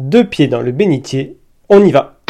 Deux 0.00 0.22
pieds 0.22 0.46
dans 0.46 0.60
le 0.60 0.70
bénitier, 0.70 1.38
on 1.68 1.84
y 1.84 1.90
va. 1.90 2.20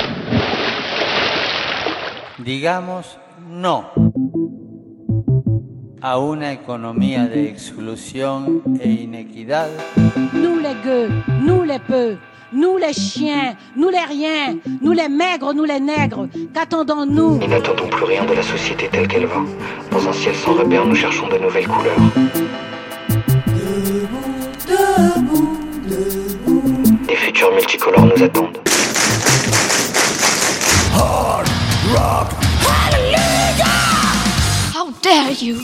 Digamos 2.38 3.18
no 3.50 3.84
a 6.00 6.18
una 6.18 6.52
economía 6.52 7.26
de 7.26 7.46
exclusión 7.46 8.62
e 8.80 8.88
inequidad. 8.88 9.68
Nous 10.32 10.58
les 10.58 10.74
gueux, 10.82 11.10
nous 11.44 11.62
les 11.62 11.78
peu, 11.78 12.16
nous 12.54 12.78
les 12.78 12.94
chiens, 12.94 13.54
nous 13.76 13.90
les 13.90 13.98
riens, 13.98 14.56
nous 14.80 14.92
les 14.92 15.10
maigres, 15.10 15.52
nous 15.52 15.64
les 15.64 15.78
nègres, 15.78 16.26
qu'attendons-nous? 16.54 17.36
Nous 17.36 17.48
n'attendons 17.48 17.88
plus 17.88 18.04
rien 18.04 18.24
de 18.24 18.32
la 18.32 18.42
société 18.42 18.88
telle 18.90 19.06
qu'elle 19.08 19.26
va. 19.26 19.42
Dans 19.90 20.08
un 20.08 20.12
ciel 20.14 20.34
sans 20.34 20.54
repère, 20.54 20.86
nous 20.86 20.94
cherchons 20.94 21.28
de 21.28 21.36
nouvelles 21.36 21.68
couleurs. 21.68 21.98
Multicolores 27.46 28.04
nous 28.04 28.24
attendent. 28.24 28.58
How 34.74 34.90
dare 35.02 35.30
you? 35.40 35.58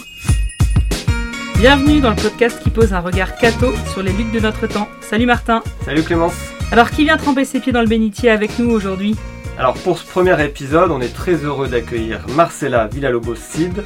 Bienvenue 1.58 2.00
dans 2.00 2.10
le 2.10 2.16
podcast 2.16 2.62
qui 2.62 2.70
pose 2.70 2.92
un 2.92 3.00
regard 3.00 3.36
catho 3.38 3.74
sur 3.92 4.04
les 4.04 4.12
luttes 4.12 4.30
de 4.32 4.38
notre 4.38 4.68
temps. 4.68 4.86
Salut 5.00 5.26
Martin. 5.26 5.64
Salut 5.84 6.04
Clémence. 6.04 6.34
Alors 6.70 6.90
qui 6.90 7.02
vient 7.02 7.16
tremper 7.16 7.44
ses 7.44 7.58
pieds 7.58 7.72
dans 7.72 7.82
le 7.82 7.88
bénitier 7.88 8.30
avec 8.30 8.56
nous 8.60 8.70
aujourd'hui? 8.70 9.16
Alors 9.58 9.74
pour 9.74 9.98
ce 9.98 10.06
premier 10.06 10.40
épisode, 10.44 10.92
on 10.92 11.00
est 11.00 11.12
très 11.12 11.34
heureux 11.34 11.66
d'accueillir 11.66 12.20
Marcela 12.36 12.86
Villalobos-Cid 12.86 13.82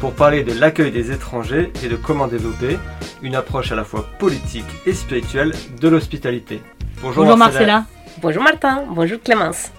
pour 0.00 0.12
parler 0.12 0.44
de 0.44 0.52
l'accueil 0.52 0.92
des 0.92 1.10
étrangers 1.10 1.72
et 1.84 1.88
de 1.88 1.96
comment 1.96 2.28
développer 2.28 2.78
une 3.20 3.34
approche 3.34 3.72
à 3.72 3.74
la 3.74 3.84
fois 3.84 4.08
politique 4.20 4.64
et 4.86 4.92
spirituelle 4.92 5.52
de 5.80 5.88
l'hospitalité. 5.88 6.62
Bonjour 7.02 7.36
Marcela. 7.36 7.84
Bonjour 8.20 8.44
Martin, 8.44 8.84
bonjour 8.88 9.20
Clémence. 9.20 9.72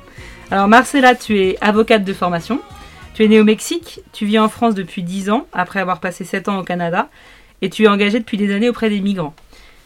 Alors 0.52 0.68
Marcela, 0.68 1.16
tu 1.16 1.40
es 1.40 1.58
avocate 1.62 2.04
de 2.04 2.12
formation. 2.12 2.60
Tu 3.14 3.24
es 3.24 3.30
née 3.30 3.40
au 3.40 3.46
Mexique, 3.46 4.02
tu 4.12 4.26
vis 4.26 4.40
en 4.40 4.50
France 4.50 4.76
depuis 4.76 5.04
10 5.04 5.30
ans, 5.30 5.48
après 5.54 5.80
avoir 5.80 6.02
passé 6.02 6.26
7 6.26 6.50
ans 6.50 6.60
au 6.60 6.64
Canada, 6.64 7.08
et 7.62 7.70
tu 7.70 7.84
es 7.84 7.88
engagée 7.88 8.20
depuis 8.20 8.36
des 8.36 8.54
années 8.54 8.68
auprès 8.68 8.90
des 8.90 9.00
migrants. 9.00 9.34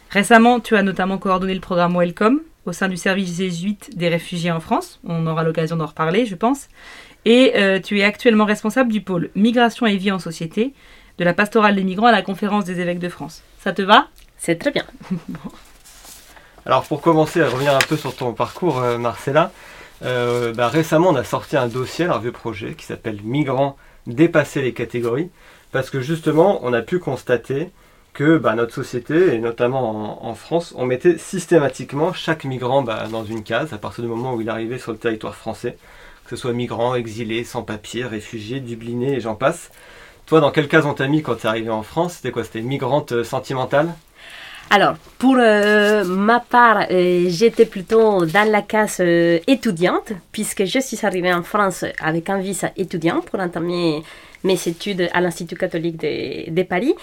Récemment, 0.09 0.59
tu 0.59 0.75
as 0.75 0.81
notamment 0.81 1.19
coordonné 1.19 1.53
le 1.53 1.59
programme 1.59 1.95
Welcome 1.95 2.41
au 2.65 2.71
sein 2.71 2.87
du 2.87 2.97
service 2.97 3.37
jésuite 3.37 3.95
des 3.95 4.09
réfugiés 4.09 4.51
en 4.51 4.59
France. 4.59 4.99
On 5.05 5.27
aura 5.27 5.43
l'occasion 5.43 5.75
d'en 5.75 5.85
reparler, 5.85 6.25
je 6.25 6.35
pense. 6.35 6.69
Et 7.25 7.53
euh, 7.55 7.79
tu 7.79 7.99
es 7.99 8.03
actuellement 8.03 8.45
responsable 8.45 8.91
du 8.91 9.01
pôle 9.01 9.29
Migration 9.35 9.85
et 9.85 9.97
vie 9.97 10.11
en 10.11 10.19
société 10.19 10.73
de 11.19 11.23
la 11.23 11.35
pastorale 11.35 11.75
des 11.75 11.83
migrants 11.83 12.07
à 12.07 12.11
la 12.11 12.23
conférence 12.23 12.65
des 12.65 12.79
évêques 12.79 12.99
de 12.99 13.09
France. 13.09 13.43
Ça 13.59 13.73
te 13.73 13.83
va? 13.83 14.07
C'est 14.37 14.55
très 14.55 14.71
bien. 14.71 14.85
Alors 16.67 16.83
pour 16.83 16.99
commencer 16.99 17.41
à 17.41 17.47
revenir 17.47 17.73
un 17.73 17.79
peu 17.79 17.95
sur 17.95 18.13
ton 18.13 18.33
parcours, 18.33 18.79
euh, 18.79 18.97
Marcella, 18.97 19.53
euh, 20.03 20.51
bah, 20.53 20.67
récemment 20.67 21.11
on 21.11 21.15
a 21.15 21.23
sorti 21.23 21.55
un 21.55 21.67
dossier, 21.67 22.03
un 22.03 22.17
vieux 22.17 22.33
projet 22.33 22.73
qui 22.73 22.85
s'appelle 22.85 23.21
Migrants 23.23 23.77
dépasser 24.05 24.61
les 24.61 24.73
catégories, 24.73 25.29
parce 25.71 25.89
que 25.89 26.01
justement 26.01 26.59
on 26.63 26.73
a 26.73 26.81
pu 26.81 26.99
constater 26.99 27.69
que 28.11 28.37
bah, 28.37 28.53
notre 28.53 28.73
société, 28.73 29.33
et 29.33 29.39
notamment 29.39 30.27
en, 30.27 30.35
France, 30.35 30.73
on 30.75 30.85
mettait 30.85 31.17
systématiquement 31.17 32.11
chaque 32.11 32.43
migrant 32.43 32.81
bah, 32.81 33.05
dans 33.09 33.23
une 33.23 33.43
case 33.43 33.71
à 33.71 33.77
partir 33.77 34.03
du 34.03 34.09
moment 34.09 34.33
où 34.33 34.41
il 34.41 34.49
arrivait 34.49 34.77
sur 34.77 34.91
le 34.91 34.97
territoire 34.97 35.35
français, 35.35 35.77
que 36.25 36.31
ce 36.31 36.35
soit 36.35 36.51
migrant, 36.51 36.95
exilé, 36.95 37.45
sans 37.45 37.61
papier, 37.61 38.03
réfugié, 38.03 38.59
dubliné 38.59 39.13
et 39.13 39.19
j'en 39.21 39.35
passe. 39.35 39.71
Toi, 40.25 40.41
dans 40.41 40.51
quelle 40.51 40.67
case 40.67 40.85
on 40.85 40.93
t'a 40.93 41.07
mis 41.07 41.21
quand 41.21 41.35
tu 41.35 41.43
es 41.43 41.49
arrivé 41.49 41.69
en 41.69 41.83
France? 41.83 42.15
C'était 42.15 42.31
quoi? 42.31 42.43
C'était 42.43 42.59
migrante 42.59 43.13
euh, 43.13 43.23
sentimentale? 43.23 43.93
Alors, 44.69 44.95
pour 45.17 45.37
euh, 45.39 46.03
ma 46.03 46.41
part, 46.41 46.87
euh, 46.91 47.25
j'étais 47.29 47.65
plutôt 47.65 48.25
dans 48.25 48.51
la 48.51 48.61
case 48.61 48.97
euh, 48.99 49.39
étudiante, 49.47 50.11
puisque 50.33 50.65
je 50.65 50.79
suis 50.79 51.05
arrivée 51.05 51.33
en 51.33 51.41
France 51.41 51.85
avec 52.01 52.29
un 52.29 52.39
visa 52.39 52.71
étudiant 52.75 53.21
pour 53.21 53.39
entamer 53.39 54.03
mes 54.43 54.67
études 54.67 55.09
à 55.13 55.21
l'Institut 55.21 55.55
catholique 55.55 55.97
de, 55.97 56.51
de 56.51 56.63
Paris. 56.63 56.93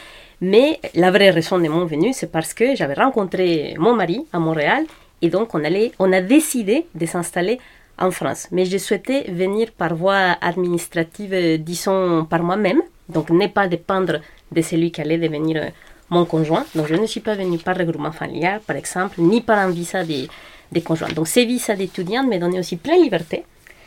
Mais 0.42 0.78
la 0.94 1.10
vraie 1.10 1.30
raison 1.30 1.58
de 1.58 1.68
mon 1.68 1.86
venue, 1.86 2.12
c'est 2.12 2.30
parce 2.30 2.52
que 2.52 2.76
j'avais 2.76 2.94
rencontré 2.94 3.74
mon 3.78 3.94
mari 3.94 4.26
à 4.34 4.38
Montréal 4.38 4.84
et 5.22 5.30
donc 5.30 5.54
on, 5.54 5.64
allait, 5.64 5.92
on 5.98 6.12
a 6.12 6.20
décidé 6.20 6.86
de 6.94 7.06
s'installer 7.06 7.58
en 7.98 8.10
France. 8.10 8.48
Mais 8.50 8.66
je 8.66 8.76
souhaitais 8.76 9.22
venir 9.30 9.70
par 9.72 9.94
voie 9.94 10.36
administrative, 10.42 11.58
disons 11.62 12.26
par 12.26 12.42
moi-même, 12.42 12.82
donc 13.08 13.30
ne 13.30 13.46
pas 13.46 13.68
dépendre 13.68 14.18
de 14.52 14.60
celui 14.60 14.92
qui 14.92 15.00
allait 15.00 15.18
devenir 15.18 15.72
mon 16.10 16.24
conjoint. 16.24 16.64
Donc 16.74 16.86
je 16.86 16.94
ne 16.94 17.06
suis 17.06 17.20
pas 17.20 17.34
venue 17.34 17.58
par 17.58 17.76
regroupement 17.76 18.12
familial, 18.12 18.60
par 18.66 18.76
exemple, 18.76 19.20
ni 19.20 19.40
par 19.40 19.58
un 19.58 19.70
visa 19.70 20.04
des 20.04 20.28
de 20.72 20.80
conjoints. 20.80 21.08
Donc 21.08 21.28
ces 21.28 21.44
visas 21.44 21.76
d'étudiante 21.76 22.26
me 22.26 22.38
donnaient 22.38 22.58
aussi 22.58 22.76
pleine 22.76 23.02
liberté, 23.02 23.44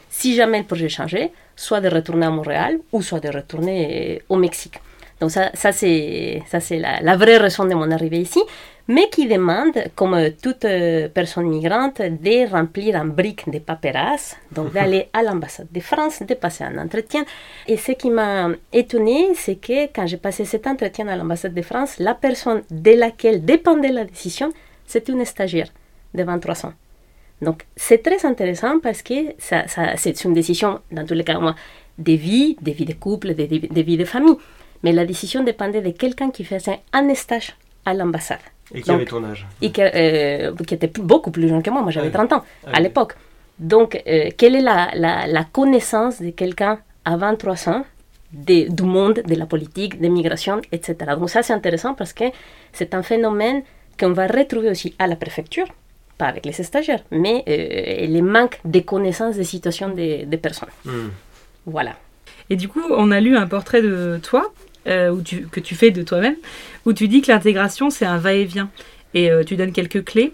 si 0.09 0.35
jamais 0.35 0.59
le 0.59 0.63
projet 0.66 0.89
changeait, 0.89 1.31
soit 1.55 1.81
de 1.81 1.89
retourner 1.89 2.25
à 2.25 2.29
Montréal 2.29 2.79
ou 2.91 3.01
soit 3.01 3.19
de 3.19 3.29
retourner 3.29 4.22
au 4.29 4.38
Mexique. 4.38 4.79
Donc 5.19 5.31
ça, 5.31 5.50
c'est 5.53 6.44
ça 6.47 6.59
c'est 6.59 6.79
la 6.79 7.17
vraie 7.17 7.38
raison 7.38 7.66
de 7.66 7.73
mon 7.73 7.89
arrivée 7.91 8.19
ici, 8.19 8.39
mais 8.88 9.09
qui 9.09 9.28
demande, 9.28 9.74
comme 9.96 10.14
euh, 10.14 10.30
toute 10.42 10.64
euh, 10.66 11.09
personne 11.09 11.48
migrante, 11.48 12.02
de 12.02 12.50
remplir 12.50 12.96
un 12.96 13.06
brique 13.06 13.50
de 13.50 13.59
paperasse, 13.59 14.38
donc 14.52 14.72
d'aller 14.75 15.09
à 15.14 15.24
l'ambassade 15.24 15.68
de 15.72 15.80
France, 15.80 16.22
de 16.22 16.34
passer 16.34 16.64
un 16.64 16.78
entretien. 16.78 17.26
Et 17.68 17.78
ce 17.78 17.92
qui 17.92 18.09
m'a 18.09 18.50
étonné, 18.72 19.34
c'est 19.36 19.56
que 19.56 19.88
quand 19.88 20.08
j'ai 20.08 20.18
passé 20.18 20.46
cet 20.46 20.68
entretien 20.68 21.08
à 21.08 21.16
l'ambassade 21.16 21.53
de 21.53 21.62
France, 21.62 22.00
la 22.00 22.14
personne 22.14 22.62
de 22.72 22.92
laquelle 22.92 23.44
dépendait 23.44 23.92
la 23.92 24.06
décision, 24.06 24.52
c'était 24.86 25.12
une 25.12 25.26
stagiaire 25.26 25.70
de 26.14 26.24
23 26.24 26.68
ans. 26.68 26.74
Donc 27.42 27.66
c'est 27.76 28.02
très 28.02 28.26
intéressant 28.26 28.80
parce 28.80 29.02
que 29.02 29.34
ça, 29.38 29.68
ça, 29.68 29.96
c'est 29.97 30.24
une 30.24 30.34
décision, 30.34 30.80
dans 30.92 31.06
tous 31.06 31.14
les 31.14 31.24
cas, 31.24 31.38
moi, 31.40 31.56
de 31.97 32.14
vie, 32.14 32.56
de 32.62 32.72
vie 32.72 32.86
de 32.86 32.94
couple, 32.94 33.36
de, 33.36 33.46
de, 33.46 33.68
de 33.68 33.81
vie 33.81 33.97
de 33.97 34.06
famille. 34.06 34.38
Mais 34.84 34.94
la 34.94 35.06
décision 35.06 35.44
dépendait 35.44 35.81
de 35.81 35.92
quelqu'un 35.92 36.31
qui 36.31 36.44
faisait 36.44 36.80
un 36.94 37.14
stage 37.16 37.56
à 37.86 37.94
l'ambassade. 37.94 38.40
Et 38.73 38.81
qui 38.81 38.88
Donc, 38.89 38.95
avait 38.97 39.05
ton 39.05 39.23
âge? 39.23 39.45
et 39.61 39.72
que, 39.72 39.81
euh, 39.81 40.55
qui 40.67 40.73
était 40.73 40.88
plus- 40.88 41.03
beaucoup 41.03 41.31
plus 41.31 41.47
jeune 41.47 41.63
que 41.63 41.69
moi. 41.69 41.81
Moi, 41.81 41.91
j'avais 41.91 42.07
Ouais. 42.07 42.13
30 42.13 42.33
ans 42.33 42.44
Ah 42.66 42.69
à 42.73 42.78
oui. 42.78 42.83
l'époque. 42.83 43.13
Donc, 43.59 44.01
euh, 44.07 44.29
quelle 44.38 44.55
est 44.55 44.61
la, 44.61 44.89
la, 44.94 45.25
la 45.28 45.44
connaissance 45.44 46.22
de 46.22 46.29
quelqu'un 46.31 46.79
à 47.05 47.17
23 47.17 47.69
ans 47.69 47.85
de- 48.33 48.67
du 48.69 48.83
monde, 48.83 49.22
de 49.25 49.35
la 49.35 49.45
politique, 49.45 50.00
des 50.00 50.09
migrations, 50.09 50.61
etc. 50.72 50.95
Donc, 51.17 51.29
ça, 51.29 51.41
c'est 51.44 51.53
intéressant 51.53 51.94
parce 51.94 52.13
que 52.13 52.25
c'est 52.73 52.94
un 52.94 53.01
phénomène 53.03 53.63
qu'on 54.00 54.11
va 54.11 54.28
retrouver 54.28 54.69
aussi 54.69 54.94
à 54.99 55.07
la 55.07 55.16
préfecture, 55.16 55.66
pas 56.17 56.25
avec 56.28 56.45
les 56.45 56.51
stagiaires, 56.51 57.03
mais 57.09 57.44
euh, 57.47 58.05
les 58.05 58.22
manques 58.22 58.59
de 58.66 58.79
connaissances 58.81 59.35
des 59.38 59.44
situations 59.44 59.89
des, 59.89 60.25
des 60.25 60.38
personnes. 60.38 60.69
Hmm. 60.85 61.09
Voilà. 61.66 61.94
Et 62.49 62.55
du 62.55 62.67
coup, 62.69 62.84
on 62.91 63.09
a 63.11 63.19
lu 63.19 63.35
un 63.35 63.47
portrait 63.47 63.81
de 63.81 64.19
toi, 64.22 64.51
euh, 64.88 65.16
que 65.52 65.59
tu 65.59 65.75
fais 65.75 65.92
de 65.92 66.03
toi-même, 66.03 66.36
où 66.86 66.94
tu 66.94 67.08
dis 67.08 67.22
que 67.22 67.31
l'intégration, 67.31 67.90
c'est 67.90 68.06
un 68.06 68.18
va-et-vient. 68.18 68.70
Et 69.14 69.31
euh, 69.31 69.44
tu 69.44 69.56
donnes 69.56 69.72
quelques 69.72 70.03
clés. 70.03 70.34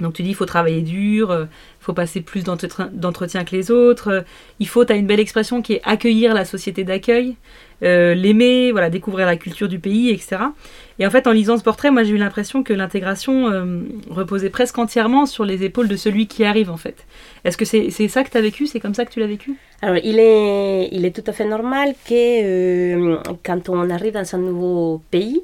Donc 0.00 0.14
tu 0.14 0.22
dis, 0.22 0.30
il 0.30 0.34
faut 0.34 0.46
travailler 0.46 0.82
dur, 0.82 1.32
il 1.32 1.48
faut 1.80 1.92
passer 1.92 2.20
plus 2.20 2.44
d'entretien 2.44 3.44
que 3.44 3.56
les 3.56 3.70
autres. 3.70 4.08
euh, 4.08 4.20
il 4.60 4.68
faut, 4.68 4.84
tu 4.84 4.92
as 4.92 4.96
une 4.96 5.06
belle 5.06 5.20
expression 5.20 5.60
qui 5.60 5.74
est 5.74 5.80
accueillir 5.84 6.34
la 6.34 6.44
société 6.44 6.84
d'accueil, 6.84 7.36
euh, 7.82 8.14
l'aimer, 8.14 8.72
voilà, 8.72 8.90
découvrir 8.90 9.26
la 9.26 9.36
culture 9.36 9.68
du 9.68 9.78
pays, 9.78 10.10
etc. 10.10 10.52
Et 10.98 11.06
en 11.06 11.10
fait, 11.10 11.26
en 11.28 11.32
lisant 11.32 11.56
ce 11.56 11.62
portrait, 11.62 11.90
moi 11.92 12.02
j'ai 12.02 12.10
eu 12.10 12.16
l'impression 12.16 12.62
que 12.64 12.72
l'intégration 12.72 13.48
euh, 13.50 13.80
reposait 14.10 14.50
presque 14.50 14.78
entièrement 14.78 15.26
sur 15.26 15.44
les 15.44 15.62
épaules 15.64 15.86
de 15.88 15.96
celui 15.96 16.26
qui 16.26 16.44
arrive, 16.44 16.70
en 16.70 16.76
fait. 16.76 17.06
Est-ce 17.44 17.56
que 17.56 17.64
c'est 17.64 18.08
ça 18.08 18.24
que 18.24 18.30
tu 18.30 18.36
as 18.36 18.40
vécu? 18.40 18.66
C'est 18.66 18.80
comme 18.80 18.94
ça 18.94 19.04
que 19.04 19.12
tu 19.12 19.20
l'as 19.20 19.26
vécu? 19.28 19.54
Alors, 19.80 19.98
il 20.02 20.18
est, 20.18 20.88
il 20.90 21.04
est 21.04 21.14
tout 21.14 21.22
à 21.30 21.32
fait 21.32 21.44
normal 21.44 21.94
que 22.08 22.14
euh, 22.14 23.16
quand 23.44 23.68
on 23.68 23.88
arrive 23.90 24.14
dans 24.14 24.34
un 24.34 24.38
nouveau 24.38 25.00
pays, 25.12 25.40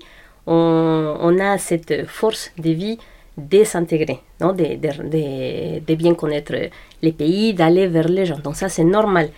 on, 0.47 1.17
on 1.21 1.39
a 1.39 1.57
cette 1.59 2.07
force 2.09 2.53
de 2.59 2.71
vie 2.71 2.99
de 3.37 3.65
s'intégrer, 3.65 4.19
non? 4.41 4.53
de, 4.53 4.65
de, 4.65 5.09
de- 5.09 5.81
de 5.85 5.95
bien 5.97 6.15
connaître 6.15 6.55
les 7.03 7.13
pays, 7.13 7.53
d'aller 7.55 7.87
vers 7.89 8.09
les 8.09 8.27
gens. 8.27 8.39
Donc 8.39 8.57
ça, 8.57 8.69
c'est 8.69 8.85
normal. 8.85 9.29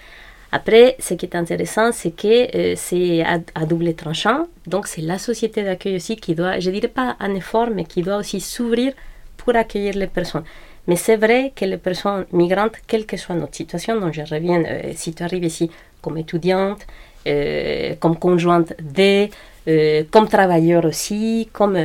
Après, 0.58 0.84
ce 1.06 1.12
qui 1.18 1.26
est 1.28 1.36
intéressant, 1.44 1.88
c'est 2.00 2.14
que 2.22 2.34
euh, 2.56 2.74
c'est 2.86 3.22
à, 3.34 3.36
à 3.60 3.62
double 3.70 3.92
tranchant. 4.02 4.40
Donc 4.72 4.82
c'est 4.90 5.04
la 5.12 5.18
société 5.28 5.58
d'accueil 5.68 5.96
aussi 6.00 6.14
qui 6.24 6.32
doit, 6.38 6.54
je 6.64 6.70
dirais 6.76 6.94
pas 7.00 7.08
un 7.26 7.32
effort, 7.42 7.68
mais 7.76 7.84
qui 7.92 8.00
doit 8.06 8.18
aussi 8.22 8.40
s'ouvrir 8.52 8.90
pour 9.38 9.54
accueillir 9.62 9.94
les 10.02 10.10
personnes. 10.18 10.46
Mais 10.88 10.96
c'est 11.04 11.18
vrai 11.24 11.40
que 11.56 11.64
les 11.72 11.80
personnes 11.88 12.24
migrantes, 12.32 12.76
quelle 12.86 13.06
que 13.10 13.16
soit 13.22 13.34
notre 13.42 13.56
situation, 13.62 13.94
donc 14.02 14.12
je 14.14 14.22
reviens, 14.34 14.62
euh, 14.64 14.92
si 14.94 15.08
tu 15.16 15.22
arrives 15.26 15.44
ici 15.52 15.66
comme 16.02 16.16
étudiante, 16.24 16.82
euh, 17.26 17.94
comme 18.02 18.16
conjointe 18.26 18.70
de, 18.98 19.12
euh, 19.68 20.04
comme 20.12 20.28
travailleur 20.36 20.82
aussi, 20.92 21.48
comme, 21.52 21.78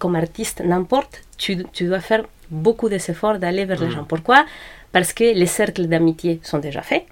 comme 0.00 0.16
artiste, 0.24 0.58
n'importe, 0.72 1.14
tu, 1.42 1.50
tu 1.72 1.82
dois 1.90 2.00
faire 2.00 2.24
beaucoup 2.50 2.88
d'efforts 2.92 3.38
d'aller 3.42 3.64
vers 3.70 3.80
les 3.84 3.90
gens. 3.94 4.06
Pourquoi? 4.12 4.40
Parce 4.94 5.12
que 5.18 5.26
les 5.40 5.50
cercles 5.60 5.86
d'amitié 5.92 6.32
sont 6.50 6.60
déjà 6.68 6.82
faits. 6.90 7.04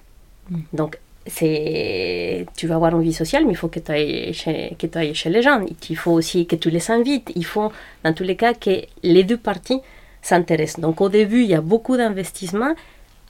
Donc, 0.73 0.97
c'est 1.27 2.45
tu 2.57 2.67
vas 2.67 2.75
avoir 2.75 2.93
une 2.95 3.03
vie 3.03 3.13
sociale, 3.13 3.45
mais 3.45 3.51
il 3.51 3.55
faut 3.57 3.67
que 3.67 3.79
tu 3.79 3.91
ailles 3.91 4.33
chez, 4.33 4.75
que 4.79 4.87
ailles 4.97 5.13
chez 5.13 5.29
les 5.29 5.41
gens. 5.41 5.61
Il 5.89 5.95
faut 5.97 6.11
aussi 6.11 6.45
que 6.47 6.55
tu 6.55 6.69
les 6.69 6.89
invites. 6.91 7.31
Il 7.35 7.45
faut, 7.45 7.71
dans 8.03 8.13
tous 8.13 8.23
les 8.23 8.35
cas, 8.35 8.53
que 8.53 8.81
les 9.03 9.23
deux 9.23 9.37
parties 9.37 9.81
s'intéressent. 10.21 10.79
Donc 10.79 11.01
au 11.01 11.09
début, 11.09 11.41
il 11.43 11.49
y 11.49 11.55
a 11.55 11.61
beaucoup 11.61 11.95
d'investissements. 11.97 12.73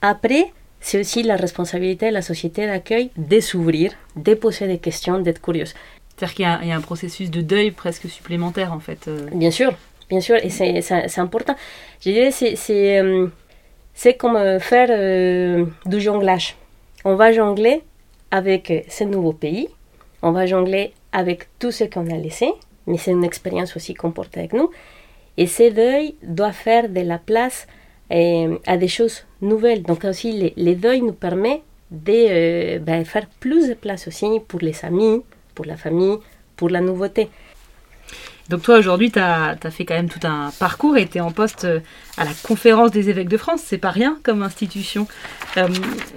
Après, 0.00 0.44
c'est 0.80 0.98
aussi 1.00 1.22
la 1.22 1.36
responsabilité 1.36 2.08
de 2.08 2.14
la 2.14 2.22
société 2.22 2.66
d'accueil 2.66 3.10
de 3.16 3.40
s'ouvrir, 3.40 3.92
de 4.16 4.34
poser 4.34 4.66
des 4.66 4.78
questions, 4.78 5.18
d'être 5.20 5.40
curieuse. 5.40 5.74
C'est-à-dire 6.16 6.34
qu'il 6.34 6.44
y, 6.44 6.48
a- 6.48 6.58
il 6.62 6.68
y 6.68 6.72
a 6.72 6.76
un 6.76 6.80
processus 6.80 7.30
de 7.30 7.40
deuil 7.40 7.70
presque 7.70 8.08
supplémentaire 8.08 8.72
en 8.72 8.80
fait. 8.80 9.06
euh. 9.08 9.26
Bien 9.32 9.50
sûr, 9.50 9.72
bien 10.10 10.20
sûr, 10.20 10.36
et 10.42 10.50
c'est 10.50 11.18
important. 11.18 11.54
Je 12.04 12.10
dirais 12.10 12.30
c'est 12.32 12.98
euh, 13.00 13.28
comme 14.18 14.36
euh, 14.36 14.58
faire 14.58 14.88
euh, 14.90 15.64
du 15.86 16.00
jonglage. 16.00 16.56
On 17.04 17.16
va 17.16 17.32
jongler 17.32 17.82
avec 18.30 18.86
ce 18.88 19.02
nouveau 19.02 19.32
pays, 19.32 19.68
on 20.22 20.30
va 20.30 20.46
jongler 20.46 20.92
avec 21.10 21.48
tout 21.58 21.72
ce 21.72 21.84
qu'on 21.84 22.08
a 22.08 22.16
laissé, 22.16 22.52
mais 22.86 22.96
c'est 22.96 23.10
une 23.10 23.24
expérience 23.24 23.74
aussi 23.74 23.94
qu'on 23.94 24.12
porte 24.12 24.36
avec 24.36 24.52
nous. 24.52 24.70
Et 25.36 25.48
ce 25.48 25.72
deuil 25.72 26.14
doit 26.22 26.52
faire 26.52 26.88
de 26.88 27.00
la 27.00 27.18
place 27.18 27.66
euh, 28.12 28.56
à 28.66 28.76
des 28.76 28.86
choses 28.86 29.24
nouvelles. 29.40 29.82
Donc 29.82 30.04
aussi, 30.04 30.30
les, 30.32 30.52
les 30.56 30.76
deuils 30.76 31.02
nous 31.02 31.12
permettent 31.12 31.62
de 31.90 32.12
euh, 32.12 32.78
ben, 32.78 33.04
faire 33.04 33.26
plus 33.40 33.68
de 33.68 33.74
place 33.74 34.06
aussi 34.06 34.40
pour 34.46 34.60
les 34.60 34.84
amis, 34.84 35.22
pour 35.56 35.64
la 35.64 35.76
famille, 35.76 36.18
pour 36.56 36.70
la 36.70 36.80
nouveauté. 36.80 37.30
Donc 38.52 38.60
toi 38.60 38.76
aujourd'hui, 38.76 39.10
tu 39.10 39.18
as, 39.18 39.56
fait 39.70 39.86
quand 39.86 39.94
même 39.94 40.10
tout 40.10 40.20
un 40.24 40.50
parcours 40.58 40.98
et 40.98 41.06
tu 41.06 41.16
es 41.16 41.20
en 41.22 41.30
poste 41.30 41.64
euh, 41.64 41.80
à 42.18 42.24
la 42.26 42.32
conférence 42.46 42.90
des 42.90 43.08
évêques 43.08 43.30
de 43.30 43.38
France. 43.38 43.62
C'est 43.64 43.78
pas 43.78 43.90
rien 43.90 44.18
comme 44.22 44.42
institution. 44.42 45.08
Euh, 45.56 45.68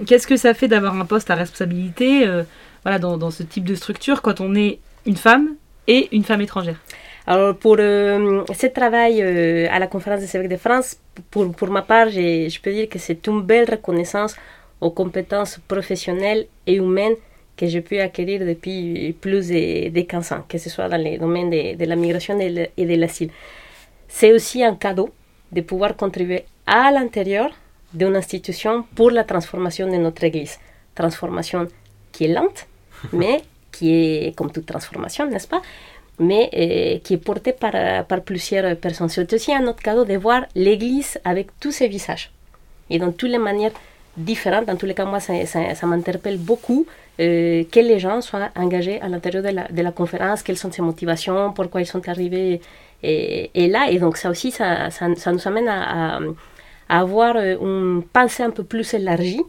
Qu'est-ce 0.06 0.26
que 0.26 0.36
ça 0.36 0.52
fait 0.52 0.68
d'avoir 0.68 1.00
un 1.00 1.06
poste 1.06 1.30
à 1.30 1.34
responsabilité 1.34 2.28
euh, 2.28 2.42
voilà, 2.82 2.98
dans, 2.98 3.30
ce 3.30 3.42
type 3.42 3.64
de 3.64 3.74
structure 3.74 4.20
quand 4.20 4.42
on 4.42 4.54
est 4.54 4.80
une 5.06 5.16
femme 5.16 5.54
et 5.88 6.14
une 6.14 6.24
femme 6.24 6.42
étrangère? 6.42 6.76
Alors, 7.26 7.56
pour 7.56 7.76
ce 7.78 8.66
travail 8.66 9.22
à 9.68 9.78
la 9.78 9.86
conférence 9.86 10.20
des 10.20 10.36
évêques 10.36 10.50
de 10.50 10.58
France, 10.58 10.98
pour, 11.30 11.50
pour 11.52 11.70
ma 11.70 11.80
part, 11.80 12.10
je 12.10 12.60
peux 12.60 12.70
dire 12.70 12.86
que 12.90 12.98
c'est 12.98 13.26
une 13.28 13.40
belle 13.40 13.68
reconnaissance 13.70 14.36
aux 14.82 14.90
compétences 14.90 15.58
professionnelles 15.66 16.48
et 16.66 16.74
humaines 16.74 17.16
que 17.56 17.66
j'ai 17.66 17.80
pu 17.80 17.98
acquérir 18.00 18.40
depuis 18.44 19.12
plus 19.20 19.48
de, 19.48 19.88
de 19.88 20.00
15 20.02 20.32
ans, 20.32 20.44
que 20.48 20.58
ce 20.58 20.68
soit 20.70 20.88
dans 20.88 20.96
les 21.02 21.18
domaines 21.18 21.50
de, 21.50 21.74
de 21.76 21.84
la 21.84 21.96
migration 21.96 22.38
et 22.40 22.50
de 22.86 22.94
l'asile. 22.94 23.30
C'est 24.08 24.32
aussi 24.32 24.62
un 24.62 24.74
cadeau 24.74 25.10
de 25.52 25.60
pouvoir 25.62 25.96
contribuer 25.96 26.44
à 26.66 26.90
l'intérieur 26.90 27.50
d'une 27.92 28.16
institution 28.16 28.84
pour 28.94 29.10
la 29.10 29.24
transformation 29.24 29.86
de 29.90 29.96
notre 29.96 30.24
Église. 30.24 30.58
Transformation 30.94 31.66
qui 32.12 32.24
est 32.24 32.28
lente, 32.34 32.66
mais 33.12 33.42
qui 33.72 33.92
est, 33.92 34.34
comme 34.36 34.50
toute 34.50 34.66
transformation, 34.66 35.26
n'est-ce 35.28 35.48
pas? 35.48 35.62
Mais 36.18 36.48
euh, 36.54 36.98
qui 37.04 37.14
est 37.14 37.18
portée 37.18 37.52
par, 37.52 37.72
par 38.06 38.22
plusieurs 38.22 38.74
personnes. 38.76 39.10
C'est 39.10 39.30
aussi 39.34 39.52
un 39.52 39.66
autre 39.66 39.82
cadeau 39.82 40.04
de 40.04 40.16
voir 40.16 40.46
l'Église 40.54 41.18
avec 41.24 41.48
tous 41.60 41.72
ses 41.72 41.88
visages 41.88 42.30
et 42.88 42.98
dans 42.98 43.12
toutes 43.12 43.30
les 43.30 43.38
manières 43.38 43.72
différentes. 44.16 44.64
Dans 44.66 44.76
tous 44.76 44.86
les 44.86 44.94
cas, 44.94 45.04
moi, 45.04 45.20
ça, 45.20 45.34
ça- 45.44 45.74
ça 45.74 45.86
m'interpelle 45.86 46.38
beaucoup 46.38 46.86
euh, 47.18 47.64
que 47.64 47.80
les 47.80 47.98
gens 47.98 48.20
soient 48.20 48.50
engagés 48.56 49.00
à 49.00 49.08
l'intérieur 49.08 49.42
de 49.42 49.82
la, 49.82 49.92
conférence, 49.92 50.42
quelles 50.42 50.58
sont 50.58 50.70
ses 50.70 50.82
motivations, 50.82 51.52
pourquoi 51.52 51.80
ils 51.80 51.86
sont 51.86 52.06
arrivés 52.08 52.60
et, 53.02 53.50
et 53.54 53.68
là. 53.68 53.90
Et 53.90 53.98
donc 53.98 54.16
ça 54.16 54.30
aussi, 54.30 54.50
ça, 54.50 54.90
nous 55.08 55.48
amène 55.48 55.68
à, 55.68 56.20
avoir 56.88 57.36
euh, 57.36 57.56
une 57.60 58.02
pensée 58.02 58.42
un 58.42 58.50
peu 58.50 58.62
plus 58.62 58.94
élargie 58.94 59.42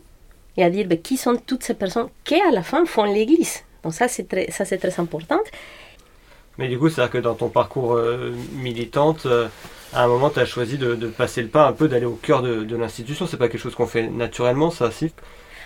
et 0.55 0.63
à 0.63 0.69
dire 0.69 0.87
ben, 0.87 0.99
qui 0.99 1.17
sont 1.17 1.35
toutes 1.35 1.63
ces 1.63 1.75
personnes 1.75 2.07
qui, 2.23 2.35
à 2.35 2.51
la 2.51 2.63
fin, 2.63 2.85
font 2.85 3.03
l'Église. 3.03 3.63
Donc 3.83 3.93
ça, 3.93 4.07
c'est 4.07 4.27
très, 4.27 4.99
important. 4.99 5.39
Mais 6.57 6.67
du 6.67 6.79
coup, 6.79 6.89
c'est-à-dire 6.89 7.11
que 7.11 7.17
dans 7.19 7.35
ton 7.35 7.49
parcours 7.49 7.93
euh, 7.93 8.33
militante, 8.55 9.27
euh, 9.27 9.47
à 9.93 10.03
un 10.03 10.07
moment, 10.07 10.29
tu 10.29 10.39
as 10.39 10.45
choisi 10.45 10.77
de, 10.77 10.95
de 10.95 11.07
passer 11.07 11.41
le 11.43 11.49
pas 11.49 11.67
un 11.67 11.73
peu, 11.73 11.87
d'aller 11.87 12.05
au 12.05 12.15
cœur 12.15 12.41
de, 12.41 12.63
de 12.63 12.75
l'institution. 12.75 13.27
C'est 13.27 13.37
pas 13.37 13.49
quelque 13.49 13.61
chose 13.61 13.75
qu'on 13.75 13.85
fait 13.85 14.07
naturellement, 14.07 14.71
ça, 14.71 14.89
si? 14.89 15.11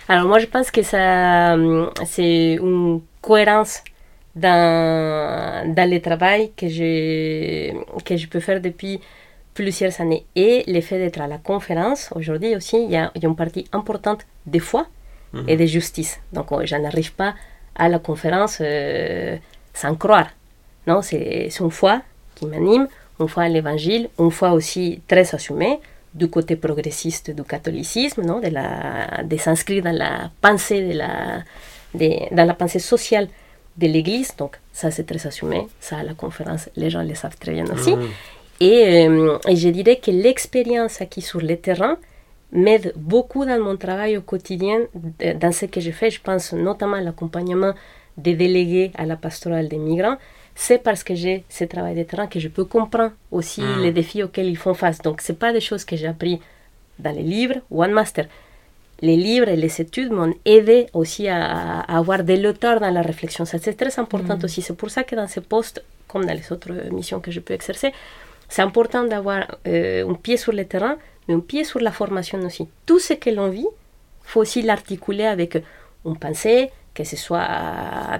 Alors 0.08 0.26
moi 0.26 0.38
je 0.38 0.46
pense 0.46 0.70
que 0.70 0.82
ça 0.82 1.54
hum, 1.54 1.90
c'est 2.04 2.54
une 2.54 3.00
cohérence 3.20 3.82
dans, 4.34 5.74
dans 5.74 5.90
le 5.90 6.00
travail 6.00 6.52
que 6.56 6.68
je, 6.68 7.72
que 8.04 8.16
je 8.16 8.26
peux 8.26 8.40
faire 8.40 8.60
depuis 8.60 9.00
plusieurs 9.54 10.00
années. 10.00 10.24
Et 10.34 10.64
le 10.66 10.80
fait 10.80 10.98
d'être 10.98 11.20
à 11.20 11.26
la 11.26 11.38
conférence, 11.38 12.10
aujourd'hui 12.14 12.56
aussi, 12.56 12.82
il 12.84 12.90
y 12.90 12.96
a, 12.96 13.10
il 13.14 13.22
y 13.22 13.26
a 13.26 13.28
une 13.28 13.36
partie 13.36 13.66
importante 13.72 14.26
de 14.46 14.58
foi 14.58 14.86
et 15.48 15.56
de 15.56 15.64
justice. 15.64 16.20
Donc 16.32 16.52
euh, 16.52 16.66
je 16.66 16.76
n'arrive 16.76 17.14
pas 17.14 17.34
à 17.74 17.88
la 17.88 17.98
conférence 17.98 18.58
euh, 18.60 19.36
sans 19.72 19.94
croire. 19.94 20.28
Non, 20.86 21.00
c'est 21.00 21.48
c'est 21.50 21.62
une 21.64 21.70
foi 21.70 22.02
qui 22.34 22.44
m'anime, 22.46 22.86
une 23.20 23.28
foi 23.28 23.44
à 23.44 23.48
l'évangile, 23.48 24.10
une 24.18 24.30
foi 24.30 24.52
aussi 24.52 25.00
très 25.08 25.34
assumée 25.34 25.80
du 26.14 26.28
côté 26.28 26.56
progressiste 26.56 27.30
du 27.30 27.42
catholicisme, 27.42 28.22
non, 28.22 28.40
de, 28.40 28.48
la, 28.48 29.22
de 29.24 29.36
s'inscrire 29.36 29.82
dans 29.82 29.96
la 29.96 30.30
pensée 30.40 30.82
de 30.88 30.98
la, 30.98 31.42
de- 31.94 32.34
dans 32.34 32.44
la 32.44 32.54
pensée 32.54 32.78
sociale 32.80 33.28
de 33.78 33.86
l'Église. 33.86 34.36
Donc 34.36 34.58
ça 34.72 34.90
c'est 34.90 35.04
très 35.04 35.26
assumé, 35.26 35.66
ça 35.80 35.98
à 35.98 36.02
la 36.02 36.14
conférence 36.14 36.68
les 36.76 36.90
gens 36.90 37.02
le 37.02 37.14
savent 37.14 37.36
très 37.38 37.52
bien 37.52 37.64
aussi. 37.72 37.96
Mhm. 37.96 38.08
Et, 38.60 39.06
euh, 39.08 39.38
et 39.48 39.56
je 39.56 39.68
dirais 39.70 39.96
que 39.96 40.10
l'expérience 40.10 41.00
acquise 41.00 41.26
sur 41.26 41.40
le 41.40 41.56
terrain 41.56 41.96
m'aide 42.52 42.92
beaucoup 42.96 43.44
dans 43.46 43.58
mon 43.58 43.76
travail 43.78 44.16
au 44.18 44.20
quotidien, 44.20 44.80
dans 45.40 45.52
ce 45.52 45.64
que 45.66 45.80
je 45.80 45.90
fais. 45.90 46.10
Je 46.10 46.20
pense 46.20 46.52
notamment 46.52 46.96
à 46.96 47.00
l'accompagnement 47.00 47.72
des 48.18 48.34
délégués 48.34 48.92
à 48.96 49.06
la 49.06 49.16
pastorale 49.16 49.68
des 49.68 49.78
migrants. 49.78 50.16
C'est 50.54 50.78
parce 50.82 51.02
que 51.02 51.14
j'ai 51.14 51.44
ce 51.48 51.64
travail 51.64 51.94
de 51.94 52.02
terrain 52.02 52.26
que 52.26 52.38
je 52.38 52.48
peux 52.48 52.64
comprendre 52.64 53.12
aussi 53.30 53.62
Mm. 53.62 53.82
les 53.82 53.92
défis 53.92 54.22
auxquels 54.22 54.46
ils 54.48 54.56
font 54.56 54.74
face. 54.74 54.98
Donc, 55.00 55.20
ce 55.20 55.32
pas 55.32 55.52
des 55.52 55.60
choses 55.60 55.84
que 55.84 55.96
j'ai 55.96 56.06
appris 56.06 56.40
dans 56.98 57.12
les 57.12 57.22
livres 57.22 57.56
ou 57.70 57.82
en 57.82 57.88
master. 57.88 58.26
Les 59.00 59.16
livres 59.16 59.48
et 59.48 59.56
les 59.56 59.80
études 59.80 60.12
m'ont 60.12 60.32
aidé 60.44 60.86
aussi 60.92 61.26
à, 61.28 61.80
à 61.80 61.98
avoir 61.98 62.22
de 62.22 62.34
l'auteur 62.34 62.78
dans 62.80 62.90
la 62.90 63.02
réflexion. 63.02 63.44
Ça, 63.44 63.58
c'est 63.58 63.74
très 63.74 63.98
important 63.98 64.38
aussi. 64.44 64.62
C'est 64.62 64.76
pour 64.76 64.90
ça 64.90 65.02
que 65.02 65.16
dans 65.16 65.26
ce 65.26 65.40
poste, 65.40 65.82
comme 66.06 66.24
dans 66.26 66.34
les 66.34 66.52
autres 66.52 66.70
missions 66.92 67.18
que 67.18 67.30
je 67.32 67.40
peux 67.40 67.54
exercer, 67.54 67.92
c'est 68.48 68.62
important 68.62 69.04
d'avoir 69.04 69.46
euh, 69.66 70.08
un 70.08 70.14
pied 70.14 70.36
sur 70.36 70.52
le 70.52 70.64
terrain, 70.66 70.96
mais 71.26 71.34
un 71.34 71.40
pied 71.40 71.64
sur 71.64 71.80
la 71.80 71.90
formation 71.90 72.38
aussi. 72.42 72.68
Tout 72.86 72.98
ce 73.00 73.14
que 73.14 73.30
l'on 73.30 73.48
vit, 73.48 73.66
faut 74.22 74.40
aussi 74.40 74.62
l'articuler 74.62 75.24
avec 75.24 75.56
une 76.04 76.16
pensée, 76.18 76.70
que 76.94 77.04
ce 77.04 77.16
soit 77.16 77.46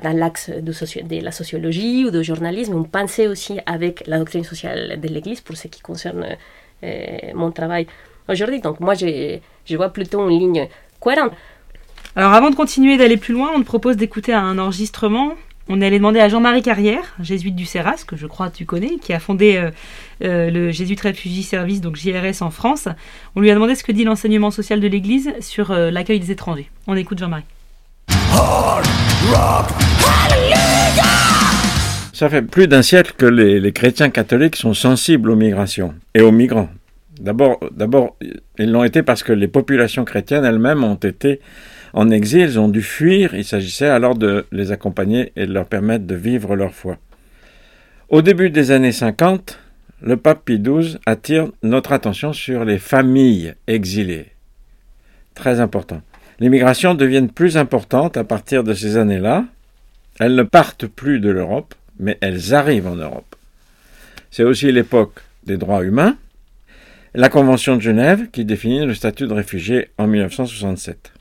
dans 0.02 0.16
l'axe 0.16 0.48
de, 0.48 0.60
de 1.02 1.24
la 1.24 1.32
sociologie 1.32 2.04
ou 2.06 2.10
du 2.10 2.24
journalisme, 2.24 2.72
une 2.72 2.88
pensée 2.88 3.28
aussi 3.28 3.58
avec 3.66 4.06
la 4.06 4.18
doctrine 4.18 4.44
sociale 4.44 4.98
de 5.00 5.08
l'Église 5.08 5.40
pour 5.40 5.56
ce 5.56 5.68
qui 5.68 5.80
concerne 5.80 6.36
euh, 6.84 7.16
mon 7.34 7.52
travail 7.52 7.86
aujourd'hui. 8.28 8.60
Donc 8.60 8.80
moi, 8.80 8.94
je, 8.94 9.76
vois 9.76 9.90
plutôt 9.90 10.28
une 10.28 10.38
ligne 10.38 10.68
cohérente. 11.00 11.32
Alors 12.16 12.32
avant 12.32 12.50
de 12.50 12.56
continuer 12.56 12.96
d'aller 12.96 13.16
plus 13.16 13.34
loin, 13.34 13.50
on 13.54 13.60
te 13.60 13.66
propose 13.66 13.96
d'écouter 13.96 14.32
un 14.32 14.58
enregistrement. 14.58 15.34
On 15.68 15.80
allé 15.80 15.98
demander 15.98 16.18
à 16.18 16.28
Jean-Marie 16.28 16.60
Carrière, 16.60 17.14
jésuite 17.20 17.54
du 17.54 17.66
Serras, 17.66 18.04
que 18.06 18.16
je 18.16 18.26
crois 18.26 18.50
tu 18.50 18.66
connais, 18.66 18.96
qui 18.96 19.12
a 19.12 19.20
fondé 19.20 19.56
euh, 19.56 19.70
euh, 20.24 20.50
le 20.50 20.72
Jésuite 20.72 21.00
Refugee 21.00 21.44
Service, 21.44 21.80
donc 21.80 21.94
JRS 21.94 22.42
en 22.42 22.50
France. 22.50 22.88
On 23.36 23.40
lui 23.40 23.50
a 23.50 23.54
demandé 23.54 23.76
ce 23.76 23.84
que 23.84 23.92
dit 23.92 24.02
l'enseignement 24.02 24.50
social 24.50 24.80
de 24.80 24.88
l'Église 24.88 25.32
sur 25.40 25.72
l'accueil 25.72 26.18
des 26.18 26.32
étrangers. 26.32 26.68
On 26.88 26.96
écoute 26.96 27.18
Jean-Marie. 27.18 27.44
Ça 32.12 32.28
fait 32.28 32.42
plus 32.42 32.68
d'un 32.68 32.82
siècle 32.82 33.14
que 33.16 33.26
les, 33.26 33.72
chrétiens 33.72 34.10
catholiques 34.10 34.54
sont 34.54 34.74
sensibles 34.74 35.30
aux 35.30 35.34
migrations 35.34 35.94
et 36.14 36.20
aux 36.20 36.30
migrants. 36.30 36.68
D'abord, 37.20 37.58
ils 38.58 38.70
l'ont 38.70 38.84
été 38.84 39.02
parce 39.02 39.24
que 39.24 39.32
les 39.32 39.48
populations 39.48 40.04
chrétiennes 40.04 40.44
elles-mêmes 40.44 40.84
ont 40.84 40.94
été 40.94 41.40
en 41.94 42.10
exil, 42.10 42.58
ont 42.60 42.68
dû 42.68 42.82
fuir. 42.82 43.34
Il 43.34 43.44
s'agissait 43.44 43.88
alors 43.88 44.14
de 44.14 44.46
les 44.52 44.70
accompagner 44.70 45.32
et 45.34 45.46
de 45.46 45.52
leur 45.52 45.66
permettre 45.66 46.06
de 46.06 46.14
vivre 46.14 46.54
leur 46.54 46.74
foi. 46.74 46.96
Au 48.08 48.22
début 48.22 48.50
des 48.50 48.70
années 48.70 48.92
50, 48.92 49.58
le 50.00 50.16
pape 50.16 50.44
Pie 50.44 50.60
XII 50.60 50.98
attire 51.06 51.48
notre 51.62 51.92
attention 51.92 52.32
sur 52.32 52.64
les 52.64 52.78
familles 52.78 53.54
exilées. 53.66 54.26
Très 55.34 55.60
important. 55.60 56.02
Les 56.42 56.48
migrations 56.48 56.96
deviennent 56.96 57.30
plus 57.30 57.56
importantes 57.56 58.16
à 58.16 58.24
partir 58.24 58.64
de 58.64 58.74
ces 58.74 58.96
années-là. 58.96 59.44
Elles 60.18 60.34
ne 60.34 60.42
partent 60.42 60.88
plus 60.88 61.20
de 61.20 61.30
l'Europe, 61.30 61.72
mais 62.00 62.18
elles 62.20 62.52
arrivent 62.52 62.88
en 62.88 62.96
Europe. 62.96 63.36
C'est 64.32 64.42
aussi 64.42 64.72
l'époque 64.72 65.20
des 65.46 65.56
droits 65.56 65.84
humains, 65.84 66.16
la 67.14 67.28
Convention 67.28 67.76
de 67.76 67.80
Genève 67.80 68.28
qui 68.32 68.44
définit 68.44 68.84
le 68.84 68.92
statut 68.92 69.28
de 69.28 69.32
réfugié 69.32 69.90
en 69.98 70.08
1967. 70.08 71.12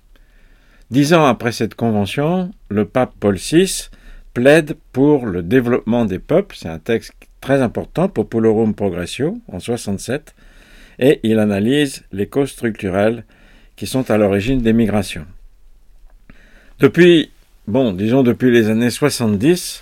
Dix 0.90 1.14
ans 1.14 1.28
après 1.28 1.52
cette 1.52 1.76
convention, 1.76 2.50
le 2.70 2.86
pape 2.86 3.14
Paul 3.20 3.36
VI 3.36 3.90
plaide 4.34 4.76
pour 4.92 5.28
le 5.28 5.44
développement 5.44 6.06
des 6.06 6.18
peuples, 6.18 6.56
c'est 6.58 6.68
un 6.68 6.80
texte 6.80 7.14
très 7.42 7.62
important, 7.62 8.10
Populorum 8.10 8.74
Progressio, 8.74 9.38
en 9.52 9.60
67, 9.60 10.34
et 10.98 11.20
il 11.22 11.38
analyse 11.38 12.06
les 12.12 12.26
causes 12.26 12.50
structurelles 12.50 13.24
qui 13.82 13.88
sont 13.88 14.12
à 14.12 14.18
l'origine 14.20 14.62
des 14.62 14.74
migrations. 14.74 15.26
Depuis, 16.80 17.32
bon, 17.66 17.94
disons 17.94 18.22
depuis 18.22 18.52
les 18.52 18.70
années 18.70 18.92
70, 18.92 19.82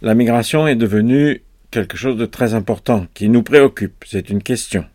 la 0.00 0.14
migration 0.14 0.66
est 0.66 0.74
devenue 0.74 1.42
quelque 1.70 1.98
chose 1.98 2.16
de 2.16 2.24
très 2.24 2.54
important 2.54 3.06
qui 3.12 3.28
nous 3.28 3.42
préoccupe. 3.42 4.06
C'est 4.06 4.30
une 4.30 4.42
question. 4.42 4.86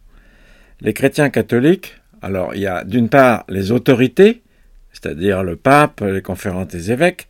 Les 0.80 0.94
chrétiens 0.94 1.30
catholiques, 1.30 2.02
alors 2.24 2.56
il 2.56 2.62
y 2.62 2.66
a 2.66 2.84
d'une 2.84 3.10
part 3.10 3.46
les 3.48 3.72
autorités, 3.72 4.42
c'est-à-dire 4.92 5.44
le 5.44 5.56
pape, 5.56 6.02
les 6.02 6.24
conférences 6.24 6.70
des 6.70 6.92
évêques, 6.92 7.28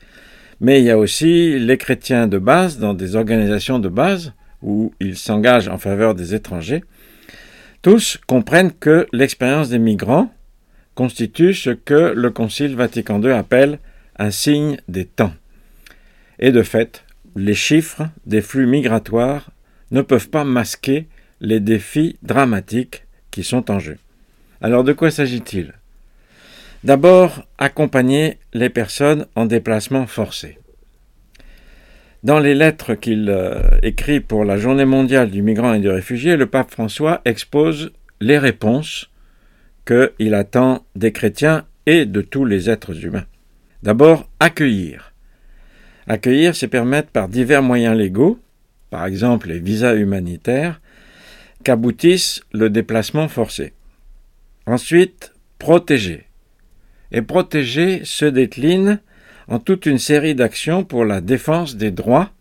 mais 0.62 0.80
il 0.80 0.86
y 0.86 0.92
a 0.92 0.98
aussi 0.98 1.60
les 1.60 1.78
chrétiens 1.78 2.28
de 2.28 2.38
base 2.38 2.80
dans 2.80 2.94
des 2.94 3.18
organisations 3.18 3.80
de 3.80 3.90
base 3.90 4.32
où 4.62 4.94
ils 5.02 5.18
s'engagent 5.18 5.68
en 5.68 5.78
faveur 5.78 6.16
des 6.16 6.34
étrangers. 6.36 6.86
Tous 7.82 8.18
comprennent 8.28 8.72
que 8.72 9.08
l'expérience 9.12 9.68
des 9.68 9.80
migrants 9.80 10.32
constitue 10.96 11.54
ce 11.54 11.70
que 11.70 12.14
le 12.16 12.30
Concile 12.30 12.76
Vatican 12.76 13.22
II 13.22 13.32
appelle 13.32 13.80
un 14.18 14.32
signe 14.32 14.78
des 14.88 15.06
temps. 15.06 15.34
Et 16.40 16.52
de 16.52 16.64
fait, 16.64 17.04
les 17.36 17.54
chiffres 17.54 18.04
des 18.26 18.42
flux 18.42 18.68
migratoires 18.68 19.52
ne 19.92 20.02
peuvent 20.02 20.30
pas 20.30 20.44
masquer 20.44 21.08
les 21.40 21.60
défis 21.60 22.18
dramatiques 22.22 23.04
qui 23.32 23.44
sont 23.44 23.72
en 23.72 23.80
jeu. 23.80 23.98
Alors 24.62 24.84
de 24.84 24.94
quoi 24.94 25.12
s'agit-il? 25.12 25.74
D'abord, 26.84 27.44
accompagner 27.58 28.38
les 28.54 28.70
personnes 28.70 29.28
en 29.36 29.46
déplacement 29.46 30.08
forcé. 30.08 30.58
Dans 32.24 32.40
les 32.40 32.54
lettres 32.54 32.94
qu'il 32.94 33.30
euh, 33.30 33.62
écrit 33.82 34.20
pour 34.20 34.46
la 34.46 34.58
Journée 34.58 34.86
mondiale 34.86 35.32
du 35.32 35.42
migrant 35.42 35.74
et 35.74 35.80
du 35.80 35.90
réfugié, 35.90 36.36
le 36.36 36.46
pape 36.46 36.70
François 36.70 37.22
expose 37.26 37.92
les 38.20 38.38
réponses 38.38 39.10
qu'il 39.92 40.34
attend 40.34 40.86
des 40.96 41.12
chrétiens 41.12 41.66
et 41.86 42.06
de 42.06 42.22
tous 42.22 42.46
les 42.46 42.70
êtres 42.70 43.06
humains. 43.06 43.26
D'abord, 43.84 44.30
accueillir. 44.40 45.14
Accueillir, 46.08 46.56
c'est 46.56 46.68
permettre 46.68 47.10
par 47.10 47.28
divers 47.28 47.64
moyens 47.64 47.98
légaux, 47.98 48.40
par 48.90 49.06
exemple 49.06 49.50
les 49.50 49.60
visas 49.60 49.96
humanitaires, 49.96 50.80
qu'aboutisse 51.64 52.42
le 52.54 52.70
déplacement 52.70 53.28
forcé. 53.28 53.74
Ensuite, 54.66 55.34
protéger. 55.58 56.26
Et 57.12 57.22
protéger 57.22 58.02
se 58.06 58.26
décline 58.26 59.00
en 59.48 59.60
toute 59.60 59.86
une 59.86 59.98
série 59.98 60.36
d'actions 60.36 60.84
pour 60.84 61.04
la 61.04 61.20
défense 61.22 61.76
des 61.76 61.92
droits 61.92 62.32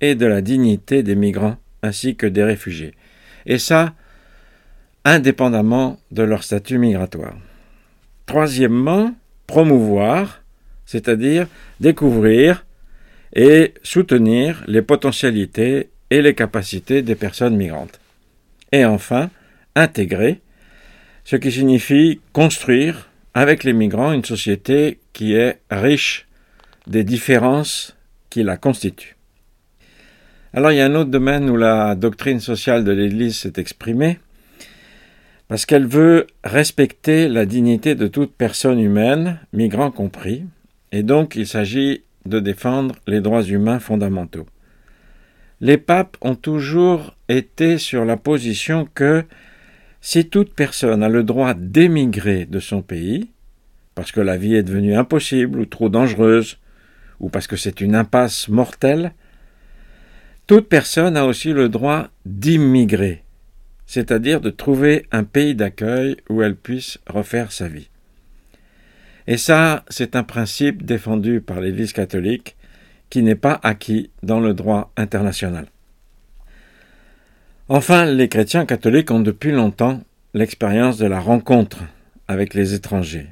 et 0.00 0.14
de 0.14 0.26
la 0.26 0.40
dignité 0.40 1.02
des 1.02 1.14
migrants 1.14 1.56
ainsi 1.82 2.16
que 2.16 2.26
des 2.26 2.42
réfugiés. 2.42 2.94
Et 3.46 3.58
ça, 3.58 3.94
indépendamment 5.04 5.98
de 6.10 6.22
leur 6.22 6.42
statut 6.42 6.78
migratoire. 6.78 7.36
Troisièmement, 8.26 9.14
promouvoir, 9.46 10.42
c'est-à-dire 10.86 11.46
découvrir 11.80 12.64
et 13.34 13.74
soutenir 13.82 14.64
les 14.66 14.82
potentialités 14.82 15.90
et 16.10 16.22
les 16.22 16.34
capacités 16.34 17.02
des 17.02 17.14
personnes 17.14 17.56
migrantes. 17.56 18.00
Et 18.72 18.84
enfin, 18.84 19.30
intégrer, 19.74 20.40
ce 21.24 21.36
qui 21.36 21.50
signifie 21.50 22.20
construire 22.32 23.08
avec 23.34 23.64
les 23.64 23.72
migrants 23.72 24.12
une 24.12 24.24
société 24.24 25.00
qui 25.12 25.34
est 25.34 25.58
riche 25.70 26.26
des 26.86 27.02
différences 27.02 27.96
qui 28.30 28.42
la 28.42 28.56
constituent. 28.56 29.16
Alors 30.52 30.70
il 30.70 30.76
y 30.76 30.80
a 30.80 30.86
un 30.86 30.94
autre 30.94 31.10
domaine 31.10 31.50
où 31.50 31.56
la 31.56 31.94
doctrine 31.94 32.40
sociale 32.40 32.84
de 32.84 32.92
l'Église 32.92 33.38
s'est 33.38 33.54
exprimée, 33.56 34.18
parce 35.54 35.66
qu'elle 35.66 35.86
veut 35.86 36.26
respecter 36.42 37.28
la 37.28 37.46
dignité 37.46 37.94
de 37.94 38.08
toute 38.08 38.34
personne 38.34 38.80
humaine, 38.80 39.38
migrants 39.52 39.92
compris, 39.92 40.42
et 40.90 41.04
donc 41.04 41.36
il 41.36 41.46
s'agit 41.46 42.02
de 42.26 42.40
défendre 42.40 42.96
les 43.06 43.20
droits 43.20 43.44
humains 43.44 43.78
fondamentaux. 43.78 44.46
Les 45.60 45.78
papes 45.78 46.16
ont 46.22 46.34
toujours 46.34 47.14
été 47.28 47.78
sur 47.78 48.04
la 48.04 48.16
position 48.16 48.88
que 48.96 49.22
si 50.00 50.28
toute 50.28 50.52
personne 50.52 51.04
a 51.04 51.08
le 51.08 51.22
droit 51.22 51.54
d'émigrer 51.54 52.46
de 52.46 52.58
son 52.58 52.82
pays, 52.82 53.30
parce 53.94 54.10
que 54.10 54.20
la 54.20 54.36
vie 54.36 54.56
est 54.56 54.64
devenue 54.64 54.96
impossible 54.96 55.60
ou 55.60 55.66
trop 55.66 55.88
dangereuse, 55.88 56.58
ou 57.20 57.28
parce 57.28 57.46
que 57.46 57.54
c'est 57.54 57.80
une 57.80 57.94
impasse 57.94 58.48
mortelle, 58.48 59.12
toute 60.48 60.68
personne 60.68 61.16
a 61.16 61.26
aussi 61.26 61.52
le 61.52 61.68
droit 61.68 62.08
d'immigrer, 62.26 63.23
c'est-à-dire 63.86 64.40
de 64.40 64.50
trouver 64.50 65.06
un 65.12 65.24
pays 65.24 65.54
d'accueil 65.54 66.16
où 66.28 66.42
elle 66.42 66.56
puisse 66.56 66.98
refaire 67.06 67.52
sa 67.52 67.68
vie. 67.68 67.88
Et 69.26 69.36
ça, 69.36 69.84
c'est 69.88 70.16
un 70.16 70.22
principe 70.22 70.84
défendu 70.84 71.40
par 71.40 71.60
l'Église 71.60 71.92
catholique 71.92 72.56
qui 73.10 73.22
n'est 73.22 73.34
pas 73.34 73.60
acquis 73.62 74.10
dans 74.22 74.40
le 74.40 74.54
droit 74.54 74.92
international. 74.96 75.66
Enfin, 77.68 78.04
les 78.04 78.28
chrétiens 78.28 78.66
catholiques 78.66 79.10
ont 79.10 79.20
depuis 79.20 79.52
longtemps 79.52 80.02
l'expérience 80.34 80.98
de 80.98 81.06
la 81.06 81.20
rencontre 81.20 81.84
avec 82.28 82.52
les 82.52 82.74
étrangers, 82.74 83.28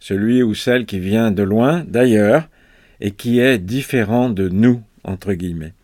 celui 0.00 0.42
ou 0.42 0.54
celle 0.54 0.86
qui 0.86 0.98
vient 0.98 1.30
de 1.30 1.42
loin, 1.42 1.84
d'ailleurs, 1.86 2.48
et 3.00 3.12
qui 3.12 3.38
est 3.38 3.58
différent 3.58 4.30
de 4.30 4.48
nous, 4.48 4.82
entre 5.04 5.34
guillemets. 5.34 5.74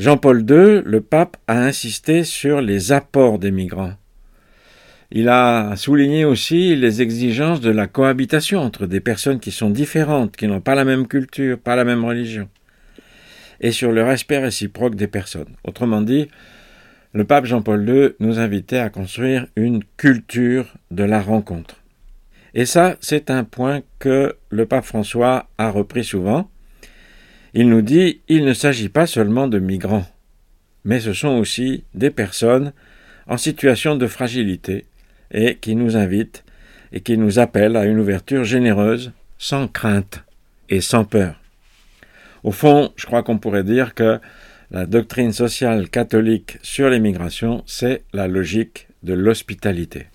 Jean-Paul 0.00 0.46
II, 0.48 0.80
le 0.86 1.02
pape, 1.02 1.36
a 1.46 1.62
insisté 1.62 2.24
sur 2.24 2.62
les 2.62 2.90
apports 2.90 3.38
des 3.38 3.50
migrants. 3.50 3.92
Il 5.10 5.28
a 5.28 5.76
souligné 5.76 6.24
aussi 6.24 6.74
les 6.74 7.02
exigences 7.02 7.60
de 7.60 7.68
la 7.68 7.86
cohabitation 7.86 8.60
entre 8.60 8.86
des 8.86 9.00
personnes 9.00 9.40
qui 9.40 9.50
sont 9.50 9.68
différentes, 9.68 10.38
qui 10.38 10.46
n'ont 10.46 10.62
pas 10.62 10.74
la 10.74 10.86
même 10.86 11.06
culture, 11.06 11.58
pas 11.58 11.76
la 11.76 11.84
même 11.84 12.02
religion, 12.02 12.48
et 13.60 13.72
sur 13.72 13.92
le 13.92 14.02
respect 14.02 14.38
réciproque 14.38 14.94
des 14.94 15.06
personnes. 15.06 15.54
Autrement 15.64 16.00
dit, 16.00 16.28
le 17.12 17.24
pape 17.24 17.44
Jean-Paul 17.44 17.86
II 17.86 18.08
nous 18.20 18.38
invitait 18.38 18.78
à 18.78 18.88
construire 18.88 19.48
une 19.54 19.84
culture 19.98 20.78
de 20.90 21.04
la 21.04 21.20
rencontre. 21.20 21.76
Et 22.54 22.64
ça, 22.64 22.96
c'est 23.00 23.30
un 23.30 23.44
point 23.44 23.82
que 23.98 24.34
le 24.48 24.64
pape 24.64 24.86
François 24.86 25.50
a 25.58 25.70
repris 25.70 26.04
souvent. 26.04 26.48
Il 27.54 27.68
nous 27.68 27.82
dit, 27.82 28.20
il 28.28 28.44
ne 28.44 28.52
s'agit 28.52 28.88
pas 28.88 29.06
seulement 29.06 29.48
de 29.48 29.58
migrants, 29.58 30.06
mais 30.84 31.00
ce 31.00 31.12
sont 31.12 31.36
aussi 31.38 31.84
des 31.94 32.10
personnes 32.10 32.72
en 33.26 33.36
situation 33.36 33.96
de 33.96 34.06
fragilité 34.06 34.86
et 35.32 35.56
qui 35.56 35.74
nous 35.74 35.96
invitent 35.96 36.44
et 36.92 37.00
qui 37.00 37.16
nous 37.18 37.38
appellent 37.38 37.76
à 37.76 37.84
une 37.84 37.98
ouverture 37.98 38.44
généreuse, 38.44 39.12
sans 39.38 39.68
crainte 39.68 40.24
et 40.68 40.80
sans 40.80 41.04
peur. 41.04 41.40
Au 42.42 42.52
fond, 42.52 42.92
je 42.96 43.06
crois 43.06 43.22
qu'on 43.22 43.38
pourrait 43.38 43.64
dire 43.64 43.94
que 43.94 44.18
la 44.70 44.86
doctrine 44.86 45.32
sociale 45.32 45.88
catholique 45.88 46.58
sur 46.62 46.88
l'immigration, 46.88 47.62
c'est 47.66 48.02
la 48.12 48.28
logique 48.28 48.88
de 49.02 49.14
l'hospitalité. 49.14 50.06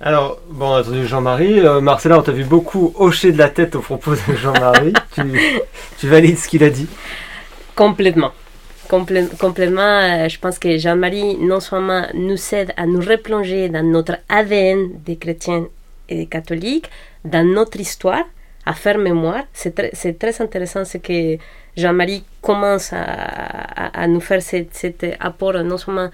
Alors, 0.00 0.38
bon, 0.50 0.66
on 0.68 0.74
a 0.74 0.80
entendu 0.80 1.06
Jean-Marie. 1.06 1.60
Euh, 1.60 1.80
Marcella, 1.80 2.18
on 2.18 2.22
t'a 2.22 2.32
vu 2.32 2.44
beaucoup 2.44 2.92
hocher 2.96 3.32
de 3.32 3.38
la 3.38 3.48
tête 3.48 3.74
au 3.76 3.80
propos 3.80 4.12
de 4.14 4.34
Jean-Marie. 4.36 4.92
tu, 5.14 5.22
tu 5.98 6.08
valides 6.08 6.38
ce 6.38 6.48
qu'il 6.48 6.62
a 6.64 6.70
dit 6.70 6.86
Complètement. 7.74 8.32
Complè- 8.88 9.36
complètement, 9.38 9.80
euh, 9.82 10.28
je 10.28 10.38
pense 10.38 10.58
que 10.58 10.76
Jean-Marie 10.78 11.38
non 11.38 11.60
seulement 11.60 12.06
nous 12.14 12.36
aide 12.54 12.72
à 12.76 12.86
nous 12.86 13.00
replonger 13.00 13.68
dans 13.68 13.82
notre 13.82 14.18
ADN 14.28 14.90
des 15.04 15.16
chrétiens 15.16 15.66
et 16.08 16.16
des 16.16 16.26
catholiques, 16.26 16.88
dans 17.24 17.44
notre 17.44 17.80
histoire, 17.80 18.22
à 18.64 18.74
faire 18.74 18.98
mémoire. 18.98 19.42
C'est 19.52 19.74
très, 20.18 20.40
intéressant 20.42 20.84
ce 20.84 20.98
que 20.98 21.36
Jean-Marie 21.76 22.22
commence 22.42 22.92
à, 22.92 23.02
à- 23.02 24.02
à 24.02 24.06
nous 24.06 24.20
faire 24.20 24.42
cet, 24.42 24.74
cet 24.74 25.04
apport 25.20 25.54
non 25.64 25.78
seulement 25.78 26.10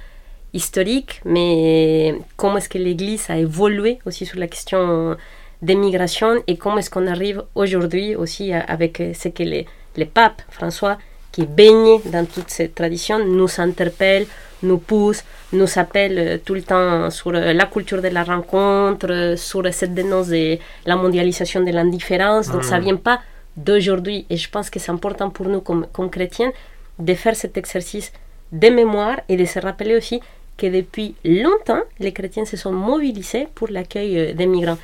historique, 0.54 1.20
mais 1.24 2.14
comment 2.36 2.58
est-ce 2.58 2.68
que 2.68 2.78
l'Église 2.78 3.26
a 3.30 3.36
évolué 3.38 3.98
aussi 4.06 4.26
sur 4.26 4.38
la 4.38 4.46
question 4.48 5.16
des 5.62 5.74
migrations 5.76 6.42
et 6.46 6.56
comment 6.56 6.78
est-ce 6.78 6.90
qu'on 6.90 7.06
arrive 7.06 7.42
aujourd'hui 7.54 8.16
aussi 8.16 8.52
avec 8.52 9.02
ce 9.14 9.28
que 9.28 9.42
les, 9.44 9.66
les 9.96 10.04
papes, 10.06 10.42
François, 10.50 10.98
qui 11.30 11.46
baignent 11.46 12.00
dans 12.06 12.26
toute 12.26 12.50
cette 12.50 12.74
tradition, 12.74 13.24
nous 13.24 13.48
interpellent, 13.58 14.26
nous 14.62 14.78
poussent, 14.78 15.24
nous 15.52 15.78
appellent 15.78 16.40
tout 16.44 16.54
le 16.54 16.62
temps 16.62 17.08
sur 17.10 17.32
la 17.32 17.66
culture 17.66 18.02
de 18.02 18.08
la 18.08 18.22
rencontre, 18.22 19.34
sur 19.36 19.62
cette 19.72 19.94
dénonce 19.94 20.28
de 20.28 20.58
la 20.84 20.96
mondialisation 20.96 21.62
de 21.62 21.70
l'indifférence. 21.70 22.48
Donc 22.50 22.64
ça 22.64 22.76
Mhm. 22.78 22.84
vient 22.84 22.96
pas 22.96 23.20
d'aujourd'hui. 23.56 24.26
Et 24.30 24.36
je 24.36 24.48
pense 24.50 24.68
que 24.68 24.78
c'est 24.78 24.90
important 24.92 25.30
pour 25.30 25.46
nous 25.48 25.60
comme, 25.60 25.86
comme 25.92 26.10
chrétiens 26.10 26.52
de 26.98 27.14
faire 27.14 27.34
cet 27.36 27.56
exercice 27.56 28.12
de 28.52 28.68
mémoire 28.68 29.18
et 29.28 29.36
de 29.36 29.44
se 29.46 29.58
rappeler 29.58 29.96
aussi 29.96 30.20
que 30.56 30.66
depuis 30.66 31.14
longtemps, 31.24 31.82
les 31.98 32.12
chrétiens 32.12 32.44
se 32.44 32.56
sont 32.56 32.72
mobilisés 32.72 33.48
pour 33.54 33.68
l'accueil 33.68 34.18
euh, 34.18 34.32
des 34.34 34.46
migrants, 34.46 34.78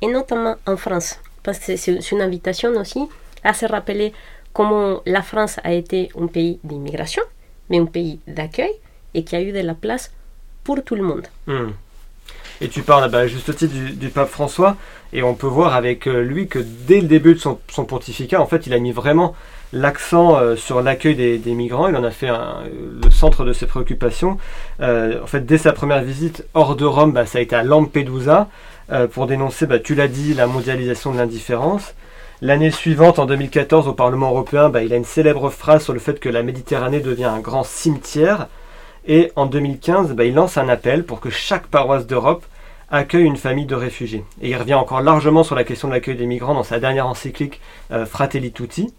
et 0.00 0.06
notamment 0.06 0.56
en 0.66 0.76
France, 0.76 1.18
parce 1.42 1.58
que 1.58 1.76
c'est- 1.76 2.12
une 2.12 2.20
invitation 2.22 2.70
aussi 2.76 3.08
à 3.42 3.54
se 3.54 3.66
rappeler 3.66 4.12
comment 4.52 5.02
la 5.06 5.22
France 5.22 5.58
a 5.64 5.72
été 5.72 6.10
un 6.20 6.26
pays 6.26 6.58
d'immigration, 6.62 7.22
mais 7.68 7.78
un 7.78 7.86
pays 7.86 8.20
d'accueil, 8.26 8.72
et 9.14 9.24
qui 9.24 9.36
a 9.36 9.42
eu 9.42 9.52
de 9.52 9.60
la 9.60 9.74
place 9.74 10.12
pour 10.62 10.82
tout 10.82 10.94
le 10.94 11.02
monde. 11.02 11.26
Hmm. 11.46 11.70
Et 12.60 12.68
tu 12.68 12.82
parles 12.82 13.10
bah, 13.10 13.20
à 13.20 13.26
juste 13.26 13.54
titre 13.56 13.74
du, 13.74 13.90
du, 13.92 14.08
pape 14.08 14.28
François, 14.28 14.76
et 15.12 15.22
on 15.22 15.34
peut 15.34 15.46
voir 15.48 15.74
avec 15.74 16.06
euh, 16.06 16.22
lui 16.22 16.46
que 16.46 16.60
dès 16.60 17.00
le 17.00 17.08
début 17.08 17.34
de 17.34 17.40
son 17.40 17.84
pontificat, 17.84 18.40
en 18.40 18.46
fait, 18.46 18.66
il 18.66 18.72
a 18.72 18.78
mis 18.78 18.92
vraiment 18.92 19.34
l'accent 19.72 20.36
euh, 20.36 20.56
sur 20.56 20.82
l'accueil 20.82 21.14
des, 21.14 21.54
migrants. 21.54 21.88
Il 21.88 21.96
en 21.96 22.04
a 22.04 22.10
fait 22.10 22.28
un, 22.28 22.62
le 23.02 23.10
centre 23.10 23.44
de 23.44 23.52
ses 23.52 23.66
préoccupations. 23.66 24.38
Euh, 24.80 25.22
en 25.22 25.26
fait, 25.26 25.44
dès 25.44 25.58
sa 25.58 25.72
première 25.72 26.02
visite 26.02 26.46
hors 26.54 26.76
de 26.76 26.84
Rome, 26.84 27.12
bah, 27.12 27.26
ça 27.26 27.38
a 27.38 27.40
été 27.40 27.56
à 27.56 27.62
Lampedusa 27.62 28.48
euh, 28.92 29.06
pour 29.06 29.26
dénoncer, 29.26 29.66
bah, 29.66 29.78
tu 29.78 29.94
l'as 29.94 30.08
dit, 30.08 30.34
la 30.34 30.46
mondialisation 30.46 31.12
de 31.12 31.18
l'indifférence. 31.18 31.94
L'année 32.42 32.70
suivante, 32.70 33.18
en 33.18 33.26
2014, 33.26 33.88
au 33.88 33.94
Parlement 33.94 34.30
européen, 34.30 34.68
bah, 34.68 34.82
il 34.82 34.92
a 34.92 34.96
une 34.96 35.04
célèbre 35.04 35.50
phrase 35.50 35.82
sur 35.82 35.92
le 35.92 35.98
fait 35.98 36.20
que 36.20 36.28
la 36.28 36.42
Méditerranée 36.42 37.00
devient 37.00 37.24
un 37.24 37.40
grand 37.40 37.64
cimetière. 37.64 38.48
Et 39.06 39.32
en 39.36 39.46
2015, 39.46 40.12
bah, 40.12 40.24
il 40.24 40.34
lance 40.34 40.58
un 40.58 40.68
appel 40.68 41.04
pour 41.04 41.20
que 41.20 41.30
chaque 41.30 41.66
paroisse 41.66 42.06
d'Europe 42.06 42.44
accueille 42.90 43.24
une 43.24 43.36
famille 43.36 43.66
de 43.66 43.74
réfugiés. 43.74 44.24
Et 44.40 44.50
il 44.50 44.56
revient 44.56 44.74
encore 44.74 45.00
largement 45.00 45.42
sur 45.42 45.54
la 45.54 45.64
question 45.64 45.88
de 45.88 45.94
l'accueil 45.94 46.16
des 46.16 46.26
migrants 46.26 46.54
dans 46.54 46.62
sa 46.62 46.78
dernière 46.78 47.06
encyclique 47.06 47.60
euh, 47.92 48.06
Fratelli 48.06 48.52
Tutti. 48.52 48.94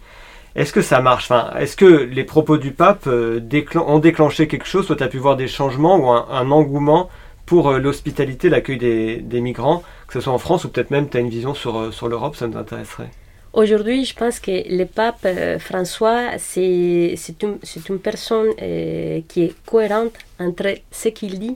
Est-ce 0.55 0.71
que 0.71 0.81
ça 0.81 1.01
marche? 1.01 1.29
Enfin, 1.29 1.53
Est-ce 1.59 1.75
que 1.75 1.85
les 1.85 2.23
propos 2.23 2.57
du 2.57 2.71
pape 2.71 3.07
euh, 3.07 3.39
déclen 3.39 3.83
ont 3.85 3.99
déclenché 3.99 4.47
quelque 4.47 4.65
chose? 4.65 4.85
Soit 4.85 4.95
tu 4.95 5.03
as 5.03 5.07
pu 5.07 5.17
voir 5.17 5.35
des 5.35 5.47
changements 5.47 5.97
ou 5.97 6.09
un, 6.09 6.27
un 6.29 6.49
engouement 6.51 7.09
pour 7.45 7.69
euh, 7.69 7.79
l'hospitalité, 7.79 8.49
l'accueil 8.49 8.77
des, 8.77 9.17
des, 9.17 9.41
migrants, 9.41 9.83
que 10.07 10.13
ce 10.13 10.21
soit 10.21 10.33
en 10.33 10.37
France 10.37 10.63
ou 10.65 10.69
peut-être 10.69 10.91
même 10.91 11.09
tu 11.09 11.17
as 11.17 11.19
une 11.19 11.29
vision 11.29 11.53
sur, 11.53 11.77
euh, 11.77 11.91
sur 11.91 12.07
l'Europe, 12.07 12.35
ça 12.35 12.47
nous 12.47 12.57
intéresserait. 12.57 13.09
Aujourd'hui, 13.55 14.03
je 14.03 14.13
pense 14.13 14.41
que 14.41 14.51
le 14.51 14.83
pape 14.83 15.23
euh, 15.25 15.57
François, 15.59 16.37
c'est 16.37 17.15
une, 17.41 17.57
une, 17.89 17.99
personne 17.99 18.49
euh, 18.61 19.21
qui 19.29 19.43
est 19.43 19.55
cohérente 19.65 20.13
entre 20.39 20.75
ce 20.91 21.07
qu'il 21.07 21.39
dit 21.39 21.55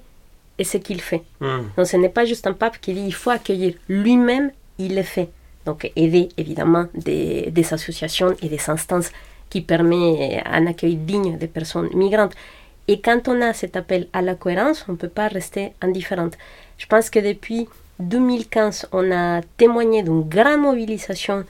et 0.58 0.64
ce 0.64 0.78
qu'il 0.78 1.02
fait. 1.02 1.24
Mm. 1.42 1.60
Donc 1.76 1.88
ce 1.88 1.98
n'est 1.98 2.08
pas 2.10 2.24
juste 2.24 2.48
un 2.48 2.54
pape 2.54 2.80
qui 2.80 2.94
dit 2.94 3.04
il 3.06 3.14
faut 3.14 3.32
accueillir. 3.32 3.74
Lui-même, 3.90 4.52
il 4.78 4.96
le 4.96 5.04
fait. 5.04 5.28
Donc 5.70 5.92
aider 5.96 6.30
évidemment 6.36 6.88
des, 6.96 7.54
associations 7.72 8.36
et 8.42 8.50
des 8.50 8.70
instances 8.72 9.12
qui 9.52 9.62
permettent 9.62 10.42
un 10.48 10.66
accueil 10.66 10.96
digne 10.96 11.38
des 11.38 11.48
personnes 11.48 11.90
migrantes. 11.94 12.34
Et 12.88 13.00
quand 13.02 13.28
on 13.28 13.40
a 13.44 13.54
cet 13.54 13.76
appel 13.78 14.08
à 14.12 14.24
la 14.24 14.34
cohérence, 14.34 14.84
on 14.88 14.94
ne 14.94 14.98
peut 14.98 15.16
pas 15.20 15.28
rester 15.28 15.74
indifférente. 15.80 16.36
Je 16.80 16.88
pense 16.88 17.12
que 17.12 17.20
depuis 17.20 17.68
2015, 18.00 18.88
on 18.94 19.12
a 19.12 19.42
témoigné 19.58 20.02
d'une 20.02 20.28
grande 20.28 20.62
mobilisation 20.62 21.46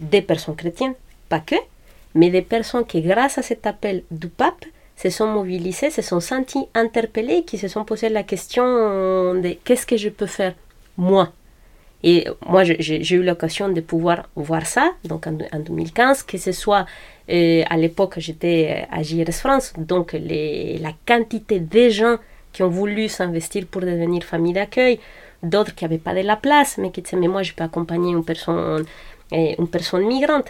des 0.00 0.22
personnes 0.22 0.56
chrétiennes, 0.56 0.94
pas 1.28 1.38
que, 1.38 1.54
mais 2.16 2.30
des 2.30 2.42
personnes 2.42 2.84
qui, 2.84 3.00
grâce 3.00 3.38
à 3.38 3.42
cet 3.42 3.64
appel 3.68 4.02
du 4.10 4.26
pape, 4.26 4.64
se 4.96 5.08
sont 5.08 5.28
mobilisées, 5.28 5.90
se 5.90 6.02
sont 6.02 6.18
senties 6.18 6.66
interpellées, 6.74 7.44
qui 7.44 7.58
se 7.58 7.68
sont 7.68 7.84
posé 7.84 8.08
la 8.08 8.24
question 8.24 8.64
de 9.34 9.56
qu'est-ce 9.62 9.86
que 9.86 9.96
je 9.96 10.08
peux 10.08 10.26
faire 10.26 10.54
moi 10.96 11.32
Et 12.04 12.26
moi, 12.48 12.64
j'ai 12.64 13.14
eu 13.14 13.22
l'occasion 13.22 13.68
de 13.68 13.80
pouvoir 13.80 14.28
voir 14.34 14.66
ça, 14.66 14.92
donc 15.04 15.26
en, 15.26 15.38
en 15.52 15.60
2015, 15.60 16.24
que 16.24 16.36
ce 16.36 16.52
soit 16.52 16.84
euh, 17.30 17.62
à 17.70 17.76
l'époque, 17.76 18.14
j'étais 18.18 18.86
à 18.90 19.02
JRS 19.02 19.32
France, 19.34 19.72
donc 19.78 20.12
la 20.14 20.92
quantité 21.06 21.60
de 21.60 21.88
gens 21.88 22.16
qui 22.52 22.62
ont 22.62 22.68
voulu 22.68 23.08
s'investir 23.08 23.66
pour 23.66 23.82
devenir 23.82 24.24
famille 24.24 24.52
d'accueil, 24.52 24.98
d'autres 25.42 25.74
qui 25.74 25.84
n'avaient 25.84 25.98
pas 25.98 26.14
de 26.14 26.20
la 26.20 26.36
place, 26.36 26.76
mais 26.78 26.90
qui 26.90 27.02
disaient, 27.02 27.16
mais 27.16 27.28
moi, 27.28 27.42
je 27.42 27.52
peux 27.52 27.64
accompagner 27.64 28.12
une 28.12 28.24
personne 28.24 28.84
une 29.32 29.68
personne 29.68 30.06
migrante, 30.06 30.46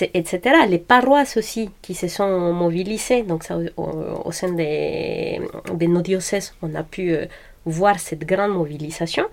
etc. 0.00 0.40
Les 0.68 0.78
paroisses 0.78 1.36
aussi 1.36 1.70
qui 1.82 1.94
se 1.94 2.08
sont 2.08 2.52
mobilisées, 2.52 3.22
donc 3.22 3.44
au, 3.76 4.32
sein 4.32 4.52
de, 4.52 5.74
de, 5.74 5.86
nos 5.86 6.02
diocèses, 6.02 6.54
on 6.62 6.74
a 6.74 6.82
pu 6.82 7.10
euh, 7.12 7.26
voir 7.64 7.98
cette 7.98 8.24
grande 8.26 8.52
mobilisation. 8.52 9.24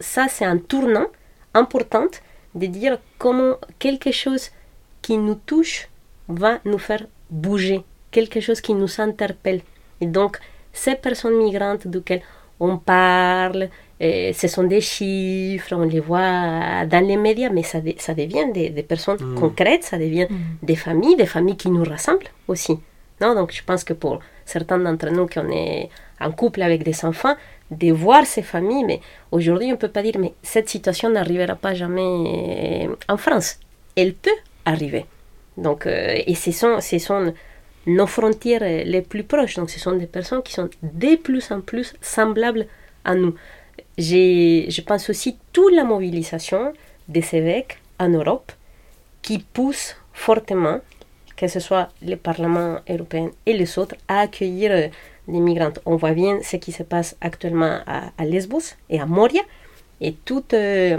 Ça, 0.00 0.26
c'est 0.28 0.44
un 0.44 0.58
tournant 0.58 1.06
important 1.54 2.06
de 2.54 2.66
dire 2.66 2.98
comment 3.18 3.54
quelque 3.78 4.10
chose 4.12 4.50
qui 5.02 5.16
nous 5.16 5.34
touche 5.34 5.88
va 6.28 6.58
nous 6.64 6.78
faire 6.78 7.06
bouger, 7.30 7.84
quelque 8.10 8.40
chose 8.40 8.60
qui 8.60 8.74
nous 8.74 9.00
interpelle. 9.00 9.60
Et 10.00 10.06
donc, 10.06 10.38
ces 10.72 10.94
personnes 10.94 11.36
migrantes 11.36 11.86
duquel 11.86 12.22
on 12.60 12.78
parle, 12.78 13.68
et 14.00 14.32
ce 14.32 14.48
sont 14.48 14.64
des 14.64 14.80
chiffres, 14.80 15.74
on 15.74 15.84
les 15.84 16.00
voit 16.00 16.84
dans 16.86 17.04
les 17.06 17.16
médias, 17.16 17.50
mais 17.50 17.62
ça, 17.62 17.80
de, 17.80 17.94
ça 17.98 18.14
devient 18.14 18.46
des, 18.52 18.70
des 18.70 18.82
personnes 18.82 19.18
mmh. 19.20 19.34
concrètes, 19.34 19.84
ça 19.84 19.98
devient 19.98 20.26
mmh. 20.28 20.36
des 20.66 20.76
familles, 20.76 21.16
des 21.16 21.26
familles 21.26 21.56
qui 21.56 21.70
nous 21.70 21.84
rassemblent 21.84 22.28
aussi. 22.48 22.78
Non 23.20 23.34
Donc 23.34 23.52
je 23.52 23.62
pense 23.62 23.84
que 23.84 23.92
pour 23.92 24.18
certains 24.44 24.78
d'entre 24.78 25.10
nous 25.10 25.26
qui 25.26 25.38
on 25.38 25.48
est 25.50 25.88
en 26.20 26.32
couple 26.32 26.62
avec 26.62 26.82
des 26.82 27.04
enfants, 27.04 27.34
de 27.78 27.92
voir 27.92 28.26
ces 28.26 28.42
familles, 28.42 28.84
mais 28.84 29.00
aujourd'hui 29.30 29.68
on 29.68 29.72
ne 29.72 29.76
peut 29.76 29.88
pas 29.88 30.02
dire, 30.02 30.18
mais 30.18 30.32
cette 30.42 30.68
situation 30.68 31.10
n'arrivera 31.10 31.54
pas 31.54 31.74
jamais 31.74 32.88
en 33.08 33.16
France. 33.16 33.58
Elle 33.96 34.14
peut 34.14 34.30
arriver. 34.64 35.06
Donc, 35.56 35.86
euh, 35.86 36.16
et 36.26 36.34
ce 36.34 36.50
sont, 36.52 36.80
sont 36.80 37.32
nos 37.86 38.06
frontières 38.06 38.62
les 38.62 39.02
plus 39.02 39.24
proches, 39.24 39.54
donc 39.56 39.70
ce 39.70 39.78
sont 39.78 39.92
des 39.92 40.06
personnes 40.06 40.42
qui 40.42 40.52
sont 40.52 40.68
de 40.82 41.16
plus 41.16 41.50
en 41.50 41.60
plus 41.60 41.94
semblables 42.00 42.66
à 43.04 43.14
nous 43.14 43.34
je 43.98 44.80
pense 44.80 45.10
aussi 45.10 45.36
toute 45.52 45.72
la 45.74 45.84
mobilisation 45.84 46.72
des 47.08 47.24
évêques 47.34 47.78
en 47.98 48.08
Europe 48.08 48.52
qui 49.22 49.38
pousse 49.38 49.96
fortement, 50.12 50.80
que 51.36 51.48
ce 51.48 51.60
soit 51.60 51.88
le 52.02 52.16
Parlement 52.16 52.78
européen 52.88 53.30
et 53.46 53.52
les 53.52 53.78
autres, 53.78 53.96
à 54.08 54.20
accueillir 54.20 54.70
euh, 54.72 54.88
des 55.28 55.40
migrants. 55.40 55.72
On 55.86 55.96
voit 55.96 56.12
bien 56.12 56.40
ce 56.42 56.56
qui 56.56 56.72
se 56.72 56.82
passe 56.82 57.16
actuellement 57.20 57.80
à, 57.86 58.12
à 58.18 58.24
Lesbos 58.24 58.74
et 58.90 59.00
à 59.00 59.06
Moria, 59.06 59.42
et 60.00 60.12
tout 60.24 60.44
euh, 60.52 60.98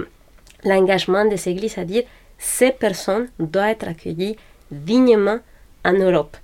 l'engagement 0.64 1.26
des 1.26 1.50
églises 1.50 1.78
à 1.78 1.86
dire 1.86 2.04
ces 2.38 2.72
personnes 2.72 3.30
doivent 3.40 3.70
être 3.70 3.88
accueillies 3.88 4.36
dignement 4.72 5.40
en 5.84 5.94
Europe. 5.94 6.38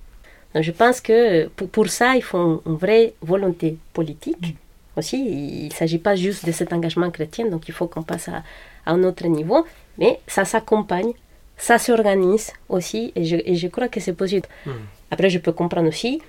Donc 0.54 0.62
je 0.62 0.70
pense 0.70 1.00
que 1.00 1.48
pour, 1.48 1.68
pour 1.68 1.88
ça, 1.88 2.14
il 2.14 2.22
faut 2.22 2.62
une 2.66 2.76
vraie 2.76 3.14
volonté 3.22 3.76
politique 3.92 4.56
aussi. 4.96 5.16
Il 5.16 5.68
ne 5.68 5.72
s'agit 5.72 5.98
pas 5.98 6.14
juste 6.14 6.46
de 6.46 6.52
cet 6.52 6.72
engagement 6.72 7.10
chrétien, 7.10 7.46
donc 7.48 7.68
il 7.68 7.74
faut 7.74 7.86
qu'on 7.86 8.02
passe 8.02 8.28
à, 8.28 8.42
à, 8.86 8.92
un 8.92 9.02
autre 9.04 9.26
niveau, 9.26 9.66
mais 9.98 10.20
ça 10.26 10.44
s'accompagne, 10.44 11.12
ça 11.56 11.78
s'organise 11.78 12.52
aussi, 12.68 13.12
et 13.16 13.24
je, 13.24 13.36
et 13.36 13.54
je, 13.54 13.68
crois 13.68 13.88
que 13.88 14.00
c'est 14.00 14.12
possible. 14.12 14.46
Mmh. 14.66 14.70
Après, 15.10 15.30
je 15.30 15.38
peux 15.38 15.52
comprendre 15.52 15.88
aussi 15.88 16.20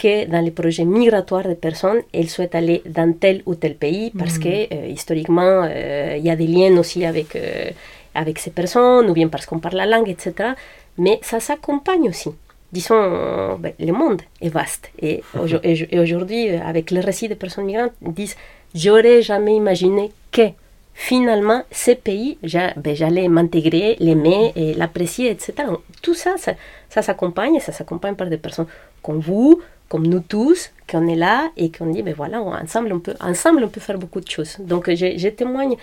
que 0.00 0.26
dans 0.26 0.40
les 0.40 0.50
projets 0.50 0.84
migratoires 0.84 1.46
des 1.46 1.60
personnes, 1.68 2.00
elles 2.12 2.30
souhaitent 2.30 2.54
aller 2.54 2.82
dans 2.86 3.12
tel 3.12 3.42
ou 3.46 3.54
tel 3.54 3.74
pays 3.74 4.10
parce 4.10 4.38
mmh. 4.38 4.42
que 4.44 4.74
euh, 4.74 4.86
historiquement, 4.88 5.56
euh, 5.64 6.16
il 6.18 6.24
y 6.24 6.30
a 6.30 6.36
des 6.36 6.46
liens 6.46 6.76
aussi 6.78 7.04
avec, 7.04 7.36
euh, 7.36 7.70
avec 8.14 8.38
ces 8.38 8.50
personnes, 8.50 9.08
ou 9.10 9.12
bien 9.12 9.28
parce 9.28 9.46
qu'on 9.46 9.58
parle 9.58 9.76
la 9.76 9.86
langue, 9.86 10.08
etc. 10.08 10.50
Mais 10.98 11.18
ça 11.22 11.40
s'accompagne 11.40 12.08
aussi 12.08 12.30
disons, 12.72 13.56
ben, 13.58 13.72
le 13.80 13.90
monde 13.90 14.22
est 14.40 14.48
vaste. 14.48 14.92
Et, 15.02 15.24
et 15.64 15.98
aujourd'hui, 15.98 16.50
avec 16.50 16.92
le 16.92 17.00
récit 17.00 17.26
des 17.26 17.34
personnes 17.34 17.64
migrantes, 17.64 17.90
disent, 18.00 18.36
j'aurais 18.76 19.22
jamais 19.22 19.56
imaginé 19.56 20.12
que 20.30 20.46
finalement, 20.94 21.64
ces 21.72 21.96
pays, 21.96 22.38
ben, 22.42 22.94
j'allais 22.94 23.26
m'intégrer, 23.26 23.96
l'aimer 23.98 24.52
et 24.54 24.74
l'apprécier, 24.74 25.30
etc. 25.30 25.52
Tout 26.00 26.14
ça, 26.14 26.34
ça, 26.36 26.52
ça 26.88 27.02
s'accompagne, 27.02 27.58
ça 27.58 27.72
s'accompagne 27.72 28.14
par 28.14 28.28
des 28.28 28.36
personnes 28.36 28.68
comme 29.02 29.18
vous, 29.18 29.60
comme 29.90 30.06
nous 30.06 30.20
tous, 30.20 30.70
qu'on 30.88 31.06
est 31.06 31.16
là 31.16 31.50
et 31.58 31.70
qu'on 31.70 31.86
dit, 31.86 32.02
ben 32.02 32.14
voilà, 32.14 32.40
ensemble 32.40 32.92
on, 32.94 33.00
peut, 33.00 33.14
ensemble, 33.20 33.62
on 33.64 33.68
peut 33.68 33.80
faire 33.80 33.98
beaucoup 33.98 34.20
de 34.20 34.30
choses. 34.30 34.56
Donc, 34.60 34.88
je, 34.88 35.28
témoigne 35.28 35.76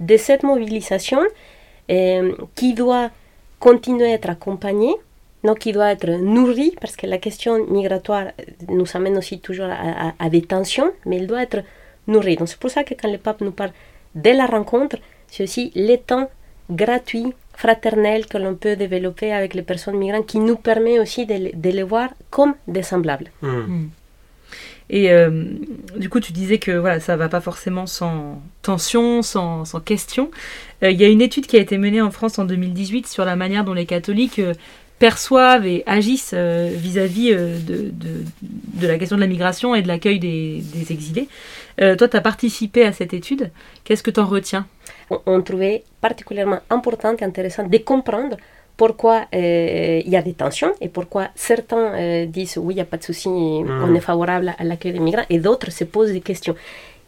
de 0.00 0.16
cette 0.18 0.42
mobilisation 0.42 1.20
euh, 1.90 2.32
qui 2.54 2.74
doit 2.74 3.10
continuer 3.58 4.10
à 4.12 4.14
être 4.14 4.28
accompagnée 4.28 4.94
non, 5.44 5.54
qui 5.54 5.72
doit 5.72 5.90
être 5.90 6.08
nourrie, 6.08 6.74
parce 6.80 6.94
que 6.94 7.06
la 7.06 7.18
question 7.18 7.66
migratoire 7.66 8.26
nous 8.68 8.86
amène 8.94 9.18
aussi 9.18 9.40
toujours 9.40 9.66
à, 9.70 10.28
des 10.28 10.42
tensions, 10.42 10.92
mais 11.04 11.16
elle 11.16 11.26
doit 11.26 11.42
être 11.42 11.64
nourrie. 12.06 12.36
Donc 12.36 12.48
c'est 12.48 12.58
pour 12.58 12.70
ça 12.70 12.84
que 12.84 12.94
quand 12.94 13.10
le 13.10 13.18
pape 13.18 13.40
nous 13.40 13.50
parle 13.50 13.72
de 14.14 14.30
la 14.30 14.46
rencontre, 14.46 14.98
c'est 15.26 15.42
aussi 15.42 15.72
le 15.74 15.96
temps 15.96 16.30
gratuit, 16.70 17.34
fraternel 17.62 18.26
que 18.26 18.38
l'on 18.38 18.56
peut 18.56 18.76
développer 18.76 19.32
avec 19.32 19.54
les 19.54 19.62
personnes 19.62 19.96
migrantes, 19.96 20.26
qui 20.26 20.40
nous 20.48 20.56
permet 20.56 20.98
aussi 20.98 21.26
de, 21.26 21.36
de 21.54 21.70
les 21.70 21.86
voir 21.92 22.08
comme 22.30 22.54
des 22.66 22.82
semblables. 22.82 23.30
Mmh. 23.40 23.48
Mmh. 23.48 23.90
Et 24.90 25.10
euh, 25.10 25.44
du 25.96 26.08
coup, 26.10 26.20
tu 26.20 26.32
disais 26.32 26.58
que 26.58 26.72
voilà, 26.72 27.00
ça 27.00 27.16
va 27.16 27.28
pas 27.28 27.40
forcément 27.40 27.86
sans 27.86 28.42
tension, 28.62 29.22
sans, 29.22 29.64
sans 29.64 29.80
question. 29.80 30.30
Il 30.82 30.88
euh, 30.88 30.90
y 30.90 31.04
a 31.04 31.08
une 31.08 31.22
étude 31.22 31.46
qui 31.46 31.56
a 31.56 31.60
été 31.60 31.78
menée 31.78 32.02
en 32.02 32.10
France 32.10 32.38
en 32.38 32.44
2018 32.44 33.06
sur 33.06 33.24
la 33.24 33.36
manière 33.36 33.64
dont 33.64 33.72
les 33.72 33.86
catholiques 33.86 34.40
euh, 34.40 34.54
perçoivent 34.98 35.66
et 35.66 35.82
agissent 35.86 36.34
vis-à-vis 36.34 37.32
euh, 37.32 37.56
-vis, 37.56 37.64
de, 37.64 37.90
de, 37.90 38.24
de, 38.80 38.86
la 38.86 38.98
question 38.98 39.16
de 39.16 39.22
la 39.22 39.26
migration 39.26 39.74
et 39.74 39.82
de 39.82 39.88
l'accueil 39.88 40.18
des, 40.18 40.62
des, 40.74 40.92
exilés. 40.92 41.28
Euh, 41.80 41.96
toi, 41.96 42.08
tu 42.08 42.16
as 42.16 42.20
participé 42.20 42.84
à 42.84 42.92
cette 42.92 43.14
étude. 43.14 43.50
Qu'est-ce 43.84 44.02
que 44.02 44.10
tu 44.10 44.20
en 44.20 44.26
retiens? 44.26 44.66
On, 45.10 45.20
on, 45.26 45.40
trouvait 45.42 45.84
particulièrement 46.00 46.60
important 46.70 47.14
et 47.18 47.24
intéressant 47.24 47.66
de 47.66 47.78
comprendre 47.78 48.36
pourquoi 48.76 49.26
euh, 49.34 50.02
il 50.04 50.10
y 50.10 50.16
a 50.16 50.22
des 50.22 50.32
tensions 50.32 50.72
et 50.80 50.88
pourquoi 50.88 51.28
certains 51.34 51.94
euh, 51.94 52.26
disent 52.26 52.56
oui, 52.56 52.74
il 52.74 52.76
n'y 52.76 52.82
a 52.82 52.86
pas 52.86 52.96
de 52.96 53.04
souci, 53.04 53.28
mmh. 53.28 53.84
on 53.84 53.94
est 53.94 54.00
favorable 54.00 54.54
à 54.58 54.64
l'accueil 54.64 54.92
des 54.92 54.98
migrants 54.98 55.24
et 55.30 55.38
d'autres 55.38 55.70
se 55.70 55.84
posent 55.84 56.12
des 56.12 56.20
questions. 56.20 56.56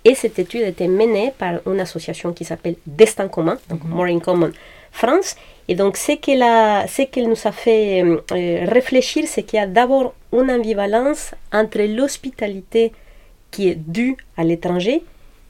Et 0.05 0.15
cette 0.15 0.39
étude 0.39 0.63
a 0.63 0.69
été 0.69 0.87
menée 0.87 1.33
par 1.37 1.61
une 1.67 1.81
association 1.81 2.35
qui 2.35 2.45
s'appelle 2.45 2.77
Destin 2.87 3.29
commun, 3.29 3.57
donc 3.71 3.85
More 3.85 4.05
in 4.05 4.19
Common 4.19 4.53
France. 4.93 5.35
Et 5.67 5.75
donc, 5.75 5.97
ce 5.97 6.13
qu'elle, 6.13 7.27
nous 7.27 7.47
a 7.47 7.53
fait 7.53 8.03
euh, 8.03 8.65
réfléchir, 8.69 9.25
c'est 9.27 9.45
qu'il 9.45 9.59
y 9.59 9.63
a 9.63 9.67
d'abord 9.67 10.13
une 10.33 10.51
ambivalence 10.51 11.35
entre 11.53 11.81
l'hospitalité 11.81 12.93
qui 13.55 13.69
est 13.69 13.77
due 13.77 14.17
à 14.37 14.43
l'étranger 14.43 15.05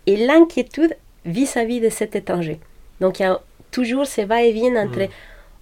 et 0.06 0.16
l'inquiétude 0.28 0.94
vis-à-vis 1.24 1.80
de 1.80 1.88
cet 1.88 2.14
étranger. 2.14 2.60
Donc, 3.00 3.18
il 3.18 3.22
y 3.22 3.26
a 3.26 3.40
toujours 3.70 4.06
ce 4.06 4.20
va-et-vient 4.20 4.76
entre, 4.76 5.08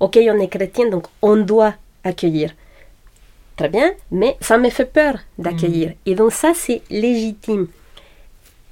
OK, 0.01 0.19
on 0.35 0.41
est 0.41 0.49
chrétien, 0.49 0.89
donc 0.91 1.05
on 1.23 1.37
doit 1.37 1.75
accueillir. 2.03 2.51
Très 3.57 3.69
bien, 3.69 3.93
mais 4.11 4.37
ça 4.41 4.59
me 4.59 4.71
fait 4.71 4.91
peur 5.01 5.15
d'accueillir. 5.39 5.93
Et 6.05 6.15
donc, 6.17 6.33
ça, 6.33 6.53
c'est 6.55 6.83
légitime. 6.91 7.69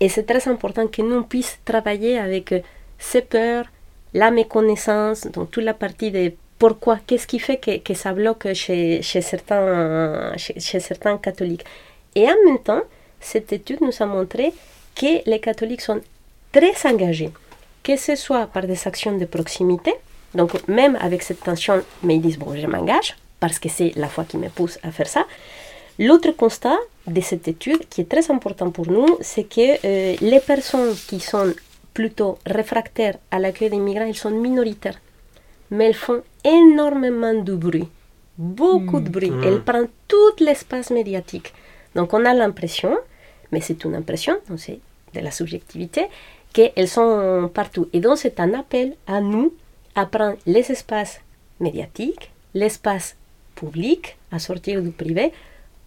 Et 0.00 0.08
c'est 0.08 0.24
très 0.24 0.48
important 0.48 0.88
que 0.88 1.02
nous 1.02 1.22
puissions 1.22 1.58
travailler 1.64 2.18
avec 2.18 2.50
euh, 2.52 2.60
ces 2.98 3.22
peurs, 3.22 3.66
la 4.14 4.30
méconnaissance, 4.32 5.26
donc 5.28 5.52
toute 5.52 5.64
la 5.64 5.74
partie 5.74 6.10
de 6.10 6.32
pourquoi, 6.58 6.98
qu'est-ce 7.06 7.26
qui 7.26 7.38
fait 7.38 7.58
que, 7.58 7.78
que 7.78 7.94
ça 7.94 8.12
bloque 8.12 8.52
chez, 8.54 9.00
chez 9.02 9.20
certains, 9.20 10.36
chez, 10.36 10.58
chez 10.58 10.80
certains 10.80 11.16
catholiques. 11.18 11.64
Et 12.16 12.26
en 12.26 12.36
même 12.46 12.58
temps, 12.58 12.82
cette 13.20 13.52
étude 13.52 13.80
nous 13.80 13.92
a 14.00 14.06
montré 14.06 14.52
que 14.94 15.28
les 15.28 15.40
catholiques 15.40 15.82
sont 15.82 16.00
très 16.52 16.74
engagés, 16.84 17.30
que 17.82 17.96
ce 17.96 18.16
soit 18.16 18.46
par 18.46 18.66
des 18.66 18.86
actions 18.86 19.16
de 19.16 19.24
proximité, 19.24 19.94
donc 20.34 20.52
même 20.68 20.96
avec 21.00 21.22
cette 21.22 21.42
tension, 21.42 21.82
mais 22.02 22.16
ils 22.16 22.22
disent, 22.22 22.38
bon, 22.38 22.54
je 22.56 22.66
m'engage, 22.66 23.16
parce 23.38 23.58
que 23.58 23.68
c'est 23.68 23.92
la 23.96 24.08
foi 24.08 24.24
qui 24.24 24.36
me 24.36 24.48
pousse 24.48 24.78
à 24.82 24.90
faire 24.90 25.08
ça. 25.08 25.26
L'autre 25.98 26.30
constat 26.32 26.78
de 27.06 27.20
cette 27.20 27.48
étude, 27.48 27.88
qui 27.88 28.02
est 28.02 28.08
très 28.08 28.30
important 28.30 28.70
pour 28.70 28.90
nous, 28.90 29.18
c'est 29.20 29.44
que 29.44 29.84
euh, 29.84 30.16
les 30.20 30.40
personnes 30.40 30.94
qui 31.08 31.20
sont 31.20 31.52
plutôt 31.92 32.38
réfractaires 32.46 33.16
à 33.30 33.38
l'accueil 33.38 33.70
des 33.70 33.78
migrants, 33.78 34.06
elles 34.06 34.14
sont 34.14 34.30
minoritaires. 34.30 34.98
Mais 35.70 35.86
elles 35.86 35.94
font 35.94 36.22
énormément 36.44 37.34
de 37.34 37.54
bruit, 37.54 37.88
beaucoup 38.38 39.00
de 39.00 39.08
bruit. 39.08 39.32
Elles 39.44 39.62
prennent 39.62 39.88
tout 40.08 40.32
l'espace 40.40 40.90
médiatique. 40.90 41.52
Donc 41.94 42.12
on 42.14 42.24
a 42.24 42.32
l'impression, 42.34 42.96
mais 43.52 43.60
c'est 43.60 43.84
une 43.84 43.94
impression, 43.94 44.36
c'est 44.56 44.80
de 45.14 45.20
la 45.20 45.30
subjectivité, 45.30 46.06
qu'elles 46.52 46.88
sont 46.88 47.50
partout. 47.52 47.88
Et 47.92 48.00
donc 48.00 48.18
c'est 48.18 48.40
un 48.40 48.54
appel 48.54 48.96
à 49.06 49.20
nous 49.20 49.52
à 49.94 50.06
prendre 50.06 50.36
les 50.46 50.70
espaces 50.70 51.20
médiatiques, 51.58 52.30
l'espace 52.54 53.16
public, 53.54 54.16
à 54.32 54.38
sortir 54.38 54.82
du 54.82 54.90
privé, 54.90 55.32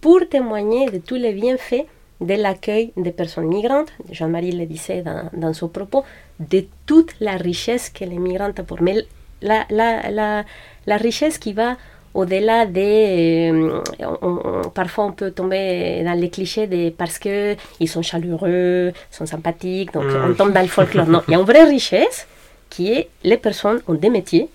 pour 0.01 0.27
témoigner 0.29 0.89
de 0.89 0.97
tous 0.97 1.15
les 1.15 1.33
bienfaits 1.33 1.85
de 2.21 2.35
l'accueil 2.35 2.91
des 2.95 3.11
personnes 3.11 3.47
migrantes, 3.47 3.91
Jean-Marie 4.11 4.51
le 4.51 4.65
disait 4.65 5.03
dans, 5.33 5.53
son 5.53 5.67
propos, 5.67 6.03
de 6.39 6.65
toute 6.85 7.15
la 7.19 7.35
richesse 7.37 7.89
que 7.89 8.05
les 8.05 8.17
migrants 8.17 8.51
apportent. 8.55 8.81
Mais 8.81 9.05
la, 9.41 9.65
la, 9.69 10.09
la, 10.09 10.45
la 10.85 10.97
richesse 10.97 11.37
qui 11.37 11.53
va 11.53 11.77
au-delà 12.13 12.65
des... 12.65 13.51
Euh, 13.53 13.81
on, 14.21 14.69
parfois 14.69 15.05
on 15.05 15.11
peut 15.11 15.31
tomber 15.31 16.03
dans 16.03 16.13
les 16.13 16.29
clichés 16.29 16.67
de 16.67 16.89
parce 16.91 17.17
qu'ils 17.19 17.57
sont 17.87 18.01
chaleureux, 18.01 18.91
sont 19.11 19.25
sympathiques, 19.25 19.91
donc 19.93 20.05
on 20.05 20.33
tombe 20.33 20.53
dans 20.53 20.61
le 20.61 20.67
folklore. 20.67 21.07
Non, 21.07 21.21
il 21.27 21.31
y 21.31 21.35
a 21.35 21.39
une 21.39 21.45
vraie 21.45 21.63
richesse 21.63 22.27
qui 22.69 22.91
est 22.93 23.09
les 23.23 23.37
personnes 23.37 23.81
ont 23.87 23.93
des 23.95 24.09
métiers 24.09 24.47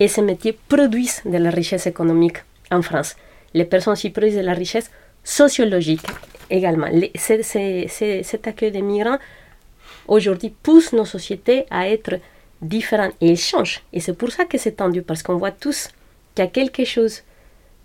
et 0.00 0.08
ces 0.08 0.22
métiers 0.22 0.56
produisent 0.68 1.22
de 1.24 1.36
la 1.38 1.50
richesse 1.50 1.86
économique 1.86 2.38
en 2.70 2.82
France. 2.82 3.14
Les 3.54 3.64
personnes 3.64 3.92
aussi 3.92 4.10
produisent 4.10 4.36
de 4.36 4.40
la 4.42 4.54
richesse 4.54 4.90
sociologique 5.22 6.06
également. 6.50 6.88
Les- 6.90 7.12
cet 7.16 8.46
accueil 8.46 8.70
des 8.72 8.82
migrants 8.82 9.18
aujourd'hui 10.08 10.52
pousse 10.62 10.92
nos 10.92 11.04
sociétés 11.04 11.64
à 11.70 11.88
être 11.88 12.14
différentes 12.60 13.12
et 13.20 13.28
ils 13.28 13.36
changent. 13.38 13.82
Et 13.92 14.00
c'est 14.00 14.14
pour 14.14 14.30
ça 14.30 14.44
que 14.46 14.56
c'est 14.58 14.72
tendu 14.72 15.02
parce 15.02 15.22
qu'on 15.22 15.36
voit 15.36 15.50
tous 15.50 15.88
qu'il 16.34 16.44
y 16.44 16.48
a 16.48 16.50
quelque 16.50 16.84
chose 16.84 17.22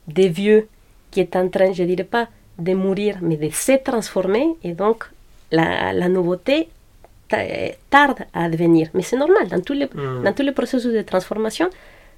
de 0.07 0.23
vieux 0.23 0.67
qui 1.11 1.19
est 1.21 1.35
en 1.35 1.47
train, 1.49 1.71
je 1.73 1.83
dirais 1.83 2.03
pas 2.03 2.27
de 2.57 2.73
mourir, 2.73 3.17
mais 3.21 3.37
de 3.37 3.49
se 3.49 3.73
transformer 3.83 4.47
et 4.63 4.73
donc 4.73 5.05
la, 5.51 5.93
la 5.93 6.09
nouveauté 6.09 6.69
ta- 7.29 7.37
tarde 7.89 8.19
à 8.33 8.45
advenir. 8.45 8.89
Mais 8.93 9.01
c'est 9.03 9.17
normal, 9.17 9.47
dans 9.47 9.61
tous, 9.61 9.73
les, 9.73 9.85
Mm. 9.85 10.23
dans 10.23 10.33
tous 10.33 10.43
les 10.43 10.51
processus 10.53 10.93
de 10.93 11.01
transformation, 11.01 11.69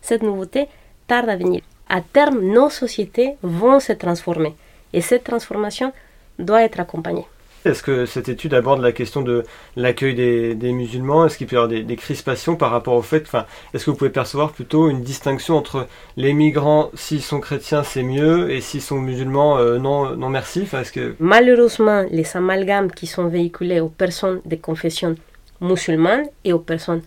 cette 0.01 0.23
nouveauté 0.23 0.67
tarde 1.07 1.29
à 1.29 1.35
venir. 1.35 1.61
À 1.89 2.01
terme, 2.01 2.39
nos 2.41 2.69
sociétés 2.69 3.35
vont 3.41 3.79
se 3.79 3.93
transformer 3.93 4.53
et 4.93 5.01
cette 5.01 5.23
transformation 5.23 5.91
doit 6.37 6.63
être 6.63 6.79
accompagnée. 6.79 7.25
Est-ce 7.65 7.83
que 7.83 8.05
cette 8.05 8.29
étude 8.29 8.53
aborde 8.53 8.81
la 8.81 8.93
question 8.93 9.21
de 9.21 9.43
l'accueil 9.75 10.15
des, 10.15 10.71
musulmans? 10.71 11.25
Est-ce 11.25 11.37
qu'il 11.37 11.47
peut 11.47 11.55
y 11.55 11.59
avoir 11.59 11.67
des, 11.69 11.95
crispations 11.95 12.55
par 12.55 12.71
rapport 12.71 12.93
au 12.93 13.01
fait 13.01 13.23
enfin, 13.23 13.45
Est-ce 13.73 13.85
que 13.85 13.91
vous 13.91 13.97
pouvez 13.97 14.09
percevoir 14.09 14.51
plutôt 14.51 14.89
une 14.89 15.01
distinction 15.01 15.57
entre 15.57 15.87
les 16.15 16.33
migrants, 16.33 16.89
s'ils 16.93 17.21
sont 17.21 17.41
chrétiens, 17.41 17.83
c'est 17.83 18.03
mieux, 18.03 18.49
et 18.51 18.61
s'ils 18.61 18.81
sont 18.81 18.99
musulmans, 18.99 19.57
euh, 19.57 19.77
non, 19.77 20.15
non 20.15 20.29
merci? 20.29 20.61
Enfin, 20.63 20.81
est-ce 20.81 20.93
que... 20.93 21.15
Malheureusement, 21.19 22.05
les 22.09 22.25
amalgames 22.37 22.91
qui 22.91 23.07
sont 23.07 23.27
véhiculés 23.27 23.81
aux 23.81 23.89
personnes 23.89 24.41
de 24.45 24.55
confession 24.55 25.15
musulmane 25.59 26.27
et 26.45 26.53
aux 26.53 26.59
personnes 26.59 27.01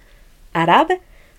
arabes, 0.53 0.93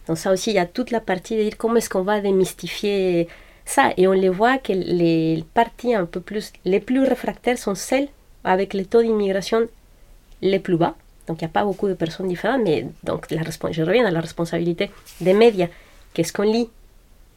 donc 0.07 0.17
ça 0.17 0.31
aussi, 0.31 0.49
il 0.51 0.55
y 0.55 0.59
a 0.59 0.65
toute 0.65 0.91
la 0.91 0.99
partie 0.99 1.37
de 1.37 1.43
dire 1.43 1.57
comment 1.57 1.75
est-ce 1.75 1.89
qu'on 1.89 2.01
va 2.01 2.19
démystifier 2.19 3.27
ça. 3.65 3.93
Et 3.97 4.07
on 4.07 4.11
les 4.11 4.29
voit 4.29 4.57
que 4.57 4.73
les 4.73 5.43
parties 5.53 5.95
un 5.95 6.05
peu 6.05 6.19
plus, 6.19 6.51
les 6.65 6.79
plus 6.79 7.03
réfractaires 7.03 7.57
sont 7.57 7.75
celles 7.75 8.09
avec 8.43 8.73
les 8.73 8.85
taux 8.85 9.01
d'immigration 9.01 9.67
les 10.41 10.59
plus 10.59 10.77
bas. 10.77 10.95
Donc 11.27 11.41
il 11.41 11.45
n'y 11.45 11.49
a 11.49 11.53
pas 11.53 11.63
beaucoup 11.63 11.87
de 11.87 11.93
personnes 11.93 12.27
différentes, 12.27 12.63
mais 12.63 12.85
donc 13.03 13.31
la 13.31 13.41
je 13.71 13.81
reviens 13.81 14.05
à 14.05 14.11
la 14.11 14.19
responsabilité 14.19 14.91
des 15.21 15.33
médias. 15.33 15.69
Qu'est-ce 16.13 16.33
qu'on 16.33 16.43
lit? 16.43 16.69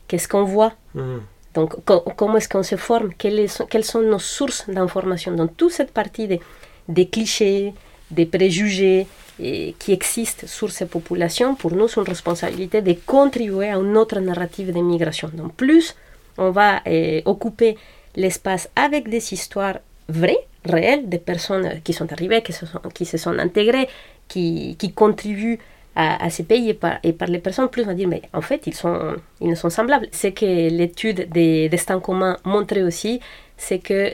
Qu'est-ce 0.09 0.29
qu'on 0.29 0.45
voit? 0.45 0.73
Hmm. 0.95 1.19
donc, 1.57 1.85
co- 1.85 2.05
comment 2.17 2.37
est-ce 2.37 2.49
qu'on 2.49 2.63
se 2.63 2.77
forme? 2.77 3.13
Quelles 3.17 3.49
sont, 3.49 3.67
quelles 3.67 3.85
sont 3.85 4.03
nos 4.03 4.19
sources 4.19 4.69
d'information? 4.69 5.33
Donc, 5.33 5.57
toute 5.57 5.73
cette 5.73 5.93
partie 5.93 6.29
des, 6.29 6.41
des 6.87 7.07
clichés, 7.09 7.73
des 8.11 8.27
préjugés 8.27 9.07
et, 9.41 9.75
qui 9.79 9.93
existent 9.93 10.47
sur 10.47 10.71
ces 10.71 10.87
populations, 10.87 11.55
pour 11.55 11.73
nous, 11.73 11.89
c'est 11.89 12.01
une 12.01 12.07
responsabilité 12.07 12.83
de 12.83 12.95
contribuer 13.07 13.69
à 13.71 13.77
une 13.77 13.97
autre 13.97 14.21
narrative 14.21 14.73
de 14.73 14.81
migration. 14.81 15.31
Donc, 15.33 15.55
plus 15.55 15.97
on 16.39 16.51
va 16.51 16.83
euh, 16.87 17.23
occuper 17.25 17.79
l'espace 18.15 18.69
avec 18.77 19.09
des 19.09 19.33
histoires 19.33 19.79
vraies, 20.09 20.47
réelles, 20.71 21.09
des 21.09 21.19
personnes 21.19 21.81
qui 21.83 21.93
sont 21.93 22.13
arrivées, 22.13 22.43
qui 22.43 22.53
se 22.53 22.67
sont, 22.67 22.81
qui 22.95 23.05
se 23.05 23.17
sont 23.17 23.39
intégrées, 23.39 23.89
qui, 24.29 24.77
qui 24.79 24.93
contribuent 24.93 25.59
à, 25.95 26.25
à 26.25 26.31
ces 26.31 26.45
pays 26.45 26.71
et 26.71 26.75
par, 26.75 26.99
et 27.03 27.13
par 27.13 27.29
les 27.29 27.39
personnes, 27.39 27.69
plus 27.69 27.83
on 27.83 27.87
va 27.87 27.95
dire, 27.95 28.09
mais 28.09 28.23
en 28.33 28.43
fait, 28.43 28.67
ils, 28.67 28.75
sont, 28.75 29.17
ils 29.41 29.57
sont 29.57 29.71
semblables. 29.71 30.09
Ce 30.13 30.29
que 30.29 30.45
l'étude 30.69 31.29
des 31.31 31.69
destins 31.69 32.01
communs 32.01 32.37
montrait 32.45 32.83
aussi, 32.83 33.21
c'est 33.57 33.79
que 33.79 34.13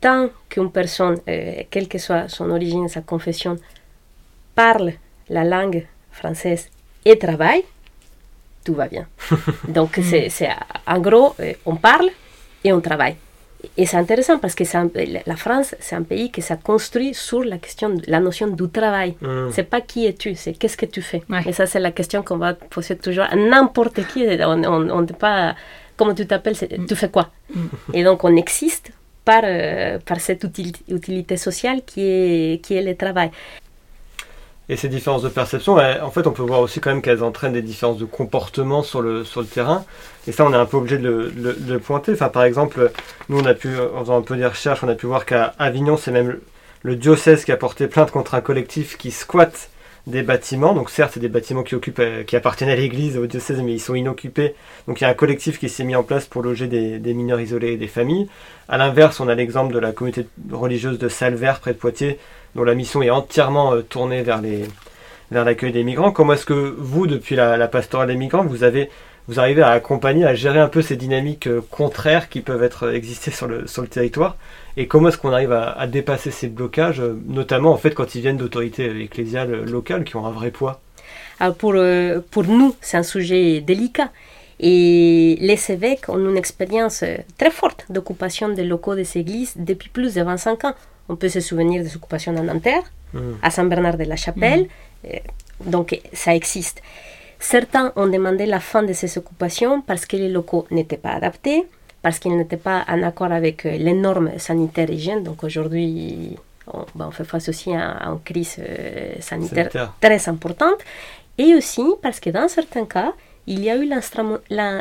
tant 0.00 0.30
qu'une 0.48 0.70
personne, 0.70 1.18
euh, 1.28 1.62
quelle 1.70 1.88
que 1.88 1.98
soit 1.98 2.28
son 2.28 2.50
origine, 2.50 2.88
sa 2.88 3.00
confession, 3.00 3.56
parle 4.54 4.92
la 5.30 5.44
langue 5.44 5.86
française 6.10 6.68
et 7.04 7.16
travaille, 7.16 7.62
tout 8.64 8.74
va 8.74 8.88
bien. 8.88 9.06
Donc, 9.68 9.98
c'est, 10.02 10.28
c'est, 10.28 10.48
en 10.86 10.98
gros, 11.00 11.34
euh, 11.40 11.52
on 11.64 11.76
parle 11.76 12.10
et 12.64 12.72
on 12.72 12.80
travaille. 12.80 13.16
Et 13.76 13.86
c'est 13.86 13.96
intéressant 13.96 14.38
parce 14.38 14.54
que 14.54 14.64
un- 14.76 14.90
la 15.26 15.36
France, 15.36 15.74
c'est 15.80 15.94
un 15.96 16.02
pays 16.02 16.30
qui 16.30 16.42
s'est 16.42 16.58
construit 16.62 17.14
sur 17.14 17.42
la 17.44 17.58
question, 17.58 17.94
la 18.06 18.20
notion 18.20 18.48
du 18.48 18.68
travail. 18.68 19.14
Hmm. 19.20 19.50
C'est 19.52 19.62
pas 19.74 19.80
qui 19.80 20.06
es-tu, 20.06 20.34
c'est 20.34 20.52
qu'est-ce 20.54 20.76
que 20.76 20.86
tu 20.86 21.00
fais. 21.02 21.22
Ouais. 21.30 21.42
Et 21.46 21.52
ça, 21.52 21.66
c'est 21.66 21.80
la 21.80 21.92
question 21.92 22.22
qu'on 22.22 22.38
va 22.38 22.54
poser 22.54 22.96
toujours 22.96 23.24
à 23.24 23.36
n'importe 23.36 24.06
qui. 24.08 24.24
On 24.44 25.02
n'est 25.02 25.12
pas. 25.18 25.54
Comment 25.96 26.14
tu 26.14 26.26
t'appelles 26.26 26.56
c'est- 26.56 26.86
Tu 26.86 26.94
fais 26.96 27.08
quoi? 27.10 27.30
Et 27.92 28.02
donc, 28.02 28.24
on 28.24 28.34
existe 28.36 28.90
par, 29.24 29.42
euh, 29.44 29.98
par 30.04 30.18
cette 30.20 30.42
util- 30.44 30.82
utilité 30.88 31.36
sociale 31.36 31.82
qui 31.86 32.00
est, 32.02 32.64
qui 32.64 32.74
est 32.74 32.82
le 32.82 32.96
travail. 32.96 33.30
Et 34.68 34.76
ces 34.76 34.88
différences 34.88 35.22
de 35.22 35.28
perception, 35.28 35.76
en 35.76 36.10
fait, 36.10 36.26
on 36.26 36.30
peut 36.30 36.42
voir 36.42 36.60
aussi 36.60 36.80
quand 36.80 36.90
même 36.90 37.02
qu'elles 37.02 37.24
entraînent 37.24 37.52
des 37.52 37.62
différences 37.62 37.98
de 37.98 38.04
comportement 38.04 38.82
sur 38.82 39.02
le, 39.02 39.24
sur 39.24 39.40
le 39.40 39.46
terrain. 39.46 39.84
Et 40.26 40.32
ça, 40.32 40.44
on 40.46 40.52
est 40.52 40.56
un 40.56 40.66
peu 40.66 40.76
obligé 40.76 40.98
de 40.98 41.32
le, 41.36 41.52
de 41.54 41.76
pointer. 41.78 42.12
Enfin, 42.12 42.28
par 42.28 42.44
exemple, 42.44 42.92
nous, 43.28 43.40
on 43.40 43.44
a 43.44 43.54
pu, 43.54 43.68
en 43.94 44.00
faisant 44.00 44.18
un 44.18 44.22
peu 44.22 44.36
des 44.36 44.46
recherches, 44.46 44.84
on 44.84 44.88
a 44.88 44.94
pu 44.94 45.06
voir 45.06 45.26
qu'à 45.26 45.52
Avignon, 45.58 45.96
c'est 45.96 46.12
même 46.12 46.28
le, 46.28 46.42
le 46.82 46.96
diocèse 46.96 47.44
qui 47.44 47.52
a 47.52 47.56
porté 47.56 47.88
plainte 47.88 48.12
contre 48.12 48.34
un 48.34 48.40
collectif 48.40 48.96
qui 48.96 49.10
squatte 49.10 49.68
des 50.06 50.22
bâtiments. 50.22 50.74
Donc, 50.74 50.90
certes, 50.90 51.12
c'est 51.14 51.20
des 51.20 51.28
bâtiments 51.28 51.64
qui, 51.64 51.74
occupent, 51.74 51.98
euh, 51.98 52.22
qui 52.22 52.36
appartiennent 52.36 52.70
à 52.70 52.76
l'église, 52.76 53.18
au 53.18 53.26
diocèse, 53.26 53.60
mais 53.62 53.72
ils 53.72 53.80
sont 53.80 53.94
inoccupés. 53.94 54.54
Donc, 54.86 55.00
il 55.00 55.04
y 55.04 55.06
a 55.06 55.10
un 55.10 55.14
collectif 55.14 55.58
qui 55.58 55.68
s'est 55.68 55.84
mis 55.84 55.96
en 55.96 56.02
place 56.04 56.26
pour 56.26 56.42
loger 56.42 56.68
des, 56.68 56.98
des 56.98 57.14
mineurs 57.14 57.40
isolés 57.40 57.72
et 57.72 57.76
des 57.76 57.88
familles. 57.88 58.28
À 58.68 58.78
l'inverse, 58.78 59.20
on 59.20 59.28
a 59.28 59.34
l'exemple 59.34 59.74
de 59.74 59.78
la 59.80 59.92
communauté 59.92 60.26
religieuse 60.50 60.98
de 60.98 61.08
Salvert, 61.08 61.60
près 61.60 61.72
de 61.72 61.78
Poitiers, 61.78 62.18
dont 62.54 62.64
la 62.64 62.74
mission 62.74 63.02
est 63.02 63.10
entièrement 63.10 63.74
euh, 63.74 63.82
tournée 63.82 64.22
vers 64.22 64.40
les 64.40 64.66
vers 65.30 65.46
l'accueil 65.46 65.72
des 65.72 65.82
migrants. 65.82 66.12
Comment 66.12 66.34
est-ce 66.34 66.44
que 66.44 66.74
vous, 66.76 67.06
depuis 67.06 67.36
la, 67.36 67.66
pastorale 67.66 68.08
des 68.08 68.16
migrants, 68.16 68.44
vous 68.44 68.64
avez 68.64 68.90
vous 69.28 69.38
arrivez 69.38 69.62
à 69.62 69.70
accompagner, 69.70 70.26
à 70.26 70.34
gérer 70.34 70.58
un 70.58 70.68
peu 70.68 70.82
ces 70.82 70.96
dynamiques 70.96 71.46
euh, 71.46 71.62
contraires 71.70 72.28
qui 72.28 72.40
peuvent 72.40 72.62
être 72.62 72.88
euh, 72.88 72.94
exister 72.94 73.30
sur 73.30 73.46
le, 73.46 73.66
sur 73.66 73.80
le 73.80 73.88
territoire? 73.88 74.36
Et 74.76 74.86
comment 74.86 75.08
est-ce 75.08 75.16
qu'on 75.16 75.32
arrive 75.32 75.52
à, 75.52 75.86
dépasser 75.86 76.30
ces 76.30 76.48
blocages, 76.48 77.02
notamment 77.26 77.72
en 77.72 77.76
fait 77.76 77.94
quand 77.94 78.14
ils 78.14 78.22
viennent 78.22 78.38
d'autorités 78.38 79.02
ecclésiales 79.02 79.64
locales 79.64 80.04
qui 80.04 80.16
ont 80.16 80.26
un 80.26 80.30
vrai 80.30 80.50
poids? 80.50 80.80
Alors 81.40 81.54
pour, 81.54 81.74
pour 82.30 82.44
nous, 82.44 82.74
c'est 82.80 82.96
un 82.96 83.02
sujet 83.02 83.60
délicat. 83.60 84.10
Et 84.60 85.36
les 85.40 85.70
évêques 85.70 86.08
ont 86.08 86.18
une 86.18 86.38
expérience 86.38 87.04
très 87.36 87.50
forte 87.50 87.84
d'occupation 87.90 88.48
des 88.48 88.64
locaux 88.64 88.94
des 88.94 89.18
églises 89.18 89.52
depuis 89.56 89.90
plus 89.90 90.14
de 90.14 90.22
25 90.22 90.64
ans. 90.64 90.74
On 91.08 91.16
peut 91.16 91.28
se 91.28 91.40
souvenir 91.40 91.82
des 91.82 91.94
occupations 91.96 92.36
à 92.36 92.42
Nanterre, 92.42 92.84
Mm. 93.14 93.18
à 93.42 93.50
Saint-Bernard-de-la-Chapelle. 93.50 94.66
Euh, 95.04 95.18
Donc 95.74 95.88
ça 96.12 96.34
existe. 96.34 96.80
Certains 97.38 97.92
ont 97.96 98.06
demandé 98.16 98.46
la 98.46 98.58
fin 98.58 98.82
de 98.82 98.92
ces 98.94 99.10
occupations 99.18 99.82
parce 99.82 100.06
que 100.06 100.16
les 100.16 100.28
locaux 100.30 100.66
n'étaient 100.70 100.96
pas 101.06 101.10
adaptés, 101.20 101.60
parce 102.00 102.18
qu'ils 102.18 102.36
n'étaient 102.36 102.56
pas 102.70 102.84
en 102.88 103.02
accord 103.02 103.30
avec 103.32 103.66
euh, 103.66 103.76
les 103.86 103.92
normes 104.06 104.30
sanitaires 104.38 104.90
et 104.90 104.94
hygiène. 104.94 105.22
Donc 105.22 105.44
aujourd'hui, 105.44 106.36
on, 106.72 106.84
ben, 106.96 107.06
on 107.08 107.10
fait 107.10 107.24
face 107.24 107.48
aussi 107.50 107.70
à, 107.74 107.90
à 107.90 108.08
une 108.12 108.20
crise 108.30 108.56
euh, 108.58 109.12
sanitaire 109.20 109.70
sanitaires 109.70 109.92
très 110.00 110.28
importante. 110.28 110.80
Et 111.38 111.54
aussi 111.54 111.84
parce 112.04 112.18
que 112.18 112.30
dans 112.30 112.48
certains 112.48 112.86
cas, 112.86 113.12
il 113.46 113.60
y 113.62 113.68
a 113.70 113.76
eu 113.76 113.86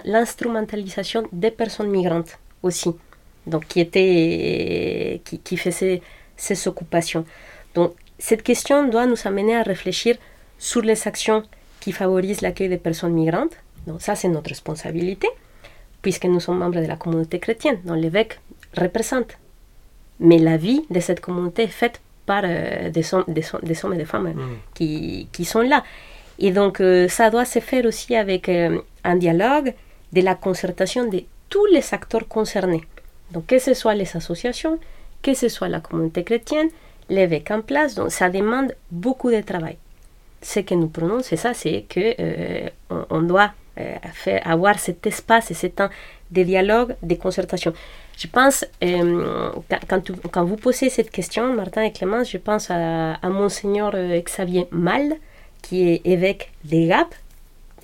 l'instrumentalisation 0.06 1.24
des 1.32 1.52
personnes 1.52 1.90
migrantes 1.90 2.38
aussi, 2.64 2.92
donc 3.48 3.66
qui 3.68 3.80
étaient, 3.80 5.22
qui, 5.26 5.40
qui 5.40 5.58
faisaient 5.58 6.02
ces 6.38 6.68
occupations. 6.68 7.26
Donc 7.76 7.94
cette 8.20 8.44
question 8.44 8.88
doit 8.88 9.06
nous 9.06 9.18
amener 9.26 9.56
à 9.56 9.64
réfléchir 9.64 10.16
sur 10.58 10.82
les 10.82 11.08
actions 11.08 11.44
qui 11.80 11.92
favorisent 11.92 12.42
l'accueil 12.42 12.70
des 12.70 12.78
personnes 12.78 13.14
migrantes. 13.14 13.56
Donc 13.88 14.02
ça, 14.02 14.14
c'est 14.16 14.28
notre 14.28 14.50
responsabilité, 14.50 15.28
puisque 16.04 16.26
nous 16.26 16.40
sommes 16.40 16.60
membres 16.60 16.80
de 16.82 16.86
la 16.86 16.96
communauté 16.98 17.40
chrétienne, 17.40 17.80
dont 17.84 17.96
l'évêque 17.96 18.40
représente. 18.78 19.38
Mais 20.20 20.38
la 20.38 20.58
vie 20.58 20.86
de 20.92 21.00
cette 21.00 21.20
communauté 21.20 21.64
est 21.64 21.68
faite 21.68 22.00
par 22.28 22.44
euh, 22.46 22.92
des, 22.92 23.12
hommes, 23.16 23.24
des, 23.28 23.44
hommes- 23.54 23.64
des 23.64 23.84
hommes 23.84 23.94
et 23.94 23.98
des 23.98 24.06
femmes 24.06 24.28
Mm. 24.34 24.58
qui, 24.76 25.28
qui 25.32 25.46
sont 25.46 25.62
là. 25.62 25.84
Et 26.38 26.52
donc, 26.52 26.80
euh, 26.80 27.08
ça 27.08 27.32
doit 27.32 27.46
se 27.46 27.58
faire 27.60 27.86
aussi 27.86 28.16
avec 28.16 28.48
euh, 28.50 28.80
un 29.04 29.16
dialogue 29.16 29.74
de 30.14 30.22
la 30.22 30.36
concertation 30.36 31.08
de 31.10 31.24
tous 31.50 31.66
les 31.68 31.84
acteurs 31.94 32.28
concernés. 32.28 32.82
Donc, 33.32 33.48
que 33.48 33.60
ce 33.60 33.74
soit 33.74 33.96
les 33.96 34.16
associations, 34.16 34.78
que 35.22 35.34
ce 35.34 35.50
soit 35.50 35.70
la 35.70 35.80
communauté 35.80 36.24
chrétienne, 36.24 36.70
l'évêque 37.10 37.52
en 37.52 37.62
place. 37.62 37.96
Donc, 37.96 38.12
ça 38.12 38.30
demande 38.30 38.76
beaucoup 38.90 39.32
de 39.32 39.42
travail. 39.42 39.78
Ce 40.42 40.60
que 40.60 40.74
nous 40.74 40.88
prenons, 40.88 41.22
c'est 41.22 41.38
ça, 41.38 41.54
c'est 41.54 41.86
que 41.88 42.16
euh, 42.20 42.70
on, 43.10 43.22
doit 43.22 43.52
euh, 43.80 43.96
faire, 44.14 44.42
avoir 44.46 44.80
cet 44.80 45.06
espace 45.06 45.52
et 45.52 45.54
ce 45.54 45.68
temps 45.68 45.90
de 46.32 46.44
dialogue, 46.44 46.96
de 47.04 47.16
concertation. 47.16 47.74
Je 48.18 48.28
pense, 48.28 48.66
euh, 48.84 49.52
quand, 50.32 50.44
vous 50.44 50.56
posez 50.56 50.90
cette 50.90 51.12
question, 51.12 51.54
Martin 51.54 51.84
et 51.84 51.92
Clémence, 51.92 52.30
je 52.32 52.38
pense 52.38 52.72
à, 52.72 53.14
à 53.14 53.30
Monseigneur 53.30 53.94
Xavier 54.24 54.68
Mal, 54.72 55.14
qui 55.62 55.90
est 55.90 56.02
évêque 56.06 56.52
des 56.64 56.88
Gap 56.88 57.14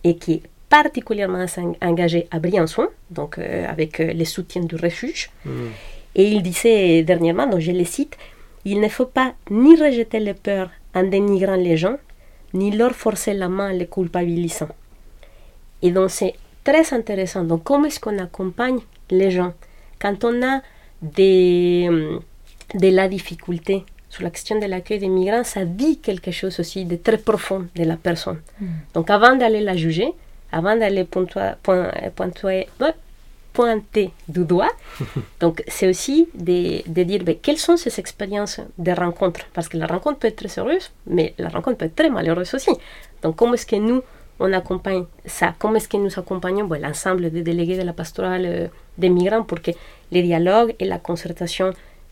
et 0.03 0.17
qui 0.17 0.33
est 0.33 0.41
particulièrement 0.69 1.45
engagé 1.82 2.27
à 2.32 2.39
Briançon, 2.39 2.88
donc 3.10 3.38
euh, 3.38 3.65
avec 3.67 3.99
euh, 3.99 4.12
les 4.13 4.25
soutiens 4.25 4.63
du 4.63 4.75
refuge. 4.75 5.30
Mm. 5.45 5.49
Et 6.15 6.32
il 6.32 6.41
disait 6.41 7.03
dernièrement, 7.03 7.47
donc 7.47 7.60
je 7.60 7.71
le 7.71 7.86
cite, 7.86 8.17
il 8.65 8.82
ne 8.82 8.89
faut 8.89 9.06
pas 9.06 9.34
ni 9.49 9.75
rejeter 9.75 10.19
les 10.19 10.34
peurs 10.34 10.69
en 10.93 11.03
dénigrant 11.03 11.56
les 11.56 11.77
gens, 11.77 11.97
ni 12.53 12.71
leur 12.71 12.93
forcer 12.95 13.34
la 13.34 13.49
main 13.49 13.69
en 13.71 13.77
les 13.77 13.88
culpabilisant. 13.88 14.69
Et 15.82 15.91
donc 15.91 16.10
c'est 16.10 16.34
très 16.63 16.93
intéressant. 16.93 17.43
Donc 17.43 17.63
comment 17.63 17.86
est-ce 17.86 17.99
qu'on 17.99 18.17
accompagne 18.19 18.80
les 19.12 19.32
gens 19.32 19.53
quand 19.99 20.23
on 20.23 20.43
a 20.43 20.62
des, 21.01 21.86
hum, 21.88 22.19
de 22.73 22.89
la 22.89 23.08
difficulté 23.08 23.84
sur 24.10 24.23
la 24.23 24.30
question 24.30 24.60
de 24.60 24.65
l'accueil 24.65 24.99
des 24.99 25.10
migrants, 25.10 25.43
ça 25.43 25.65
dit 25.65 25.99
quelque 25.99 26.32
chose 26.32 26.60
aussi 26.60 26.86
de 26.86 26.95
très 26.95 27.17
profond 27.17 27.67
de 27.75 27.84
la 27.84 27.97
personne. 27.97 28.39
Donc 28.93 29.10
avant 29.10 29.36
d'aller 29.36 29.62
la 29.62 29.75
juger, 29.75 30.13
avant 30.51 30.75
d'aller 30.75 31.03
pointoir- 31.03 31.55
point- 31.57 31.91
pointoyer- 32.15 32.67
euh, 32.81 32.91
pointer 33.53 34.12
du 34.27 34.43
doigt, 34.45 34.69
donc 35.39 35.63
c'est 35.67 35.88
aussi 35.88 36.29
de, 36.36 36.88
de 36.88 37.03
dire 37.03 37.23
ben, 37.23 37.36
quelles 37.41 37.57
sont 37.57 37.75
ces 37.77 37.99
expériences 37.99 38.60
de 38.77 38.91
rencontre? 38.91 39.41
Parce 39.53 39.67
que 39.67 39.77
la 39.77 39.88
rencontre 39.88 40.19
peut 40.19 40.27
être 40.27 40.36
très 40.45 40.60
heureuse, 40.62 40.91
mais 41.07 41.33
la 41.38 41.49
rencontre 41.49 41.77
peut 41.77 41.86
être 41.86 41.95
très 41.95 42.10
malheureuse 42.10 42.53
aussi. 42.53 42.71
Donc 43.23 43.36
comment 43.36 43.55
est-ce 43.55 43.65
que 43.65 43.75
nous, 43.77 44.03
on 44.39 44.53
accompagne 44.53 45.05
ça? 45.25 45.55
Comment 45.57 45.75
est-ce 45.75 45.88
que 45.89 45.97
nous 45.97 46.19
accompagnons 46.19 46.65
ben, 46.65 46.79
l'ensemble 46.81 47.31
des 47.31 47.41
délégués 47.41 47.77
de 47.77 47.83
la 47.83 47.93
pastorale 47.93 48.45
euh, 48.45 48.67
des 48.97 49.10
migrants 49.10 49.41
pour 49.43 49.60
que 49.62 49.71
les 50.12 50.21
dialogues 50.21 50.75
et 50.77 50.86
la 50.86 50.99
concertation 50.99 51.71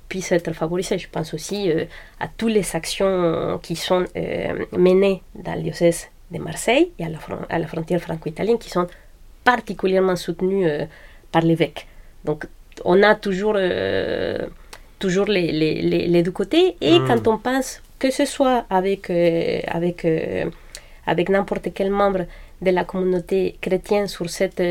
puissent 0.10 0.32
être 0.32 0.52
favorisés? 0.54 0.98
Je 0.98 1.08
pense 1.10 1.32
aussi 1.36 1.71
euh, 1.71 1.86
à 2.19 2.28
toutes 2.28 2.54
les 2.54 2.76
actions 2.76 3.60
qui 3.62 3.76
sont 3.76 4.04
euh, 4.15 4.65
menées 4.71 5.21
dans 5.36 5.54
le 5.54 5.62
diocèse 5.62 6.08
de 6.32 6.40
Marseille 6.40 6.92
et 7.00 7.06
à 7.06 7.10
la, 7.10 7.18
fron- 7.20 7.46
à 7.50 7.60
la 7.60 7.68
frontière 7.68 8.02
franco-italienne 8.02 8.58
qui 8.58 8.70
sont 8.70 8.88
particulièrement 9.44 10.16
soutenues 10.16 10.66
euh, 10.68 10.86
par 11.32 11.44
l'évêque. 11.44 11.88
Donc 12.24 12.48
on 12.84 13.02
a 13.04 13.16
toujours, 13.16 13.54
euh, 13.58 14.40
toujours 15.00 15.28
les, 15.28 15.52
les, 15.52 15.82
les, 15.82 16.08
les 16.08 16.24
deux 16.24 16.32
côtés 16.32 16.76
et 16.82 17.00
Mm. 17.00 17.08
quand 17.08 17.28
on 17.28 17.38
pense 17.38 17.82
que 18.00 18.10
ce 18.12 18.26
soit 18.26 18.66
avec, 18.70 19.10
euh, 19.10 19.60
avec, 19.68 20.04
euh, 20.06 20.46
avec 21.06 21.30
n'importe 21.30 21.68
quel 21.74 21.90
membre 21.92 22.26
de 22.62 22.72
la 22.72 22.84
communauté 22.86 23.56
chrétienne 23.62 24.08
sur 24.08 24.30
cette 24.30 24.62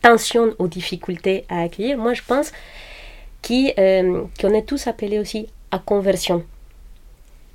tension 0.00 0.54
ou 0.58 0.68
difficulté 0.68 1.44
à 1.48 1.62
accueillir, 1.62 1.98
moi 1.98 2.14
je 2.14 2.22
pense 2.26 2.52
qu'on 3.46 4.54
est 4.54 4.66
tous 4.66 4.86
appelés 4.86 5.18
aussi 5.18 5.48
à 5.70 5.78
conversion. 5.78 6.44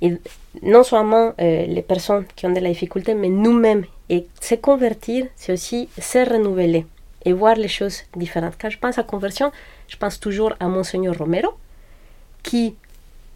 Et 0.00 0.14
non 0.62 0.84
seulement 0.84 1.32
euh, 1.40 1.66
les 1.66 1.82
personnes 1.82 2.24
qui 2.36 2.46
ont 2.46 2.52
de 2.52 2.60
la 2.60 2.68
difficulté, 2.68 3.14
mais 3.14 3.28
nous-mêmes. 3.28 3.84
Et 4.08 4.26
se 4.40 4.54
convertir, 4.54 5.26
c'est 5.36 5.52
aussi 5.52 5.88
se 5.98 6.18
renouveler 6.18 6.86
et 7.24 7.32
voir 7.32 7.56
les 7.56 7.68
choses 7.68 8.02
différentes. 8.16 8.54
Quand 8.60 8.70
je 8.70 8.78
pense 8.78 8.96
à 8.98 9.02
conversion, 9.02 9.50
je 9.88 9.96
pense 9.96 10.18
toujours 10.20 10.54
à 10.60 10.68
Monseigneur 10.68 11.16
Romero, 11.18 11.52
qui, 12.42 12.76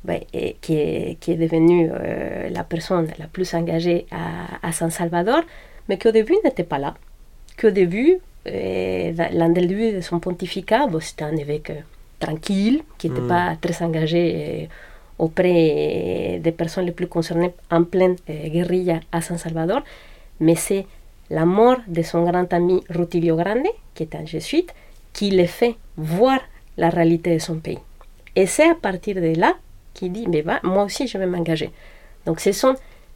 ben, 0.05 0.20
est, 0.33 0.57
qui, 0.61 0.75
est, 0.75 1.18
qui 1.20 1.33
est 1.33 1.37
devenu 1.37 1.90
euh, 1.92 2.48
la 2.48 2.64
personne 2.64 3.09
la 3.18 3.27
plus 3.27 3.53
engagée 3.55 4.07
à, 4.11 4.66
à 4.66 4.72
San 4.72 4.90
Salvador, 4.90 5.42
mais 5.88 5.98
qui 5.98 6.09
au 6.09 6.12
début 6.12 6.37
n'était 6.44 6.64
pas 6.64 6.79
là. 6.79 6.94
Qu'au 7.61 7.70
début, 7.70 8.18
euh, 8.46 9.12
l'un 9.33 9.48
des 9.51 9.66
débuts 9.66 9.92
de 9.92 10.01
son 10.01 10.20
pontificat, 10.20 10.87
bon, 10.87 11.01
c'était 11.01 11.25
un 11.25 11.37
évêque 11.37 11.70
euh, 11.70 11.81
tranquille, 12.18 12.83
qui 12.98 13.09
n'était 13.11 13.20
Mm. 13.20 13.29
pas 13.29 13.57
très 13.61 13.85
engagé 13.85 14.68
auprès 15.22 16.40
des 16.42 16.52
personnes 16.52 16.87
les 16.87 16.92
plus 16.92 17.06
concernées 17.06 17.52
en 17.70 17.85
pleine 17.85 18.16
euh, 18.28 18.48
guérilla 18.48 18.98
à 19.12 19.20
San 19.22 19.38
Salvador, 19.38 19.82
mais 20.40 20.56
c'est 20.56 20.85
la 21.30 21.44
mort 21.44 21.78
de 21.87 22.02
son 22.02 22.24
grand 22.24 22.52
ami 22.52 22.82
Rutilio 22.90 23.37
Grande, 23.37 23.68
qui 23.94 24.02
est 24.02 24.14
un 24.16 24.26
jésuite, 24.26 24.74
qui 25.12 25.30
le 25.30 25.46
fait 25.46 25.76
voir 25.96 26.40
la 26.76 26.90
réalité 26.90 27.35
de 27.35 27.38
son 27.38 27.56
pays. 27.61 27.78
Et 28.35 28.46
c'est 28.46 28.68
à 28.68 28.74
partir 28.74 29.14
de 29.16 29.38
là 29.38 29.54
qu'il 29.94 30.11
dit, 30.12 30.26
mais 30.26 30.40
va, 30.42 30.58
moi 30.64 30.82
aussi 30.85 31.06
je 31.06 31.16
vais 31.18 31.26
m'engager. 31.26 31.70
Donc 32.26 32.40
ce 32.40 32.50
sont 32.50 32.74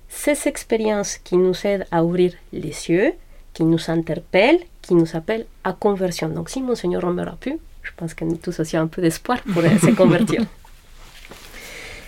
ces 0.08 0.46
expériences 0.46 1.18
qui 1.18 1.36
nous 1.36 1.56
aident 1.66 1.86
à 1.90 2.04
ouvrir 2.04 2.34
les 2.52 2.76
yeux, 2.88 3.14
qui 3.52 3.64
nous 3.64 3.90
interpellent, 3.90 4.60
qui 4.80 4.94
nous 4.94 5.16
appellent 5.16 5.46
à 5.64 5.72
conversion. 5.72 6.28
Donc 6.28 6.50
si 6.50 6.62
Monseigneur 6.62 7.02
Romero 7.02 7.30
a 7.30 7.36
pu, 7.36 7.58
je 7.82 7.90
pense 7.96 8.14
que 8.14 8.24
nous 8.24 8.36
tous 8.36 8.60
aussi 8.60 8.76
un 8.76 8.86
peu 8.86 9.02
d'espoir 9.02 9.38
pour 9.42 9.62
se 9.86 9.90
convertir. 9.96 10.42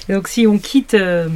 Et 0.09 0.13
donc 0.15 0.29
si 0.29 0.47
on 0.47 0.59
quitte 0.59 0.95
euh, 0.95 1.29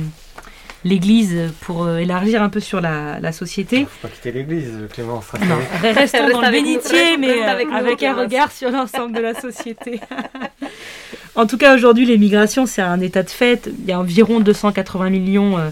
l'Église 0.85 1.53
pour 1.61 1.85
euh, 1.85 1.99
élargir 1.99 2.43
un 2.43 2.49
peu 2.49 2.61
sur 2.61 2.81
la, 2.81 3.21
la 3.21 3.33
société, 3.33 3.85
Faut 3.85 4.09
pas 4.09 4.15
quitter 4.15 4.33
l'église, 4.33 4.71
Clémence. 4.93 5.27
non, 5.49 5.57
restons 5.81 6.01
Reste 6.01 6.33
dans 6.33 6.41
le 6.41 6.47
avec 6.47 6.65
bénitier, 6.65 7.17
mais 7.19 7.29
reste 7.29 7.43
euh, 7.43 7.51
avec 7.51 7.73
avec, 7.73 8.03
un 8.03 8.15
regard 8.15 8.51
sur 8.51 8.71
l'ensemble 8.71 9.15
de 9.15 9.21
la 9.21 9.35
société. 9.35 10.01
en 11.35 11.47
tout 11.47 11.57
cas, 11.57 11.75
aujourd'hui, 11.75 12.07
les 12.07 12.19
migrations, 12.19 12.67
c'est 12.67 12.83
un 12.83 13.01
état 13.01 13.23
de 13.23 13.31
fait. 13.31 13.71
Il 13.81 13.89
y 13.89 13.93
a 13.93 14.01
environ 14.01 14.41
280 14.41 15.11
millions 15.11 15.59
euh, 15.59 15.69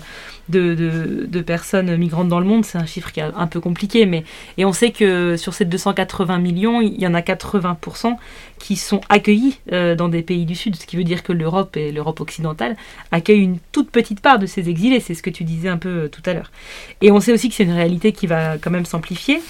de, 0.50 1.40
personnes 1.40 1.96
migrantes 1.96 2.28
dans 2.28 2.40
le 2.40 2.46
monde. 2.46 2.64
C'est 2.64 2.78
un 2.78 2.86
chiffre 2.86 3.12
qui 3.12 3.20
est 3.20 3.24
un 3.34 3.46
peu 3.46 3.60
compliqué, 3.60 4.06
mais 4.06 4.24
et 4.58 4.64
on 4.64 4.72
sait 4.72 4.90
que 4.90 5.36
sur 5.36 5.54
ces 5.54 5.64
280 5.64 6.38
millions, 6.38 6.80
il 6.80 7.00
y 7.00 7.06
en 7.06 7.14
a 7.14 7.20
80% 7.20 8.16
qui 8.58 8.76
sont 8.76 9.00
accueillis 9.08 9.58
euh, 9.72 9.94
dans 9.94 10.08
des 10.08 10.22
pays 10.22 10.44
du 10.44 10.54
Sud, 10.54 10.76
ce 10.76 10.86
qui 10.86 10.96
veut 10.96 11.04
dire 11.04 11.22
que 11.22 11.32
l'Europe 11.32 11.76
et 11.76 11.92
l'Europe 11.92 12.20
occidentale 12.20 12.76
accueillent 13.10 13.42
une 13.42 13.58
toute 13.72 13.90
petite 13.90 14.20
part 14.20 14.38
de 14.38 14.46
ces 14.46 14.68
exilés. 14.68 15.00
C'est 15.00 15.14
ce 15.14 15.22
que 15.22 15.30
tu 15.30 15.44
disais 15.44 15.68
un 15.68 15.78
peu 15.78 15.88
euh, 15.88 16.08
tout 16.08 16.22
à 16.26 16.34
l'heure. 16.34 16.50
Et 17.00 17.10
on 17.10 17.20
sait 17.20 17.32
aussi 17.32 17.48
que 17.48 17.54
c'est 17.54 17.64
une 17.64 17.72
réalité 17.72 18.12
qui 18.12 18.26
va 18.26 18.58
quand 18.58 18.70
même 18.70 18.84
s'amplifier 18.84 19.40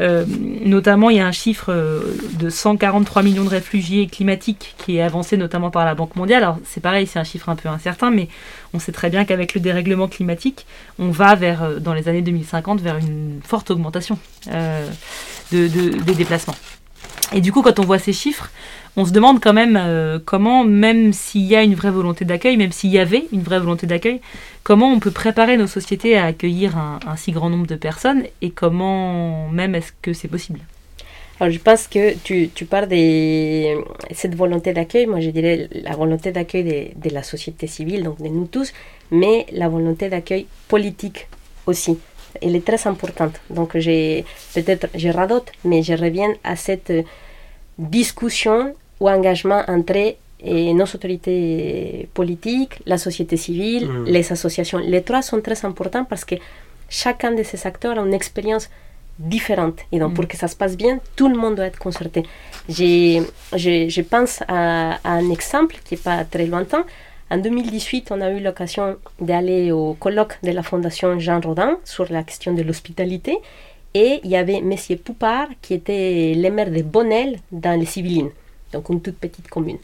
Euh, 0.00 0.24
notamment, 0.64 1.08
il 1.10 1.18
y 1.18 1.20
a 1.20 1.26
un 1.26 1.30
chiffre 1.32 1.66
euh, 1.72 2.00
de 2.40 2.50
143 2.50 3.22
millions 3.22 3.44
de 3.44 3.48
réfugiés 3.48 4.06
climatiques 4.08 4.74
qui 4.78 4.96
est 4.96 5.02
avancé 5.02 5.36
notamment 5.36 5.70
par 5.70 5.84
la 5.84 5.94
Banque 5.94 6.16
mondiale. 6.16 6.42
Alors 6.42 6.58
c'est 6.64 6.80
pareil, 6.80 7.06
c'est 7.06 7.18
un 7.20 7.24
chiffre 7.24 7.48
un 7.48 7.54
peu 7.54 7.68
incertain, 7.68 8.10
mais 8.10 8.28
on 8.72 8.80
sait 8.80 8.90
très 8.92 9.08
bien 9.08 9.24
qu'avec 9.24 9.54
le 9.54 9.60
dérèglement 9.60 10.08
climatique, 10.08 10.66
on 10.98 11.10
va 11.10 11.36
vers, 11.36 11.62
euh, 11.62 11.78
dans 11.78 11.94
les 11.94 12.08
années 12.08 12.22
2050 12.22 12.80
vers 12.80 12.96
une 12.96 13.40
forte 13.44 13.70
augmentation 13.70 14.18
de- 15.52 15.68
de- 15.68 16.02
des 16.02 16.14
déplacements. 16.14 16.56
Et 17.34 17.40
du 17.40 17.50
coup, 17.50 17.62
quand 17.62 17.80
on 17.80 17.84
voit 17.84 17.98
ces 17.98 18.12
chiffres, 18.12 18.48
on 18.96 19.04
se 19.04 19.10
demande 19.10 19.40
quand 19.42 19.52
même 19.52 19.76
euh, 19.76 20.20
comment, 20.24 20.62
même 20.62 21.12
s'il 21.12 21.42
y 21.42 21.56
a 21.56 21.64
une 21.64 21.74
vraie 21.74 21.90
volonté 21.90 22.24
d'accueil, 22.24 22.56
même 22.56 22.70
s'il 22.70 22.90
y 22.90 22.98
avait 23.00 23.24
une 23.32 23.42
vraie 23.42 23.58
volonté 23.58 23.88
d'accueil, 23.88 24.20
comment 24.62 24.92
on 24.92 25.00
peut 25.00 25.10
préparer 25.10 25.56
nos 25.56 25.66
sociétés 25.66 26.16
à 26.16 26.26
accueillir 26.26 26.78
un, 26.78 27.16
si 27.16 27.32
grand 27.32 27.50
nombre 27.50 27.66
de 27.66 27.74
personnes 27.74 28.22
et 28.40 28.50
comment 28.50 29.48
même 29.48 29.74
est-ce 29.74 29.90
que 30.00 30.12
c'est 30.12 30.28
possible? 30.28 30.60
Alors, 31.40 31.52
je 31.52 31.58
pense 31.58 31.88
que 31.88 32.14
tu, 32.22 32.64
parles 32.66 32.86
de 32.86 33.82
cette 34.14 34.36
volonté 34.36 34.72
d'accueil, 34.72 35.06
moi 35.06 35.18
je 35.18 35.30
dirais 35.30 35.68
la 35.72 35.96
volonté 35.96 36.30
d'accueil 36.30 36.62
de, 36.62 37.08
de 37.08 37.12
la 37.12 37.24
société 37.24 37.66
civile, 37.66 38.04
donc 38.04 38.22
de 38.22 38.28
nous 38.28 38.46
tous, 38.46 38.72
mais 39.10 39.44
la 39.50 39.68
volonté 39.68 40.08
d'accueil 40.08 40.46
politique 40.68 41.26
aussi. 41.66 41.98
Elle 42.40 42.54
est 42.54 42.64
très 42.64 42.86
importante. 42.86 43.40
Donc, 43.50 43.72
peut-être 43.72 44.86
je 44.94 45.08
radote, 45.08 45.50
mais 45.64 45.82
je 45.82 45.94
reviens 45.94 46.32
à 46.44 46.54
cette 46.54 46.92
discussion 47.78 48.74
ou 49.00 49.08
engagement 49.08 49.62
entre 49.68 50.14
euh, 50.46 50.72
nos 50.74 50.84
autorités 50.84 52.08
politiques, 52.14 52.74
la 52.86 52.98
société 52.98 53.36
civile, 53.36 53.86
Mm. 53.88 54.04
les 54.06 54.32
associations. 54.32 54.78
Les 54.78 55.02
trois 55.02 55.22
sont 55.22 55.40
très 55.40 55.64
importants 55.64 56.04
parce 56.04 56.24
que 56.24 56.36
chacun 56.88 57.32
de 57.32 57.42
ces 57.42 57.66
acteurs 57.66 57.98
a 57.98 58.02
une 58.02 58.14
expérience 58.14 58.68
différente. 59.18 59.78
Et 59.92 59.98
donc, 59.98 60.10
Mm. 60.12 60.14
pour 60.14 60.26
que 60.28 60.36
ça 60.36 60.48
se 60.48 60.56
passe 60.56 60.76
bien, 60.76 60.98
tout 61.16 61.28
le 61.28 61.36
monde 61.42 61.54
doit 61.56 61.66
être 61.72 61.78
concerté. 61.78 62.22
J'ai- 62.68 63.22
Je, 63.56 63.88
je 63.88 64.02
pense 64.02 64.42
à, 64.48 64.94
à 65.08 65.12
un 65.22 65.30
exemple 65.30 65.76
qui 65.84 65.94
n'est 65.94 66.00
pas 66.08 66.24
très 66.24 66.46
lointain. 66.46 66.84
En 67.30 67.38
2018, 67.38 68.10
on 68.10 68.20
a 68.20 68.30
eu 68.30 68.40
l'occasion 68.40 68.96
d'aller 69.28 69.72
au 69.72 69.94
colloque 70.04 70.34
de 70.42 70.50
la 70.58 70.62
Fondation 70.62 71.18
Jean 71.18 71.40
Rodin 71.40 71.78
sur 71.84 72.06
la 72.12 72.22
question 72.22 72.52
de 72.58 72.62
l'hospitalité. 72.62 73.34
Et 73.96 74.20
il 74.24 74.30
y 74.30 74.36
avait 74.36 74.56
M. 74.56 74.74
Poupard, 75.04 75.48
qui 75.62 75.74
était 75.74 76.34
le 76.36 76.50
maire 76.50 76.70
de 76.70 76.82
Bonnel, 76.82 77.38
dans 77.52 77.78
les 77.78 77.98
Yvelines, 77.98 78.30
donc 78.72 78.88
une 78.88 79.00
toute 79.00 79.18
petite 79.18 79.48
commune. 79.48 79.78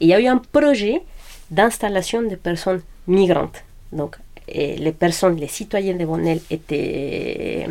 Et 0.00 0.06
il 0.06 0.08
y 0.08 0.14
a 0.14 0.20
eu 0.20 0.26
un 0.26 0.38
projet 0.38 1.00
d'installation 1.48 2.22
de 2.22 2.34
personnes 2.34 2.82
migrantes. 3.06 3.62
Donc, 3.92 4.16
les 4.48 4.92
personnes, 4.92 5.36
les 5.36 5.46
citoyens 5.46 5.94
de 5.94 6.04
Bonnel 6.04 6.40
étaient 6.50 7.68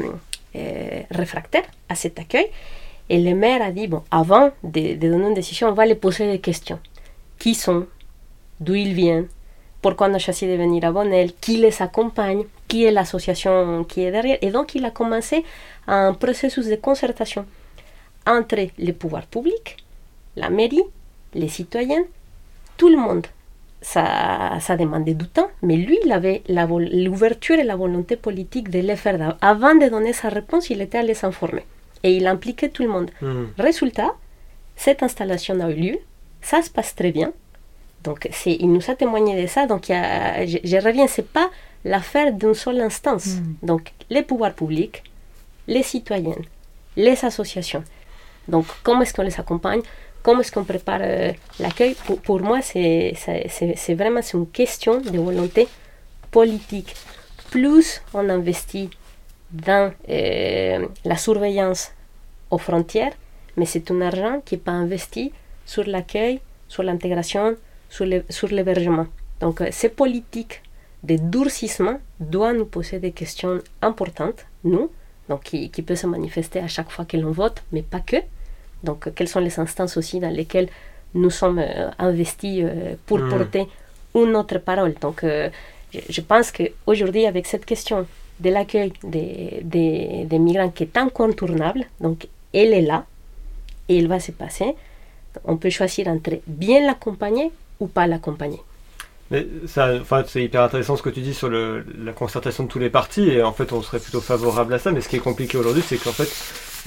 euh, 0.56 1.02
réfractaires 1.12 1.70
à 1.90 1.96
cet 1.96 2.20
accueil. 2.20 2.48
Et 3.10 3.20
le 3.20 3.36
maire 3.36 3.62
a 3.62 3.72
dit, 3.72 3.88
bon, 3.88 4.04
avant 4.10 4.52
de, 4.64 4.96
de 4.96 5.10
donner 5.10 5.28
une 5.28 5.34
décision, 5.34 5.68
on 5.68 5.74
va 5.74 5.86
les 5.86 5.96
poser 5.96 6.32
des 6.32 6.40
questions. 6.40 6.80
Qui 7.38 7.54
sont? 7.54 7.86
D'où 8.62 8.76
ils 8.76 8.94
viennent? 8.94 9.28
Pourquoi 9.82 10.08
on 10.08 10.14
a 10.14 10.20
choisi 10.20 10.46
de 10.48 10.56
venir 10.56 10.86
à 10.86 10.92
Bonnel? 10.92 11.34
Qui 11.42 11.58
les 11.58 11.82
accompagne? 11.82 12.44
Qui 12.72 12.80
est 12.86 12.92
l'association 13.00 13.84
qui 13.90 14.00
est 14.06 14.12
derrière 14.18 14.38
Et 14.42 14.50
donc, 14.58 14.68
il 14.76 14.84
a 14.86 14.92
commencé 14.92 15.38
un 15.88 16.14
processus 16.24 16.66
de 16.74 16.78
concertation 16.88 17.44
entre 18.38 18.56
les 18.86 18.94
pouvoirs 19.02 19.28
publics, 19.36 19.72
la 20.42 20.50
mairie, 20.58 20.84
les 21.34 21.50
citoyens, 21.50 22.04
tout 22.78 22.90
le 22.96 22.98
monde. 23.08 23.28
Ça, 23.82 24.04
ça 24.66 24.78
demandait 24.78 25.16
du 25.16 25.28
temps, 25.28 25.50
mais 25.64 25.76
lui, 25.76 25.98
il 26.06 26.12
avait 26.12 26.44
l'ouverture 27.08 27.58
et 27.64 27.64
la 27.72 27.76
volonté 27.76 28.16
politique 28.28 28.70
de 28.70 28.80
le 28.90 28.96
faire. 28.96 29.36
Avant 29.42 29.76
de 29.76 29.88
donner 29.90 30.14
sa 30.14 30.30
réponse, 30.30 30.70
il 30.70 30.80
était 30.82 31.00
allé 31.00 31.14
s'informer. 31.16 31.66
Et 32.04 32.16
il 32.16 32.26
impliquait 32.28 32.70
tout 32.70 32.84
le 32.84 32.90
monde. 32.90 33.10
Hmm. 33.22 33.46
Résultat, 33.58 34.12
cette 34.76 35.02
installation 35.04 35.60
a 35.60 35.70
eu 35.72 35.76
lieu, 35.76 35.98
ça 36.42 36.62
se 36.62 36.70
passe 36.70 36.96
très 36.96 37.12
bien. 37.12 37.32
Donc, 38.06 38.30
il 38.46 38.72
nous 38.72 38.86
a 38.90 38.96
témoigné 38.96 39.42
de 39.42 39.48
ça. 39.48 39.66
Donc, 39.72 39.90
a- 39.90 40.46
je, 40.46 40.58
je 40.64 40.78
reviens, 40.78 41.08
c'est 41.08 41.28
pas 41.40 41.50
l'affaire 41.84 42.32
d'une 42.34 42.54
seule 42.54 42.82
instance. 42.82 43.36
Mm. 43.36 43.66
Donc, 43.66 43.94
les 44.10 44.24
pouvoirs 44.24 44.54
publics, 44.54 45.04
les 45.68 45.84
citoyens, 45.84 46.36
les 46.96 47.24
associations. 47.26 47.84
Donc, 48.48 48.66
comment 48.84 49.02
est-ce 49.02 49.14
qu'on 49.14 49.24
les 49.24 49.40
accompagne? 49.40 49.82
Comment 50.24 50.42
est-ce 50.42 50.52
qu'on 50.52 50.64
prépare 50.64 51.00
euh, 51.02 51.32
l'accueil? 51.60 51.96
Pour, 52.06 52.20
pour 52.22 52.40
moi, 52.42 52.62
c'est, 52.62 53.14
vraiment 53.90 54.22
une 54.34 54.48
question 54.48 55.02
de 55.02 55.18
volonté 55.18 55.68
politique. 56.30 56.96
Plus 57.50 58.02
on 58.14 58.30
investit 58.30 58.90
dans 59.52 59.92
euh, 60.10 60.88
la 61.04 61.18
surveillance 61.18 61.92
aux 62.50 62.58
frontières, 62.58 63.14
mais 63.58 63.66
c'est 63.66 63.90
un 63.92 64.02
argent 64.02 64.42
qui 64.46 64.56
n'est 64.56 64.62
pas 64.62 64.72
investi 64.72 65.34
sur 65.66 65.86
l'accueil, 65.86 66.40
sur 66.68 66.84
l'intégration, 66.84 67.56
sur 67.90 68.06
l'hébergement. 68.52 69.08
Donc, 69.40 69.62
euh, 69.62 69.68
ces 69.72 69.90
politiques 69.90 70.62
de 71.04 71.16
durcissement 71.18 72.00
doivent 72.20 72.58
nous 72.58 72.66
poser 72.66 73.00
des 73.00 73.12
questions 73.12 73.60
importantes, 73.82 74.46
nous, 74.64 74.90
donc 75.30 75.44
qui, 75.44 75.70
qui 75.70 75.82
peut 75.82 75.96
se 75.96 76.08
manifester 76.08 76.60
à 76.60 76.68
chaque 76.68 76.92
fois 76.92 77.06
que 77.06 77.18
l'on 77.18 77.32
vote, 77.32 77.64
mais 77.72 77.82
pas 77.82 78.00
que. 78.02 78.18
Donc, 78.84 79.08
euh, 79.08 79.12
quelles 79.16 79.28
sont 79.28 79.40
les 79.40 79.60
instances 79.60 79.98
aussi 79.98 80.20
dans 80.20 80.30
lesquelles 80.30 80.70
nous 81.14 81.30
sommes 81.30 81.60
euh, 81.60 81.90
investis 82.00 82.64
euh, 82.64 82.96
pour 83.06 83.20
Mm. 83.20 83.30
porter 83.30 83.68
une 84.16 84.36
autre 84.36 84.58
parole. 84.60 84.94
Donc, 85.02 85.24
euh, 85.24 85.50
je, 85.94 86.00
je 86.10 86.22
pense 86.22 86.52
qu'aujourd'hui, 86.52 87.26
avec 87.26 87.46
cette 87.48 87.66
question 87.66 88.06
de 88.40 88.50
l'accueil 88.50 88.92
des, 89.04 89.62
des, 89.64 90.26
des 90.26 90.40
migrants 90.40 90.70
qui 90.70 90.84
est 90.84 90.98
incontournable, 90.98 91.86
donc 92.00 92.28
elle 92.54 92.74
est 92.74 92.82
là 92.82 93.06
et 93.88 93.98
elle 94.00 94.08
va 94.08 94.20
se 94.20 94.32
passer. 94.32 94.76
On 95.46 95.58
peut 95.58 95.70
choisir 95.70 96.08
entre 96.08 96.40
bien 96.48 96.86
l'accompagner 96.86 97.52
ou 97.80 97.88
pas 97.88 98.08
l'accompagner. 98.08 98.60
Mais 99.32 99.48
ça, 99.66 99.92
enfin, 100.02 100.24
c'est 100.28 100.44
hyper 100.44 100.62
intéressant 100.62 100.98
ce 100.98 101.02
que 101.02 101.10
tu 101.10 101.22
dis 101.22 101.34
sur 101.34 101.48
le, 101.50 101.86
la 102.04 102.12
concertation 102.12 102.66
de 102.66 102.70
tous 102.70 102.80
les 102.80 102.90
partis, 102.90 103.30
et 103.30 103.42
en 103.42 103.54
fait, 103.54 103.72
on 103.72 103.82
serait 103.82 104.00
plutôt 104.00 104.20
favorable 104.22 104.74
à 104.74 104.78
ça. 104.80 104.92
Mais 104.92 105.00
ce 105.02 105.08
qui 105.10 105.16
est 105.16 105.20
compliqué 105.20 105.58
aujourd'hui, 105.58 105.82
c'est 105.86 105.98
qu'en 105.98 106.12
fait, 106.12 106.30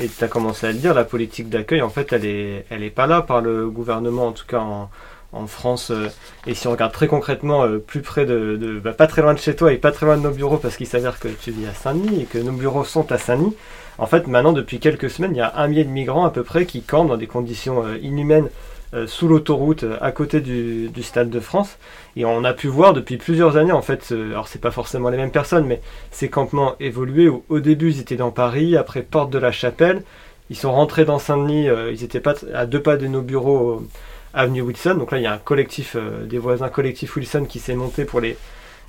et 0.05 0.09
tu 0.09 0.23
as 0.23 0.29
commencé 0.29 0.67
à 0.67 0.73
le 0.73 0.79
dire, 0.79 0.93
la 0.93 1.05
politique 1.05 1.49
d'accueil, 1.49 1.81
en 1.81 1.89
fait, 1.89 2.13
elle 2.13 2.27
est, 2.27 2.67
elle 2.69 2.83
est 2.83 2.91
pas 2.91 3.07
là 3.07 3.23
par 3.23 3.41
le 3.41 3.71
gouvernement, 3.71 4.27
en 4.27 4.33
tout 4.33 4.45
cas 4.47 4.59
en, 4.59 4.91
en 5.33 5.47
France. 5.47 5.91
euh, 5.91 6.09
et 6.47 6.53
si 6.55 6.69
on 6.69 6.73
regarde 6.73 6.93
très 6.93 7.07
concrètement, 7.07 7.65
euh, 7.65 7.79
plus 7.79 8.03
près 8.03 8.27
de, 8.27 8.57
de- 8.57 8.79
bah, 8.79 8.93
pas 8.93 9.07
très 9.07 9.23
loin 9.23 9.33
de 9.33 9.39
chez 9.39 9.57
toi 9.57 9.73
et 9.73 9.79
pas 9.79 9.91
très 9.93 10.05
loin 10.05 10.19
de 10.19 10.23
nos 10.23 10.31
bureaux, 10.31 10.59
parce 10.59 10.77
qu'il 10.77 10.87
s'avère 10.87 11.19
que 11.19 11.29
tu 11.29 11.51
vis 11.51 11.67
à 11.67 11.73
Saint-Denis 11.73 12.23
et 12.23 12.25
que 12.27 12.37
nos 12.39 12.53
bureaux 12.53 12.85
sont 12.85 13.11
à 13.11 13.17
Saint-Denis. 13.17 13.57
En 13.97 14.07
fait, 14.07 14.27
maintenant, 14.27 14.53
depuis 14.53 14.81
quelques 14.81 15.09
semaines, 15.09 15.33
il 15.35 15.39
y 15.39 15.41
a 15.41 15.55
un 15.57 15.67
millier 15.69 15.85
de 15.85 15.89
migrants 15.91 16.27
à 16.27 16.31
peu 16.31 16.43
près 16.43 16.67
qui 16.67 16.83
campent 16.83 17.09
dans 17.09 17.17
des 17.17 17.29
conditions 17.29 17.85
euh, 17.87 17.97
inhumaines 18.03 18.51
sous 19.07 19.29
l'autoroute, 19.29 19.85
euh, 19.85 19.97
à 20.01 20.13
côté 20.13 20.41
du, 20.41 20.89
du 20.89 21.03
Stade 21.03 21.31
de 21.31 21.41
France. 21.41 21.79
Et 22.17 22.25
on 22.25 22.45
a 22.45 22.53
pu 22.53 22.69
voir 22.69 22.93
depuis 22.93 23.17
plusieurs 23.17 23.57
années, 23.57 23.73
en 23.73 23.83
fait, 23.83 24.13
alors 24.13 24.49
c'est 24.49 24.61
pas 24.61 24.71
forcément 24.71 25.09
les 25.09 25.17
mêmes 25.17 25.31
personnes, 25.31 25.67
mais 25.67 25.81
ces 26.11 26.29
campements 26.29 26.75
évolués 26.81 27.29
où 27.29 27.45
au 27.49 27.61
début 27.61 27.91
ils 27.91 28.01
étaient 28.01 28.17
dans 28.17 28.31
Paris, 28.31 28.77
après 28.77 29.03
Porte 29.03 29.31
de 29.31 29.39
la 29.39 29.53
Chapelle, 29.53 30.03
ils 30.51 30.57
sont 30.57 30.73
rentrés 30.73 31.05
dans 31.05 31.19
Saint-Denis, 31.19 31.69
euh, 31.69 31.91
ils 31.93 32.05
étaient 32.05 32.21
pas 32.21 32.35
à 32.55 32.67
deux 32.67 32.83
pas 32.83 32.97
de 32.97 33.07
nos 33.07 33.23
bureaux, 33.23 33.81
euh, 33.81 33.89
avenue 34.35 34.63
Wilson. 34.63 34.95
Donc 34.97 35.13
là, 35.13 35.19
il 35.19 35.23
y 35.23 35.27
a 35.27 35.33
un 35.33 35.39
collectif, 35.39 35.97
euh, 35.97 36.27
des 36.27 36.39
voisins 36.39 36.69
collectif 36.69 37.17
Wilson 37.17 37.47
qui 37.49 37.61
s'est 37.61 37.75
monté 37.75 38.05
pour 38.05 38.21
les, 38.21 38.37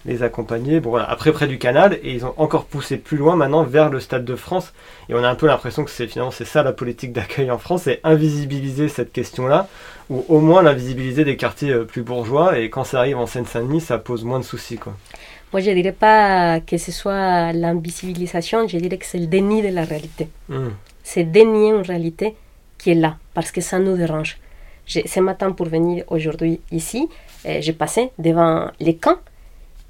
les 0.06 0.24
accompagner. 0.24 0.80
Bon 0.80 0.92
voilà, 0.92 1.10
après 1.10 1.32
près 1.32 1.48
du 1.48 1.58
canal, 1.58 2.00
et 2.04 2.14
ils 2.14 2.26
ont 2.26 2.34
encore 2.38 2.66
poussé 2.66 2.98
plus 2.98 3.18
loin 3.18 3.36
maintenant 3.36 3.64
vers 3.64 3.90
le 3.90 4.00
Stade 4.00 4.26
de 4.26 4.36
France. 4.36 4.74
Et 5.10 5.16
on 5.16 5.24
a 5.24 5.30
un 5.30 5.36
peu 5.36 5.48
l'impression 5.48 5.84
que 5.84 5.92
c'est 5.92 6.08
finalement 6.08 6.32
c'est 6.32 6.46
ça 6.46 6.64
la 6.64 6.74
politique 6.74 7.12
d'accueil 7.14 7.52
en 7.52 7.58
France, 7.58 7.84
c'est 7.84 8.00
invisibiliser 8.04 8.88
cette 8.88 9.12
question-là, 9.12 9.68
ou 10.10 10.24
au 10.30 10.40
moins 10.40 10.62
l'invisibiliser 10.62 11.24
des 11.24 11.38
quartiers 11.38 11.72
euh, 11.72 11.84
plus 11.84 12.04
bourgeois. 12.04 12.60
Et 12.60 12.70
quand 12.70 12.84
ça 12.84 13.00
arrive 13.00 13.18
en 13.18 13.26
Seine-Saint-Denis, 13.26 13.82
ça 13.82 13.98
pose 13.98 14.24
moins 14.24 14.40
de 14.40 14.46
soucis 14.46 14.78
quoi. 14.78 14.94
Moi, 15.54 15.62
je 15.62 15.70
ne 15.70 15.76
dirais 15.76 15.94
pas 15.94 16.60
que 16.60 16.78
ce 16.78 16.92
soit 16.92 17.54
l'invisibilisation, 17.54 18.68
je 18.68 18.78
dirais 18.78 18.98
que 18.98 19.06
c'est 19.06 19.20
le 19.20 19.28
déni 19.28 19.62
de 19.62 19.70
la 19.70 19.86
réalité. 19.86 20.28
Hmm. 20.50 20.72
C'est 21.02 21.24
dénier 21.24 21.70
une 21.70 21.82
réalité 21.82 22.36
qui 22.78 22.92
est 22.92 22.96
là, 22.96 23.16
parce 23.34 23.52
que 23.52 23.62
ça 23.62 23.80
nous 23.80 23.96
dérange. 23.96 24.38
Ce 24.86 25.20
matin, 25.20 25.52
pour 25.52 25.68
venir 25.68 26.04
aujourd'hui 26.10 26.60
ici, 26.72 27.08
euh, 27.46 27.60
j'ai 27.62 27.74
passé 27.74 28.12
devant 28.20 28.70
les 28.80 28.98
camps 28.98 29.20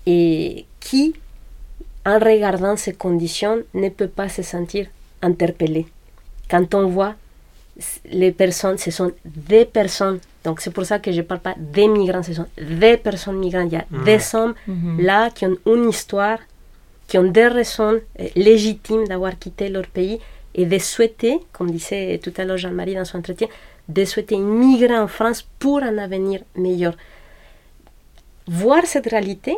et 0.05 0.65
qui, 0.79 1.13
en 2.05 2.19
regardant 2.19 2.75
ces 2.77 2.93
conditions, 2.93 3.61
ne 3.73 3.89
peut 3.89 4.07
pas 4.07 4.29
se 4.29 4.41
sentir 4.43 4.87
interpellé. 5.21 5.85
Quand 6.49 6.73
on 6.75 6.87
voit 6.87 7.15
les 8.11 8.31
personnes, 8.31 8.77
ce 8.77 8.91
sont 8.91 9.11
des 9.25 9.65
personnes. 9.65 10.19
Donc 10.43 10.61
c'est 10.61 10.71
pour 10.71 10.85
ça 10.85 10.99
que 10.99 11.11
je 11.11 11.17
ne 11.17 11.21
parle 11.23 11.41
pas 11.41 11.55
des 11.57 11.87
migrants, 11.87 12.23
ce 12.23 12.33
sont 12.33 12.45
des 12.57 12.97
personnes 12.97 13.37
migrantes. 13.39 13.69
Il 13.71 13.73
y 13.73 13.77
a 13.77 13.85
Mhm. 13.89 14.03
des 14.05 14.35
hommes 14.35 14.53
là 14.99 15.29
qui 15.31 15.45
ont 15.45 15.57
une 15.65 15.89
histoire, 15.89 16.37
qui 17.07 17.17
ont 17.17 17.23
des 17.31 17.47
raisons 17.47 17.99
euh, 18.19 18.27
légitimes 18.35 19.07
d'avoir 19.07 19.37
quitté 19.39 19.69
leur 19.69 19.87
pays 19.87 20.19
et 20.53 20.65
de 20.65 20.77
souhaiter, 20.77 21.39
comme 21.51 21.71
disait 21.71 22.19
tout 22.23 22.33
à 22.37 22.45
l'heure 22.45 22.57
Jean-Marie 22.57 22.93
dans 22.95 23.05
son 23.05 23.17
entretien, 23.17 23.47
de 23.89 24.05
souhaiter 24.05 24.37
migrer 24.37 24.97
en 24.97 25.07
France 25.07 25.45
pour 25.59 25.79
un 25.83 25.97
avenir 25.97 26.41
meilleur. 26.55 26.95
Voir 28.47 28.85
cette 28.85 29.07
réalité 29.07 29.55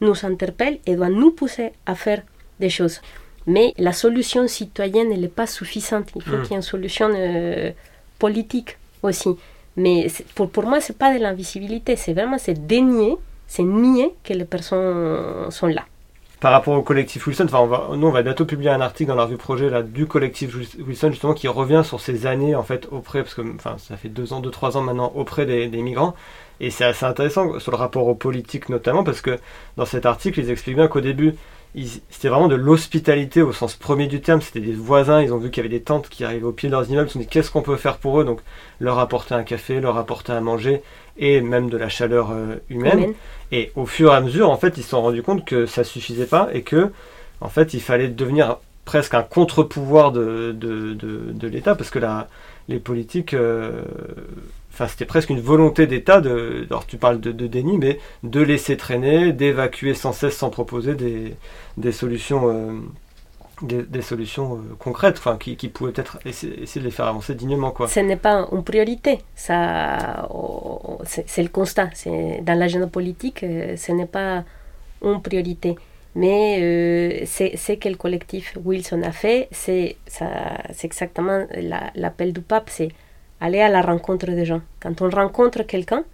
nous 0.00 0.24
interpelle 0.24 0.78
et 0.86 0.96
doit 0.96 1.08
nous 1.08 1.30
pousser 1.32 1.72
à 1.86 1.94
faire 1.94 2.22
des 2.60 2.70
choses. 2.70 3.00
Mais 3.46 3.74
la 3.78 3.92
solution 3.92 4.48
citoyenne, 4.48 5.12
elle 5.12 5.20
n'est 5.20 5.28
pas 5.28 5.46
suffisante. 5.46 6.08
Il 6.16 6.22
faut 6.22 6.36
Mm. 6.36 6.42
qu'il 6.42 6.50
y 6.50 6.54
ait 6.54 6.56
une 6.56 6.62
solution 6.62 7.10
euh, 7.14 7.70
politique 8.18 8.76
aussi. 9.02 9.30
Mais 9.76 10.06
pour, 10.34 10.50
pour 10.50 10.64
moi, 10.64 10.80
c'est 10.80 10.96
pas 10.98 11.14
de 11.16 11.22
l'invisibilité, 11.22 11.96
c'est 11.96 12.12
vraiment 12.14 12.38
c'est 12.38 12.66
dénier, 12.66 13.16
c'est 13.46 13.62
nier 13.62 14.14
que 14.24 14.32
les 14.32 14.44
personnes 14.46 15.50
sont 15.50 15.66
là. 15.66 15.84
Par 16.40 16.52
rapport 16.52 16.74
au 16.76 16.82
collectif 16.82 17.26
Wilson, 17.26 17.44
enfin, 17.44 17.60
on 17.60 17.66
va, 17.66 17.88
nous 17.96 18.06
on 18.06 18.10
va 18.10 18.22
bientôt 18.22 18.44
publier 18.44 18.70
un 18.70 18.80
article 18.80 19.08
dans 19.08 19.14
la 19.16 19.24
revue 19.24 19.38
projet 19.38 19.70
là, 19.70 19.82
du 19.82 20.06
collectif 20.06 20.54
Wilson 20.78 21.10
justement 21.10 21.32
qui 21.34 21.48
revient 21.48 21.82
sur 21.84 22.00
ces 22.00 22.26
années 22.26 22.54
en 22.54 22.62
fait 22.62 22.88
auprès, 22.90 23.22
parce 23.22 23.34
que 23.34 23.42
enfin, 23.54 23.76
ça 23.78 23.96
fait 23.96 24.10
deux 24.10 24.32
ans, 24.34 24.40
deux, 24.40 24.50
trois 24.50 24.76
ans 24.76 24.82
maintenant 24.82 25.12
auprès 25.14 25.46
des, 25.46 25.68
des 25.68 25.80
migrants. 25.82 26.14
Et 26.60 26.70
c'est 26.70 26.84
assez 26.84 27.04
intéressant 27.04 27.58
sur 27.58 27.70
le 27.70 27.76
rapport 27.76 28.06
aux 28.06 28.14
politiques 28.14 28.68
notamment 28.68 29.04
parce 29.04 29.20
que 29.20 29.38
dans 29.76 29.84
cet 29.84 30.06
article 30.06 30.40
ils 30.40 30.50
expliquent 30.50 30.76
bien 30.76 30.88
qu'au 30.88 31.00
début 31.00 31.34
c'était 32.10 32.28
vraiment 32.28 32.48
de 32.48 32.54
l'hospitalité 32.54 33.42
au 33.42 33.52
sens 33.52 33.74
premier 33.74 34.06
du 34.06 34.20
terme, 34.20 34.40
c'était 34.40 34.60
des 34.60 34.72
voisins, 34.72 35.20
ils 35.20 35.32
ont 35.32 35.38
vu 35.38 35.50
qu'il 35.50 35.62
y 35.62 35.66
avait 35.66 35.76
des 35.76 35.82
tentes 35.82 36.08
qui 36.08 36.24
arrivaient 36.24 36.46
au 36.46 36.52
pied 36.52 36.68
de 36.68 36.74
leurs 36.74 36.88
immeubles, 36.90 37.08
ils 37.08 37.10
se 37.10 37.12
sont 37.14 37.18
dit 37.18 37.26
qu'est-ce 37.26 37.50
qu'on 37.50 37.62
peut 37.62 37.76
faire 37.76 37.98
pour 37.98 38.20
eux, 38.20 38.24
donc 38.24 38.40
leur 38.80 38.98
apporter 38.98 39.34
un 39.34 39.42
café, 39.42 39.80
leur 39.80 39.98
apporter 39.98 40.32
à 40.32 40.40
manger 40.40 40.82
et 41.18 41.40
même 41.42 41.68
de 41.68 41.76
la 41.76 41.88
chaleur 41.88 42.30
euh, 42.30 42.56
humaine. 42.70 43.12
Et 43.52 43.72
au 43.74 43.84
fur 43.84 44.12
et 44.12 44.16
à 44.16 44.20
mesure, 44.20 44.50
en 44.50 44.56
fait, 44.56 44.78
ils 44.78 44.82
se 44.82 44.90
sont 44.90 45.02
rendus 45.02 45.22
compte 45.22 45.44
que 45.44 45.66
ça 45.66 45.84
suffisait 45.84 46.26
pas 46.26 46.48
et 46.52 46.62
que, 46.62 46.90
en 47.40 47.48
fait, 47.48 47.74
il 47.74 47.80
fallait 47.80 48.08
devenir 48.08 48.56
presque 48.84 49.14
un 49.14 49.22
contre-pouvoir 49.22 50.12
de, 50.12 50.52
de, 50.52 50.94
de, 50.94 51.32
de 51.32 51.48
l'État 51.48 51.74
parce 51.74 51.90
que 51.90 51.98
la, 51.98 52.28
les 52.68 52.78
politiques, 52.78 53.34
euh, 53.34 53.82
enfin, 54.76 54.88
c'était 54.88 55.06
presque 55.06 55.30
une 55.30 55.40
volonté 55.40 55.86
d'État 55.86 56.20
de, 56.20 56.66
alors 56.70 56.86
tu 56.86 56.98
parles 56.98 57.20
de, 57.20 57.32
déni, 57.46 57.78
mais 57.78 57.98
de 58.22 58.40
laisser 58.40 58.76
traîner, 58.76 59.32
d'évacuer 59.32 59.94
sans 59.94 60.12
cesse, 60.12 60.36
sans 60.36 60.50
proposer 60.50 60.94
des, 60.94 61.34
des 61.78 61.92
solutions. 61.92 62.48
euh, 62.50 62.72
des, 63.62 64.02
solutions 64.02 64.56
euh, 64.56 64.74
concrètes 64.78 65.16
enfin, 65.18 65.38
qui, 65.38 65.56
pouvaient 65.68 65.92
peut-être 65.92 66.18
essayer, 66.26 66.66
de 66.76 66.80
les 66.80 66.90
faire 66.90 67.06
avancer 67.06 67.34
dignement 67.34 67.70
quoi. 67.70 67.88
Ce 67.88 68.00
n'est 68.00 68.16
pas 68.16 68.46
une 68.52 68.62
priorité. 68.62 69.20
Ça, 69.34 70.28
c'est 71.06 71.42
le 71.42 71.48
constat. 71.48 71.88
Dans 72.42 72.58
l'agenda 72.58 72.86
politique, 72.86 73.42
euh, 73.42 73.76
ce 73.76 73.92
n'est 73.92 74.06
pas 74.06 74.44
une 75.02 75.22
priorité. 75.22 75.76
Mais 76.14 76.58
euh, 76.60 77.22
c'est 77.26 77.56
ce 77.56 77.72
que 77.72 77.88
le 77.88 77.96
collectif 77.96 78.56
Wilson 78.64 79.02
a 79.02 79.12
fait. 79.12 79.48
C'est 79.52 79.96
exactement 80.82 81.46
la- 81.54 81.90
l'appel 81.94 82.32
du 82.32 82.40
pape, 82.40 82.68
c'est 82.70 82.88
aller 83.40 83.60
à 83.60 83.68
la 83.68 83.82
rencontre 83.82 84.26
des 84.26 84.44
gens. 84.44 84.62
Quand 84.80 85.00
on 85.02 85.10
rencontre 85.10 85.62
quelqu'un, 85.64 86.04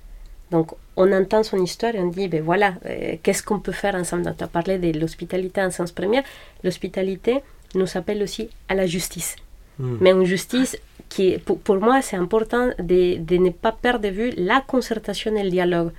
donc 0.51 0.73
on 0.97 1.11
entend 1.13 1.43
son 1.43 1.59
histoire 1.63 1.95
et 1.95 2.01
on 2.01 2.09
dit, 2.09 2.29
ben 2.29 2.43
voilà, 2.43 2.75
euh, 2.87 3.17
qu'est-ce 3.23 3.43
qu'on 3.43 3.61
peut 3.61 3.73
faire 3.73 3.95
ensemble? 3.95 4.25
Donc, 4.25 4.37
Tu 4.37 4.45
as 4.45 4.49
parlé 4.49 4.79
de 4.79 4.99
l'hospitalité 4.99 5.63
en 5.63 5.71
sens 5.71 5.93
premier. 5.93 6.23
L'hospitalité 6.63 7.41
nous 7.75 7.87
appelle 7.97 8.23
aussi 8.23 8.51
à 8.69 8.75
la 8.75 8.87
justice 8.87 9.37
Hmm. 9.79 9.97
mais 10.01 10.11
une 10.11 10.25
justice 10.25 10.77
qui, 11.09 11.39
pour 11.39 11.79
moi, 11.81 12.03
c'est 12.03 12.17
important 12.17 12.69
de, 12.79 13.17
de 13.17 13.37
ne 13.39 13.51
pas 13.51 13.73
perdre 13.73 14.01
de 14.05 14.09
vue 14.09 14.31
la 14.37 14.61
concertation 14.61 15.35
et 15.35 15.43
le 15.43 15.51
dialogue. 15.51 15.93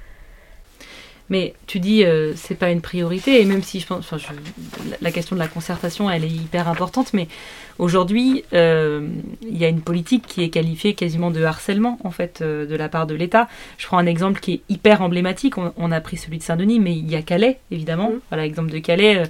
Mais 1.33 1.53
tu 1.67 1.79
dis 1.79 1.99
euh, 2.05 2.33
c'est 2.35 2.53
pas 2.63 2.69
une 2.69 2.81
priorité 2.81 3.41
et 3.41 3.45
même 3.45 3.63
si 3.63 3.79
je 3.79 3.87
pense, 3.87 3.99
enfin, 4.05 4.17
je- 4.17 4.95
la- 5.01 5.11
question 5.11 5.35
de 5.35 5.41
la 5.41 5.47
concertation 5.47 6.09
elle 6.09 6.23
est 6.23 6.35
hyper 6.45 6.67
importante, 6.67 7.11
mais 7.13 7.27
aujourd'hui 7.79 8.43
euh, 8.53 9.07
il 9.41 9.57
y 9.57 9.65
a 9.65 9.67
une 9.67 9.81
politique 9.81 10.25
qui 10.27 10.43
est 10.43 10.49
qualifiée 10.49 10.93
quasiment 10.93 11.31
de 11.31 11.43
harcèlement 11.43 11.97
en 12.03 12.11
fait 12.11 12.39
euh, 12.41 12.65
de 12.67 12.75
la 12.75 12.87
part 12.89 13.07
de 13.07 13.15
l'État. 13.15 13.47
Je 13.79 13.87
prends 13.87 13.97
un 13.97 14.05
exemple 14.05 14.39
qui 14.39 14.53
est 14.53 14.61
hyper 14.69 15.01
emblématique. 15.01 15.57
On, 15.57 15.73
on 15.77 15.91
a 15.91 16.01
pris 16.01 16.17
celui 16.17 16.37
de 16.37 16.43
Saint-Denis, 16.43 16.79
mais 16.79 16.95
il 16.95 17.09
y 17.09 17.15
a 17.15 17.21
Calais 17.23 17.59
évidemment. 17.71 18.09
Mhm. 18.11 18.19
Voilà 18.29 18.43
l'exemple 18.43 18.71
de 18.71 18.79
Calais. 18.79 19.17
euh, 19.17 19.25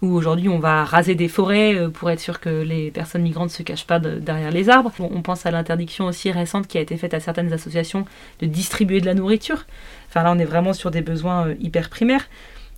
où 0.00 0.14
aujourd'hui 0.14 0.48
on 0.48 0.60
va 0.60 0.84
raser 0.84 1.16
des 1.16 1.26
forêts 1.26 1.76
pour 1.92 2.08
être 2.08 2.20
sûr 2.20 2.38
que 2.38 2.62
les 2.62 2.92
personnes 2.92 3.22
migrantes 3.22 3.48
ne 3.48 3.54
se 3.60 3.64
cachent 3.64 3.84
pas 3.86 3.98
de- 3.98 4.20
derrière 4.20 4.52
les 4.52 4.68
arbres. 4.68 4.92
On 5.00 5.22
pense 5.22 5.44
à 5.44 5.50
l'interdiction 5.50 6.04
aussi 6.06 6.30
récente 6.30 6.68
qui 6.68 6.78
a 6.78 6.80
été 6.80 6.96
faite 6.96 7.14
à 7.14 7.18
certaines 7.20 7.52
associations 7.52 8.04
de 8.40 8.46
distribuer 8.46 9.00
de 9.00 9.06
la 9.06 9.14
nourriture. 9.14 9.66
Enfin 10.08 10.22
là 10.22 10.32
on 10.34 10.38
est 10.38 10.44
vraiment 10.44 10.72
sur 10.72 10.90
des 10.90 11.02
besoins 11.02 11.48
euh, 11.48 11.54
hyper 11.60 11.88
primaires. 11.90 12.28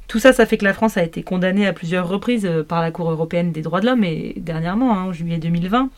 Tout 0.09 0.19
ça, 0.19 0.33
ça 0.33 0.45
fait 0.45 0.59
que 0.59 0.65
la 0.65 0.73
France 0.73 0.97
a 0.97 1.05
été 1.05 1.23
condamnée 1.23 1.67
à 1.69 1.73
plusieurs 1.73 2.09
reprises 2.09 2.45
euh, 2.45 2.65
par 2.65 2.81
la 2.83 2.91
Cour 2.91 3.11
européenne 3.11 3.53
des 3.53 3.63
droits 3.63 3.81
de 3.81 3.87
l'homme 3.87 4.03
et 4.03 4.35
dernièrement, 4.39 4.93
hein, 4.99 5.05
en 5.05 5.13
juillet 5.13 5.39
2020, 5.39 5.89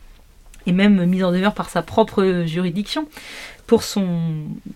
et 0.66 0.72
même 0.72 1.04
mise 1.06 1.24
en 1.24 1.32
demeure 1.32 1.54
par 1.54 1.70
sa 1.70 1.80
propre 1.82 2.42
juridiction 2.44 3.08
pour 3.66 3.82
son 3.82 4.18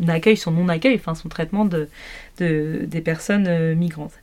accueil, 0.09 0.39
son 0.39 0.53
non-accueil, 0.53 0.95
enfin 0.97 1.15
son 1.15 1.29
traitement 1.29 1.67
de, 1.67 1.89
de- 2.39 2.85
des 2.87 3.01
personnes 3.03 3.47
euh, 3.47 3.75
migrantes. 3.75 4.15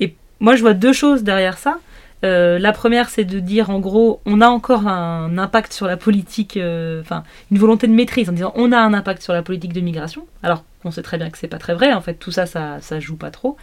Et 0.00 0.14
moi, 0.40 0.56
je 0.56 0.62
vois 0.62 0.72
deux 0.74 0.94
choses 0.94 1.22
derrière 1.22 1.58
ça. 1.58 1.78
La 2.22 2.72
première, 2.72 3.10
c'est 3.10 3.24
de 3.26 3.38
dire 3.38 3.68
en 3.68 3.80
gros, 3.80 4.22
on 4.24 4.40
a 4.40 4.48
encore 4.48 4.88
un 4.88 5.36
impact 5.36 5.74
sur 5.74 5.86
la 5.86 5.98
politique, 5.98 6.58
enfin 7.02 7.22
une 7.50 7.58
volonté 7.58 7.86
de 7.86 7.92
maîtrise 7.92 8.30
en 8.30 8.32
disant 8.32 8.50
on 8.56 8.72
a 8.72 8.78
un 8.78 8.94
impact 8.94 9.20
sur 9.22 9.34
la 9.34 9.42
politique 9.42 9.74
de 9.74 9.80
migration, 9.82 10.26
alors 10.42 10.64
qu'on 10.84 10.92
sait 10.92 11.02
très 11.02 11.18
bien 11.18 11.30
que 11.30 11.38
c'est 11.38 11.48
pas 11.48 11.58
très 11.58 11.74
vrai. 11.74 11.92
En 11.92 12.00
fait, 12.00 12.14
tout 12.14 12.30
ça, 12.30 12.46
ça, 12.46 12.78
ça 12.80 13.00
joue 13.00 13.16
pas 13.16 13.30
trop. 13.30 13.56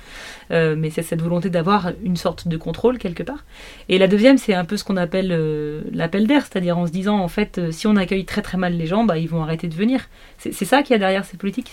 Euh, 0.52 0.76
mais 0.78 0.90
c'est 0.90 1.04
cette 1.04 1.22
volonté 1.22 1.50
d'avoir 1.50 1.92
une 2.04 2.18
sorte 2.18 2.48
de 2.48 2.58
contrôle 2.58 2.98
quelque 2.98 3.24
part. 3.24 3.46
Et 3.88 3.98
la 3.98 4.08
deuxième, 4.08 4.38
c'est 4.38 4.54
un 4.54 4.66
peu 4.66 4.76
ce 4.76 4.84
qu'on 4.84 4.98
appelle 4.98 5.32
euh, 5.32 5.82
l'appel 5.94 6.28
d'air, 6.28 6.42
c'est-à-dire 6.42 6.78
en 6.78 6.88
se 6.88 6.92
disant 6.92 7.20
en 7.20 7.28
fait, 7.28 7.60
euh, 7.60 7.72
si 7.72 7.88
on 7.88 7.96
accueille 7.96 8.26
très 8.26 8.42
très 8.42 8.58
mal 8.58 8.74
les 8.74 8.88
gens, 8.88 9.06
bah, 9.06 9.18
ils 9.18 9.30
vont 9.30 9.44
arrêter 9.44 9.68
de 9.68 9.76
venir. 9.76 10.10
C'est 10.38 10.66
ça 10.66 10.82
qu'il 10.82 10.94
y 10.94 10.96
a 10.96 11.00
derrière 11.00 11.24
ces 11.24 11.38
politiques. 11.38 11.72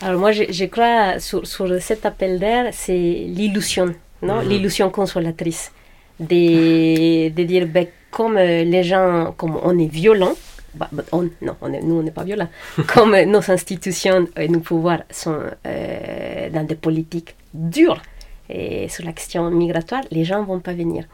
Alors 0.00 0.18
moi, 0.18 0.32
je, 0.32 0.44
je 0.50 0.64
crois 0.64 1.20
sur, 1.20 1.46
sur 1.46 1.80
cet 1.80 2.06
appel 2.06 2.38
d'air, 2.38 2.70
c'est 2.72 2.94
l'illusion, 2.94 3.94
non? 4.22 4.42
Mhm. 4.42 4.48
L'illusion 4.48 4.90
consolatrice. 4.90 5.70
De, 6.18 7.28
de 7.28 7.42
dire, 7.42 7.66
ben, 7.66 7.86
comme 8.10 8.36
les 8.38 8.82
gens, 8.82 9.34
comme 9.36 9.58
on 9.62 9.78
est 9.78 9.92
violent, 9.92 10.34
bah, 10.76 10.88
bah, 10.92 11.02
on- 11.12 11.30
non, 11.42 11.56
nous 11.82 11.96
on 11.98 12.02
n'est 12.02 12.10
pas 12.10 12.24
violents, 12.24 12.48
comme 12.86 13.14
euh, 13.14 13.24
nos 13.24 13.50
institutions 13.50 14.26
et 14.36 14.48
nos 14.48 14.60
pouvoirs 14.60 15.02
sont 15.10 15.40
euh, 15.66 16.50
dans 16.50 16.64
des 16.64 16.74
politiques 16.76 17.34
dures 17.52 18.00
et 18.48 18.88
sur 18.88 19.04
la 19.04 19.12
question 19.12 19.50
migratoire, 19.50 20.02
les 20.10 20.24
gens 20.24 20.40
ne 20.40 20.46
vont 20.46 20.60
pas 20.60 20.72
venir. 20.74 21.04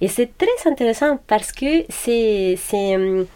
Et 0.00 0.08
c'est 0.08 0.30
très 0.38 0.70
intéressant 0.70 1.18
parce 1.26 1.50
que 1.52 1.84
c'est 1.88 2.56
c'est, 2.68 2.96
hum, 2.96 3.26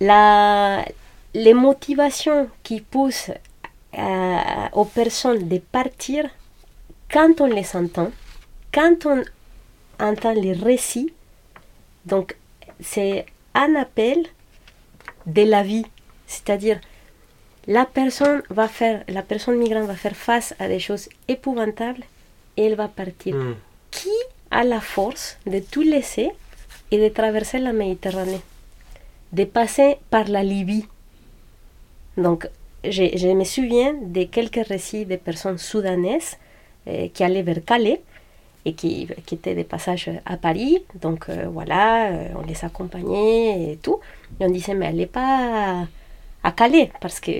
la, 0.00 0.84
les 1.34 1.54
motivations 1.54 2.48
qui 2.62 2.80
poussent 2.80 3.30
euh, 3.98 4.36
aux 4.72 4.84
personnes 4.84 5.48
de 5.48 5.58
partir 5.58 6.28
quand 7.12 7.40
on 7.40 7.46
les 7.46 7.74
entend, 7.76 8.10
quand 8.72 9.06
on 9.06 9.22
entend 9.98 10.32
les 10.32 10.52
récits. 10.52 11.12
Donc, 12.06 12.36
c'est 12.80 13.26
un 13.54 13.74
appel 13.74 14.26
de 15.26 15.42
la 15.42 15.62
vie, 15.62 15.86
c'est-à-dire 16.26 16.80
la 17.66 17.84
personne 17.84 18.42
va 18.50 18.68
faire, 18.68 19.04
la 19.08 19.22
personne 19.22 19.56
migrante 19.56 19.86
va 19.86 19.94
faire 19.94 20.16
face 20.16 20.54
à 20.58 20.68
des 20.68 20.78
choses 20.78 21.08
épouvantables 21.28 22.02
et 22.56 22.66
elle 22.66 22.74
va 22.74 22.88
partir. 22.88 23.34
Hmm. 23.36 23.54
Qui 23.90 24.08
a 24.50 24.64
la 24.64 24.80
force 24.80 25.38
de 25.46 25.58
tout 25.58 25.82
laisser 25.82 26.30
et 26.90 26.98
de 26.98 27.12
traverser 27.12 27.58
la 27.58 27.72
Méditerranée, 27.72 28.40
de 29.32 29.44
passer 29.44 29.98
par 30.10 30.28
la 30.28 30.42
Libye 30.42 30.86
Donc, 32.16 32.48
je, 32.84 33.16
je 33.16 33.28
me 33.28 33.44
souviens 33.44 33.94
de 33.94 34.24
quelques 34.24 34.66
récits 34.66 35.04
de 35.06 35.16
personnes 35.16 35.58
soudanaises 35.58 36.36
euh, 36.88 37.08
qui 37.12 37.22
allaient 37.22 37.42
vers 37.42 37.64
Calais 37.64 38.00
et 38.64 38.74
qui, 38.74 39.08
qui 39.26 39.34
étaient 39.36 39.54
de 39.54 39.62
passage 39.62 40.10
à 40.26 40.36
Paris. 40.36 40.78
Donc, 41.00 41.28
euh, 41.28 41.46
voilà, 41.50 42.10
euh, 42.12 42.28
on 42.36 42.46
les 42.46 42.64
accompagnait 42.64 43.72
et 43.72 43.76
tout. 43.76 44.00
Et 44.38 44.44
on 44.44 44.50
disait, 44.50 44.74
mais 44.74 44.86
allez 44.86 45.06
pas 45.06 45.86
à 46.42 46.52
Calais 46.52 46.90
parce 47.00 47.20
que 47.20 47.30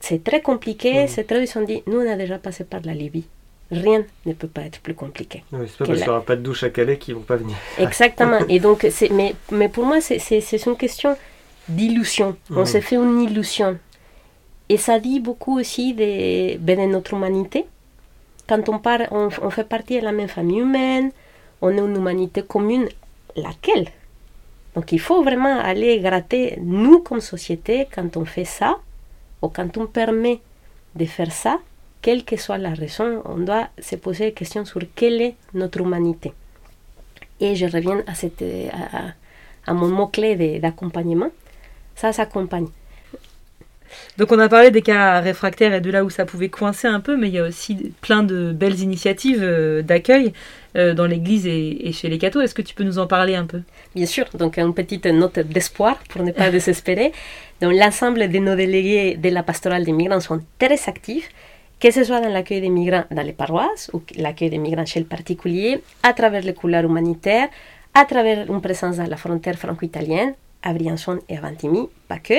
c'est 0.00 0.24
très 0.24 0.40
compliqué. 0.40 1.02
Mhm. 1.02 1.08
C'est 1.08 1.24
très... 1.24 1.42
Ils 1.42 1.46
se 1.46 1.54
sont 1.54 1.62
dit, 1.62 1.82
nous, 1.86 1.98
on 2.00 2.10
a 2.10 2.16
déjà 2.16 2.38
passé 2.38 2.64
par 2.64 2.80
la 2.84 2.94
Libye. 2.94 3.24
Rien 3.70 4.04
ne 4.26 4.32
peut 4.32 4.46
pas 4.46 4.62
être 4.62 4.80
plus 4.80 4.94
compliqué. 4.94 5.42
Oui, 5.52 5.66
c'est 5.68 5.78
pas 5.78 5.86
parce 5.86 5.98
qu'il 5.98 6.06
n'y 6.06 6.10
aura 6.10 6.24
pas 6.24 6.36
de 6.36 6.42
douche 6.42 6.62
à 6.62 6.70
Calais 6.70 6.98
qu'ils 6.98 7.14
vont 7.16 7.22
pas 7.22 7.36
venir. 7.36 7.56
Exactement. 7.78 8.38
Et 8.48 8.60
donc, 8.60 8.86
mais, 9.10 9.34
mais 9.50 9.68
pour 9.68 9.84
moi, 9.84 10.00
c'est, 10.00 10.18
une 10.66 10.76
question 10.76 11.16
d'illusion. 11.68 12.36
On 12.50 12.60
Mhm. 12.60 12.66
se 12.66 12.80
fait 12.80 12.96
une 12.96 13.20
illusion. 13.22 13.78
Et 14.68 14.76
ça 14.76 14.98
dit 14.98 15.20
beaucoup 15.20 15.58
aussi 15.58 15.94
de, 15.94 16.56
ben, 16.58 16.78
de 16.78 16.86
notre 16.92 17.14
humanité. 17.14 17.66
Quand 18.48 18.68
on, 18.68 18.78
part, 18.78 19.00
on, 19.10 19.50
fait 19.50 19.68
partie 19.68 19.98
de 19.98 20.04
la 20.04 20.12
même 20.12 20.28
famille 20.28 20.60
humaine, 20.60 21.10
on 21.60 21.70
est 21.70 21.78
une 21.80 21.96
humanité 21.96 22.42
commune. 22.42 22.88
Laquelle? 23.34 23.88
Donc, 24.74 24.92
il 24.92 25.00
faut 25.00 25.22
vraiment 25.22 25.58
aller 25.58 26.00
gratter, 26.00 26.58
nous, 26.62 27.00
comme 27.00 27.20
société, 27.20 27.86
quand 27.94 28.16
on 28.16 28.24
fait 28.24 28.44
ça, 28.44 28.78
ou 29.42 29.48
quand 29.48 29.76
on 29.76 29.86
permet 29.86 30.40
de 30.94 31.04
faire 31.04 31.32
ça, 31.32 31.58
quelle 32.00 32.24
que 32.24 32.36
soit 32.36 32.58
la 32.58 32.72
raison, 32.72 33.22
on 33.24 33.38
doit 33.38 33.68
se 33.78 33.96
poser 33.96 34.26
la 34.26 34.30
question 34.30 34.64
sur 34.64 34.80
quelle 34.94 35.20
est 35.20 35.34
notre 35.54 35.80
humanité. 35.80 36.32
Et 37.40 37.56
je 37.56 37.66
reviens 37.66 38.02
à, 39.66 39.74
mon 39.74 39.88
mot-clé 39.88 40.58
d'accompagnement. 40.60 41.30
Ça 41.94 42.12
s'accompagne. 42.12 42.68
Donc 44.18 44.32
on 44.32 44.38
a 44.38 44.48
parlé 44.48 44.70
des 44.70 44.82
cas 44.82 45.20
réfractaires 45.20 45.74
et 45.74 45.80
de 45.80 45.90
là 45.90 46.04
où 46.04 46.10
ça 46.10 46.24
pouvait 46.24 46.48
coincer 46.48 46.88
un 46.88 47.00
peu, 47.00 47.16
mais 47.16 47.28
il 47.28 47.34
y 47.34 47.38
a 47.38 47.44
aussi 47.44 47.92
plein 48.00 48.22
de 48.22 48.52
belles 48.52 48.80
initiatives 48.80 49.42
euh, 49.42 49.82
d'accueil 49.82 50.32
euh, 50.76 50.94
dans 50.94 51.06
l'Église 51.06 51.46
et, 51.46 51.88
et 51.88 51.92
chez 51.92 52.08
les 52.08 52.18
cathos. 52.18 52.42
Est-ce 52.42 52.54
que 52.54 52.62
tu 52.62 52.74
peux 52.74 52.84
nous 52.84 52.98
en 52.98 53.06
parler 53.06 53.34
un 53.34 53.46
peu? 53.46 53.62
Bien 53.94 54.06
sûr, 54.06 54.26
donc 54.34 54.58
une 54.58 54.74
petite 54.74 55.06
note 55.06 55.38
d'espoir 55.38 55.98
pour 56.08 56.22
ne 56.22 56.32
pas 56.32 56.50
désespérer. 56.56 57.12
Donc 57.60 57.72
l'ensemble 57.74 58.28
de 58.28 58.38
nos 58.38 58.54
délégués 58.54 59.16
de 59.16 59.28
la 59.30 59.42
pastorale 59.42 59.84
des 59.84 59.92
migrants 59.92 60.20
sont 60.20 60.40
très 60.58 60.78
actifs, 60.88 61.30
que 61.80 61.90
ce 61.90 62.04
soit 62.04 62.20
dans 62.20 62.28
l'accueil 62.28 62.60
des 62.60 62.68
migrants 62.68 63.04
dans 63.10 63.22
les 63.22 63.32
paroisses 63.32 63.90
ou 63.92 64.02
l'accueil 64.16 64.50
des 64.50 64.58
migrants 64.58 64.86
chez 64.86 65.00
le 65.00 65.06
particulier, 65.06 65.80
à 66.02 66.12
travers 66.12 66.42
les 66.42 66.54
couleurs 66.54 66.84
humanitaires, 66.84 67.48
à 67.94 68.04
travers 68.04 68.50
une 68.50 68.60
présence 68.60 68.98
à 68.98 69.06
la 69.06 69.16
frontière 69.16 69.58
franco-italienne, 69.58 70.34
à 70.62 70.72
Briançon 70.72 71.18
et 71.28 71.36
à 71.36 71.40
Ventimille, 71.40 71.88
pas 72.08 72.18
que. 72.18 72.34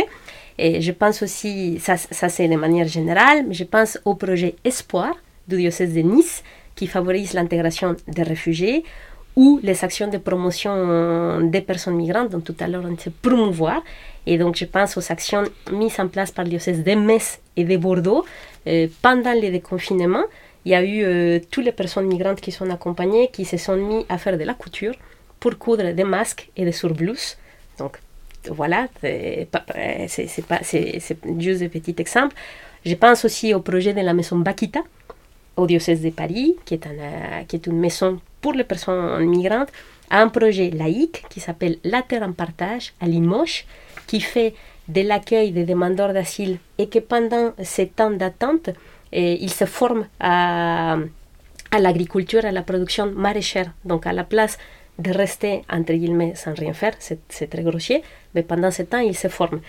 Et 0.57 0.81
je 0.81 0.91
pense 0.91 1.21
aussi, 1.21 1.79
ça, 1.79 1.97
c'est 1.97 2.47
de 2.47 2.55
manière 2.55 2.87
générale, 2.87 3.45
mais 3.47 3.53
je 3.53 3.63
pense 3.63 3.99
au 4.05 4.15
projet 4.15 4.55
Espoir 4.63 5.13
du 5.47 5.57
diocèse 5.57 5.93
de 5.93 6.01
Nice 6.01 6.43
qui 6.75 6.87
favorise 6.87 7.33
l'intégration 7.33 7.95
des 8.07 8.23
réfugiés 8.23 8.83
ou 9.35 9.59
les 9.61 9.83
actions 9.83 10.07
de 10.07 10.17
promotion 10.17 11.41
des 11.41 11.61
personnes 11.61 11.95
migrantes 11.95 12.29
dont 12.31 12.39
tout 12.39 12.55
à 12.59 12.67
l'heure 12.67 12.83
on 12.91 12.97
s'est 12.97 13.11
promouvoir. 13.21 13.83
Et 14.25 14.37
donc 14.37 14.55
je 14.55 14.65
pense 14.65 14.97
aux 14.97 15.11
actions 15.11 15.43
mises 15.71 15.99
en 15.99 16.07
place 16.07 16.31
par 16.31 16.43
le 16.43 16.49
diocèse 16.49 16.83
de 16.83 16.93
Metz 16.95 17.39
et 17.55 17.63
de 17.63 17.77
Bordeaux 17.77 18.25
euh, 18.65 18.87
pendant 19.01 19.33
le 19.33 19.49
déconfinement. 19.51 20.23
Il 20.65 20.71
y 20.71 20.75
a 20.75 20.83
eu 20.83 21.03
euh, 21.03 21.39
toutes 21.51 21.65
les 21.65 21.71
personnes 21.71 22.07
migrantes 22.07 22.41
qui 22.41 22.51
sont 22.51 22.69
accompagnées 22.71 23.29
qui 23.31 23.45
se 23.45 23.57
sont 23.57 23.77
mis 23.77 24.05
à 24.09 24.17
faire 24.17 24.37
de 24.37 24.43
la 24.43 24.55
couture 24.55 24.95
pour 25.39 25.57
coudre 25.57 25.93
des 25.93 26.03
masques 26.03 26.49
et 26.57 26.65
des 26.65 26.71
surblouses. 26.71 27.37
Donc 27.77 27.99
voilà, 28.51 28.87
c'est 29.01 29.47
pas- 29.51 29.65
c'est 30.07 30.27
c'est 30.99 31.17
juste 31.39 31.59
des 31.59 31.69
petits 31.69 31.95
exemples. 31.97 32.35
Je 32.85 32.95
pense 32.95 33.25
aussi 33.25 33.53
au 33.53 33.59
projet 33.61 33.93
de 33.93 34.01
la 34.01 34.13
maison 34.13 34.37
Bakita 34.37 34.81
au 35.57 35.65
diocèse 35.65 36.01
de 36.01 36.11
Paris, 36.11 36.55
qui 36.65 36.75
est, 36.75 36.85
un, 36.85 36.91
euh, 36.91 37.43
qui 37.47 37.55
est 37.55 37.65
une 37.67 37.79
maison 37.79 38.19
pour 38.41 38.53
les 38.53 38.63
personnes 38.63 39.25
migrantes, 39.25 39.69
à 40.09 40.21
un 40.21 40.29
projet 40.29 40.69
laïque 40.69 41.23
qui 41.29 41.39
s'appelle 41.39 41.77
La 41.83 42.01
Terre 42.03 42.23
en 42.23 42.31
Partage 42.31 42.93
à 43.01 43.07
Limoges, 43.07 43.65
qui 44.05 44.21
fait 44.21 44.53
de 44.87 45.01
l'accueil 45.01 45.51
des 45.51 45.65
demandeurs 45.65 46.13
d'asile 46.13 46.59
et 46.77 46.87
que 46.87 46.99
pendant 46.99 47.51
ces 47.61 47.87
temps 47.87 48.11
d'attente, 48.11 48.69
eh, 49.11 49.33
ils 49.43 49.51
se 49.51 49.65
forment 49.65 50.07
à, 50.19 50.97
à 51.71 51.79
l'agriculture, 51.79 52.45
à 52.45 52.51
la 52.51 52.61
production 52.61 53.11
maraîchère. 53.11 53.71
Donc 53.83 54.05
à 54.07 54.13
la 54.13 54.23
place 54.23 54.57
de 54.99 55.11
rester, 55.11 55.61
entre 55.69 55.93
guillemets, 55.93 56.33
sans 56.35 56.53
rien 56.53 56.73
faire, 56.73 56.93
c'est 56.99 57.49
très 57.49 57.63
grossier, 57.63 58.01
mais 58.33 58.43
pendant 58.43 58.71
ce 58.71 58.83
temps, 58.83 58.99
ils 58.99 59.15
se 59.15 59.27
forment. 59.27 59.61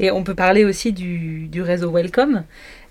Et 0.00 0.10
on 0.10 0.24
peut 0.24 0.34
parler 0.34 0.64
aussi 0.64 0.92
du, 0.92 1.46
du 1.46 1.62
réseau 1.62 1.92
Welcome, 1.92 2.44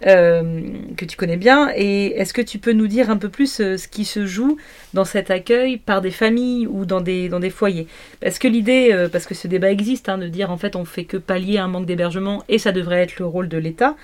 que 0.03 1.05
tu 1.05 1.17
connais 1.17 1.37
bien. 1.37 1.71
Et 1.75 2.07
est-ce 2.17 2.33
que 2.33 2.41
tu 2.41 2.59
peux 2.59 2.73
nous 2.73 2.87
dire 2.87 3.09
un 3.09 3.17
peu 3.17 3.29
plus 3.29 3.59
euh, 3.59 3.77
ce 3.77 3.87
qui 3.87 4.05
se 4.05 4.25
joue 4.25 4.57
dans 4.93 5.05
cet 5.05 5.31
accueil 5.31 5.77
par 5.77 6.01
des 6.01 6.11
familles 6.11 6.67
ou 6.67 6.85
dans 6.85 7.01
des, 7.01 7.29
dans 7.29 7.39
des 7.39 7.49
foyers? 7.49 7.87
Parce 8.21 8.39
que 8.39 8.47
l'idée, 8.47 8.89
euh, 8.91 9.09
parce 9.09 9.25
que 9.25 9.33
ce 9.33 9.47
débat 9.47 9.71
existe, 9.71 10.09
hein, 10.09 10.17
de 10.17 10.27
dire 10.27 10.51
en 10.51 10.57
fait 10.57 10.75
on 10.75 10.85
fait 10.85 11.05
que 11.05 11.17
pallier 11.17 11.57
un 11.57 11.67
manque 11.67 11.85
d'hébergement 11.85 12.43
et 12.49 12.57
ça 12.57 12.71
devrait 12.71 13.01
être 13.01 13.19
le 13.19 13.25
rôle 13.25 13.47
de 13.47 13.57
l'État. 13.57 13.95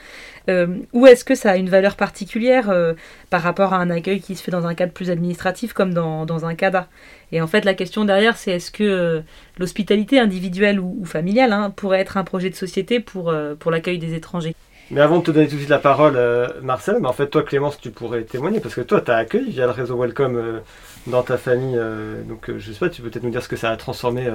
Euh, 0.50 0.68
ou 0.94 1.06
est-ce 1.06 1.24
que 1.24 1.36
ça 1.36 1.52
a 1.52 1.58
une 1.58 1.70
valeur 1.70 1.96
particulière 1.96 2.70
euh, 2.70 2.94
par 3.30 3.42
rapport 3.42 3.74
à 3.74 3.78
un 3.78 3.90
accueil 3.90 4.20
qui 4.20 4.36
se 4.36 4.44
fait 4.44 4.52
dans 4.52 4.66
un 4.66 4.74
cadre 4.74 4.94
plus 4.94 5.12
administratif 5.12 5.74
comme 5.74 5.94
dans, 5.94 6.26
dans 6.26 6.46
un 6.46 6.56
CADA? 6.56 6.88
Et 7.32 7.42
en 7.42 7.48
fait, 7.48 7.66
la 7.66 7.76
question 7.76 8.06
derrière, 8.06 8.38
c'est 8.38 8.52
est-ce 8.52 8.72
que 8.72 8.84
euh, 8.84 9.22
l'hospitalité 9.60 10.20
individuelle 10.20 10.80
ou, 10.80 11.06
familiale 11.06 11.54
hein, 11.54 11.72
pourrait 11.76 12.00
être 12.00 12.18
un 12.18 12.24
projet 12.24 12.50
de 12.50 12.56
société 12.56 13.00
pour, 13.00 13.30
euh, 13.30 13.54
pour 13.56 13.70
l'accueil 13.70 14.00
des 14.00 14.16
étrangers? 14.16 14.56
Mais 14.92 15.02
avant 15.02 15.20
de 15.20 15.24
te 15.24 15.32
donner 15.32 15.48
tout 15.48 15.54
de 15.54 15.60
suite 15.60 15.70
la 15.70 15.78
parole, 15.78 16.16
euh, 16.16 16.48
Marcel, 16.64 16.98
mais 17.00 17.08
en 17.08 17.14
fait, 17.14 17.28
toi, 17.28 17.44
Clémence, 17.44 17.80
tu 17.80 17.92
pourrais 17.92 18.24
témoigner 18.24 18.60
parce 18.60 18.74
que 18.74 18.82
toi, 18.82 19.02
tu 19.02 19.12
as 19.12 19.18
accueilli 19.18 19.52
via 19.52 19.66
le 19.66 19.72
réseau 19.72 19.96
Welcome 20.02 20.36
euh, 20.36 20.60
dans 21.06 21.22
ta 21.22 21.38
famille. 21.38 21.78
euh, 21.78 22.24
donc, 22.24 22.50
je 22.58 22.72
sais 22.72 22.80
pas, 22.80 22.90
tu 22.90 23.04
peux 23.04 23.10
peut-être 23.12 23.24
nous 23.24 23.30
dire 23.30 23.44
ce 23.44 23.48
que 23.48 23.56
ça 23.56 23.70
a 23.70 23.78
transformé 23.78 24.28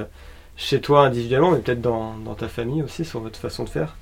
chez 0.57 0.81
toi 0.81 1.07
individuellement, 1.07 1.51
mais 1.51 1.59
peut-être 1.59 1.81
dans, 1.81 2.15
dans 2.19 2.35
ta 2.35 2.47
famille 2.47 2.83
aussi, 2.83 3.05
sur 3.05 3.19
votre 3.19 3.39
façon 3.39 3.65
de 3.65 3.69
faire. 3.69 3.97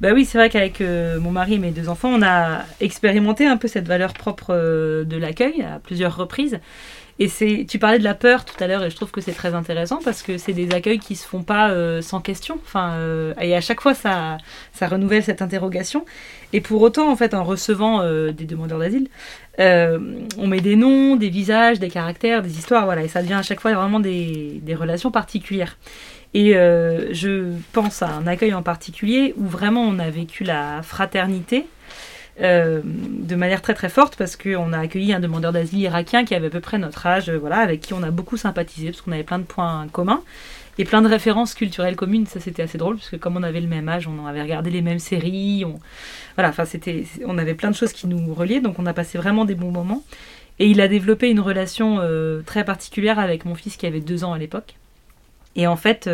Bah 0.00 0.10
oui, 0.14 0.24
c'est 0.24 0.38
vrai 0.38 0.50
qu'avec 0.50 0.80
mon 0.80 1.30
mari 1.30 1.54
et 1.54 1.58
mes 1.58 1.70
deux 1.70 1.88
enfants, 1.88 2.10
on 2.10 2.22
a 2.22 2.62
expérimenté 2.80 3.46
un 3.46 3.56
peu 3.56 3.68
cette 3.68 3.86
valeur 3.86 4.12
propre 4.12 4.52
de 4.52 5.16
l'accueil 5.16 5.62
à 5.62 5.80
plusieurs 5.80 6.16
reprises. 6.16 6.60
Et 7.22 7.28
c'est, 7.28 7.66
tu 7.68 7.78
parlais 7.78 8.00
de 8.00 8.04
la 8.04 8.14
peur 8.14 8.44
tout 8.44 8.56
à 8.58 8.66
l'heure, 8.66 8.82
et 8.82 8.90
je 8.90 8.96
trouve 8.96 9.12
que 9.12 9.20
c'est 9.20 9.30
très 9.30 9.54
intéressant 9.54 10.00
parce 10.04 10.22
que 10.22 10.38
c'est 10.38 10.52
des 10.52 10.72
accueils 10.72 10.98
qui 10.98 11.14
se 11.14 11.24
font 11.24 11.44
pas 11.44 11.70
euh, 11.70 12.02
sans 12.02 12.20
question. 12.20 12.58
Enfin, 12.64 12.94
euh, 12.94 13.32
et 13.40 13.54
à 13.54 13.60
chaque 13.60 13.80
fois, 13.80 13.94
ça, 13.94 14.38
ça 14.72 14.88
renouvelle 14.88 15.22
cette 15.22 15.40
interrogation. 15.40 16.04
Et 16.52 16.60
pour 16.60 16.82
autant, 16.82 17.12
en 17.12 17.14
fait, 17.14 17.32
en 17.34 17.44
recevant 17.44 18.00
euh, 18.00 18.32
des 18.32 18.44
demandeurs 18.44 18.80
d'asile, 18.80 19.06
on 19.56 20.48
met 20.48 20.60
des 20.60 20.74
noms, 20.74 21.14
des 21.14 21.28
visages, 21.28 21.78
des 21.78 21.90
caractères, 21.90 22.42
des 22.42 22.58
histoires, 22.58 22.86
voilà, 22.86 23.04
et 23.04 23.08
ça 23.08 23.22
devient 23.22 23.34
à 23.34 23.42
chaque 23.42 23.60
fois 23.60 23.72
vraiment 23.72 24.00
des, 24.00 24.60
relations 24.76 25.12
particulières. 25.12 25.78
Et 26.34 26.54
je 26.54 27.52
pense 27.72 28.02
à 28.02 28.08
un 28.08 28.26
accueil 28.26 28.52
en 28.52 28.64
particulier 28.64 29.32
où 29.36 29.46
vraiment 29.46 29.82
on 29.82 30.00
a 30.00 30.10
vécu 30.10 30.42
la 30.42 30.82
fraternité 30.82 31.66
euh, 32.40 32.80
de 32.84 33.34
manière 33.34 33.60
très 33.60 33.74
très 33.74 33.90
forte 33.90 34.16
parce 34.16 34.36
qu'on 34.36 34.72
a 34.72 34.78
accueilli 34.78 35.12
un 35.12 35.20
demandeur 35.20 35.52
d'asile 35.52 35.80
irakien 35.80 36.24
qui 36.24 36.34
avait 36.34 36.46
à 36.46 36.50
peu 36.50 36.60
près 36.60 36.78
notre 36.78 37.06
âge, 37.06 37.28
euh, 37.28 37.36
voilà, 37.38 37.58
avec 37.58 37.82
qui 37.82 37.92
on 37.92 38.02
a 38.02 38.10
beaucoup 38.10 38.38
sympathisé 38.38 38.90
parce 38.90 39.02
qu'on 39.02 39.12
avait 39.12 39.22
plein 39.22 39.38
de 39.38 39.44
points 39.44 39.86
communs 39.92 40.22
et 40.78 40.86
plein 40.86 41.02
de 41.02 41.08
références 41.08 41.54
culturelles 41.54 41.94
communes. 41.94 42.26
Ça 42.26 42.40
c'était 42.40 42.62
assez 42.62 42.78
drôle 42.78 42.96
parce 42.96 43.10
que 43.10 43.16
comme 43.16 43.36
on 43.36 43.42
avait 43.42 43.60
le 43.60 43.66
même 43.68 43.86
âge, 43.88 44.08
on 44.08 44.26
avait 44.26 44.40
regardé 44.40 44.70
les 44.70 44.80
mêmes 44.80 44.98
séries, 44.98 45.64
on, 45.66 45.78
voilà, 46.36 46.48
enfin 46.48 46.64
c'était, 46.64 47.04
on 47.26 47.36
avait 47.36 47.54
plein 47.54 47.70
de 47.70 47.76
choses 47.76 47.92
qui 47.92 48.06
nous 48.06 48.32
reliaient, 48.32 48.60
donc 48.60 48.78
on 48.78 48.86
a 48.86 48.94
passé 48.94 49.18
vraiment 49.18 49.44
des 49.44 49.54
bons 49.54 49.70
moments. 49.70 50.02
Et 50.58 50.66
il 50.66 50.80
a 50.80 50.88
développé 50.88 51.28
une 51.28 51.40
relation 51.40 51.98
euh, 52.00 52.40
très 52.46 52.64
particulière 52.64 53.18
avec 53.18 53.44
mon 53.44 53.54
fils 53.54 53.76
qui 53.76 53.86
avait 53.86 54.00
deux 54.00 54.24
ans 54.24 54.32
à 54.32 54.38
l'époque. 54.38 54.74
Et 55.54 55.66
en 55.66 55.76
fait, 55.76 56.08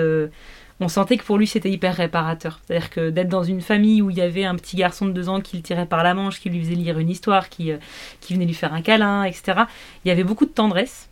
on 0.80 0.88
sentait 0.88 1.16
que 1.16 1.24
pour 1.24 1.38
lui 1.38 1.46
c'était 1.46 1.70
hyper 1.70 1.94
réparateur. 1.96 2.60
C'est-à-dire 2.64 2.90
que 2.90 3.10
d'être 3.10 3.28
dans 3.28 3.42
une 3.42 3.60
famille 3.60 4.02
où 4.02 4.10
il 4.10 4.16
y 4.16 4.20
avait 4.20 4.44
un 4.44 4.54
petit 4.54 4.76
garçon 4.76 5.06
de 5.06 5.12
deux 5.12 5.28
ans 5.28 5.40
qui 5.40 5.56
le 5.56 5.62
tirait 5.62 5.86
par 5.86 6.04
la 6.04 6.14
manche, 6.14 6.40
qui 6.40 6.50
lui 6.50 6.60
faisait 6.60 6.74
lire 6.74 6.98
une 6.98 7.10
histoire, 7.10 7.48
qui, 7.48 7.72
euh, 7.72 7.78
qui 8.20 8.34
venait 8.34 8.46
lui 8.46 8.54
faire 8.54 8.72
un 8.72 8.82
câlin, 8.82 9.24
etc. 9.24 9.62
Il 10.04 10.08
y 10.08 10.10
avait 10.10 10.24
beaucoup 10.24 10.46
de 10.46 10.50
tendresse. 10.50 11.08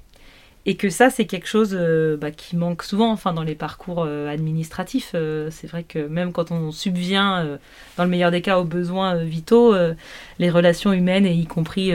Et 0.68 0.74
que 0.74 0.90
ça, 0.90 1.10
c'est 1.10 1.26
quelque 1.26 1.46
chose 1.46 1.76
euh, 1.78 2.16
bah, 2.16 2.32
qui 2.32 2.56
manque 2.56 2.82
souvent 2.82 3.12
enfin, 3.12 3.32
dans 3.32 3.44
les 3.44 3.54
parcours 3.54 4.02
euh, 4.04 4.28
administratifs. 4.28 5.14
C'est 5.50 5.66
vrai 5.68 5.84
que 5.84 6.00
même 6.08 6.32
quand 6.32 6.50
on 6.50 6.72
subvient, 6.72 7.56
dans 7.96 8.02
le 8.02 8.10
meilleur 8.10 8.32
des 8.32 8.42
cas, 8.42 8.58
aux 8.58 8.64
besoins 8.64 9.14
vitaux, 9.22 9.76
les 10.40 10.50
relations 10.50 10.92
humaines, 10.92 11.24
et 11.24 11.32
y 11.32 11.46
compris 11.46 11.92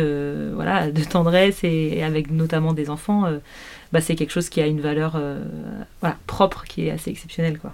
voilà, 0.54 0.90
de 0.90 1.04
tendresse, 1.04 1.66
et, 1.66 2.02
avec 2.02 2.32
notamment 2.32 2.72
des 2.72 2.90
enfants, 2.90 3.30
bah, 3.92 4.02
c'est 4.02 4.16
quelque 4.16 4.32
chose 4.32 4.50
qui 4.50 4.62
a 4.62 4.68
une 4.68 4.82
valeur 4.82 5.14
euh, 5.16 5.44
voilà, 6.00 6.18
propre, 6.28 6.64
qui 6.64 6.88
est 6.88 6.92
assez 6.92 7.10
exceptionnelle. 7.10 7.60
Quoi. 7.60 7.74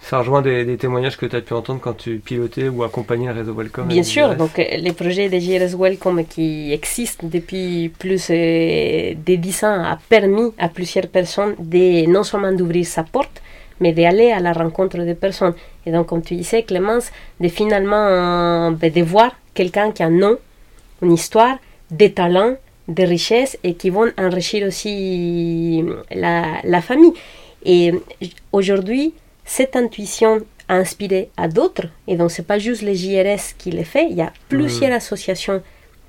Ça 0.00 0.18
rejoint 0.18 0.42
des, 0.42 0.66
des 0.66 0.76
témoignages 0.76 1.16
que 1.16 1.24
tu 1.24 1.34
as 1.34 1.40
pu 1.40 1.54
entendre 1.54 1.80
quand 1.80 1.94
tu 1.94 2.18
pilotais 2.18 2.68
ou 2.68 2.82
accompagnais 2.82 3.28
le 3.28 3.32
réseau 3.32 3.54
Welcome. 3.54 3.88
Bien 3.88 4.02
sûr, 4.02 4.34
donc 4.36 4.58
euh, 4.58 4.64
les 4.76 4.92
projets 4.92 5.30
de 5.30 5.38
JRS 5.38 5.76
Welcome 5.78 6.26
qui 6.26 6.72
existent 6.72 7.26
depuis 7.26 7.88
plus 7.88 8.28
euh, 8.30 9.14
de 9.14 9.34
10 9.36 9.64
ans 9.64 9.82
a 9.82 9.98
permis 10.08 10.52
à 10.58 10.68
plusieurs 10.68 11.06
personnes 11.06 11.54
de 11.58 12.06
non 12.06 12.22
seulement 12.22 12.52
d'ouvrir 12.52 12.86
sa 12.86 13.02
porte, 13.02 13.40
mais 13.80 13.92
d'aller 13.92 14.30
à 14.30 14.40
la 14.40 14.52
rencontre 14.52 14.98
des 14.98 15.14
personnes. 15.14 15.54
Et 15.86 15.92
donc, 15.92 16.06
comme 16.06 16.22
tu 16.22 16.36
disais, 16.36 16.62
Clémence, 16.64 17.10
de 17.40 17.48
finalement 17.48 18.72
ben, 18.72 18.92
de 18.92 19.02
voir 19.02 19.32
quelqu'un 19.54 19.90
qui 19.90 20.02
a 20.02 20.06
un 20.06 20.10
nom, 20.10 20.36
une 21.00 21.12
histoire, 21.12 21.56
des 21.90 22.12
talents, 22.12 22.56
des 22.88 23.04
richesses 23.04 23.58
et 23.62 23.74
qui 23.74 23.90
vont 23.90 24.10
enrichir 24.18 24.66
aussi 24.66 25.82
la, 26.10 26.60
la 26.64 26.80
famille. 26.82 27.14
Et 27.64 27.92
aujourd'hui, 28.52 29.14
cette 29.44 29.76
intuition 29.76 30.40
a 30.68 30.76
inspiré 30.76 31.30
à 31.36 31.48
d'autres, 31.48 31.88
et 32.06 32.16
donc 32.16 32.30
c'est 32.30 32.46
pas 32.46 32.58
juste 32.58 32.82
les 32.82 32.94
JRS 32.94 33.54
qui 33.58 33.70
le 33.70 33.84
fait, 33.84 34.06
il 34.08 34.16
y 34.16 34.22
a 34.22 34.32
plusieurs 34.48 34.92
associations 34.92 35.62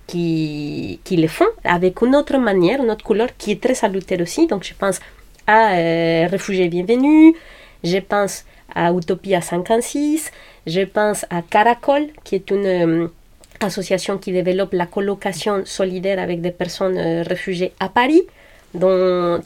qui, 0.08 1.00
qui 1.04 1.18
le 1.18 1.28
font 1.28 1.48
avec 1.64 2.02
une 2.02 2.16
autre 2.16 2.38
manière, 2.38 2.82
une 2.82 2.92
autre 2.92 3.04
couleur 3.04 3.30
qui 3.38 3.52
est 3.52 3.62
très 3.62 3.74
salutaire 3.74 4.22
aussi. 4.22 4.48
Donc 4.48 4.64
je 4.64 4.74
pense 4.74 5.00
à 5.48 5.74
euh, 5.74 6.28
Réfugiés 6.30 6.70
Bienvenus, 6.70 7.36
je 7.84 7.98
pense 7.98 8.46
à 8.74 8.92
Utopia 8.92 9.42
56, 9.42 10.32
je 10.68 10.82
pense 10.82 11.26
à 11.30 11.42
Caracol, 11.42 12.08
qui 12.24 12.36
est 12.36 12.50
une 12.52 13.10
association 13.64 14.18
qui 14.18 14.32
développe 14.32 14.74
la 14.74 14.86
colocation 14.86 15.64
solidaire 15.66 16.20
avec 16.20 16.42
des 16.42 16.52
personnes 16.52 16.98
euh, 16.98 17.24
réfugiées 17.24 17.74
à 17.80 17.90
Paris, 17.90 18.24
dont 18.74 18.90
euh, 18.90 19.40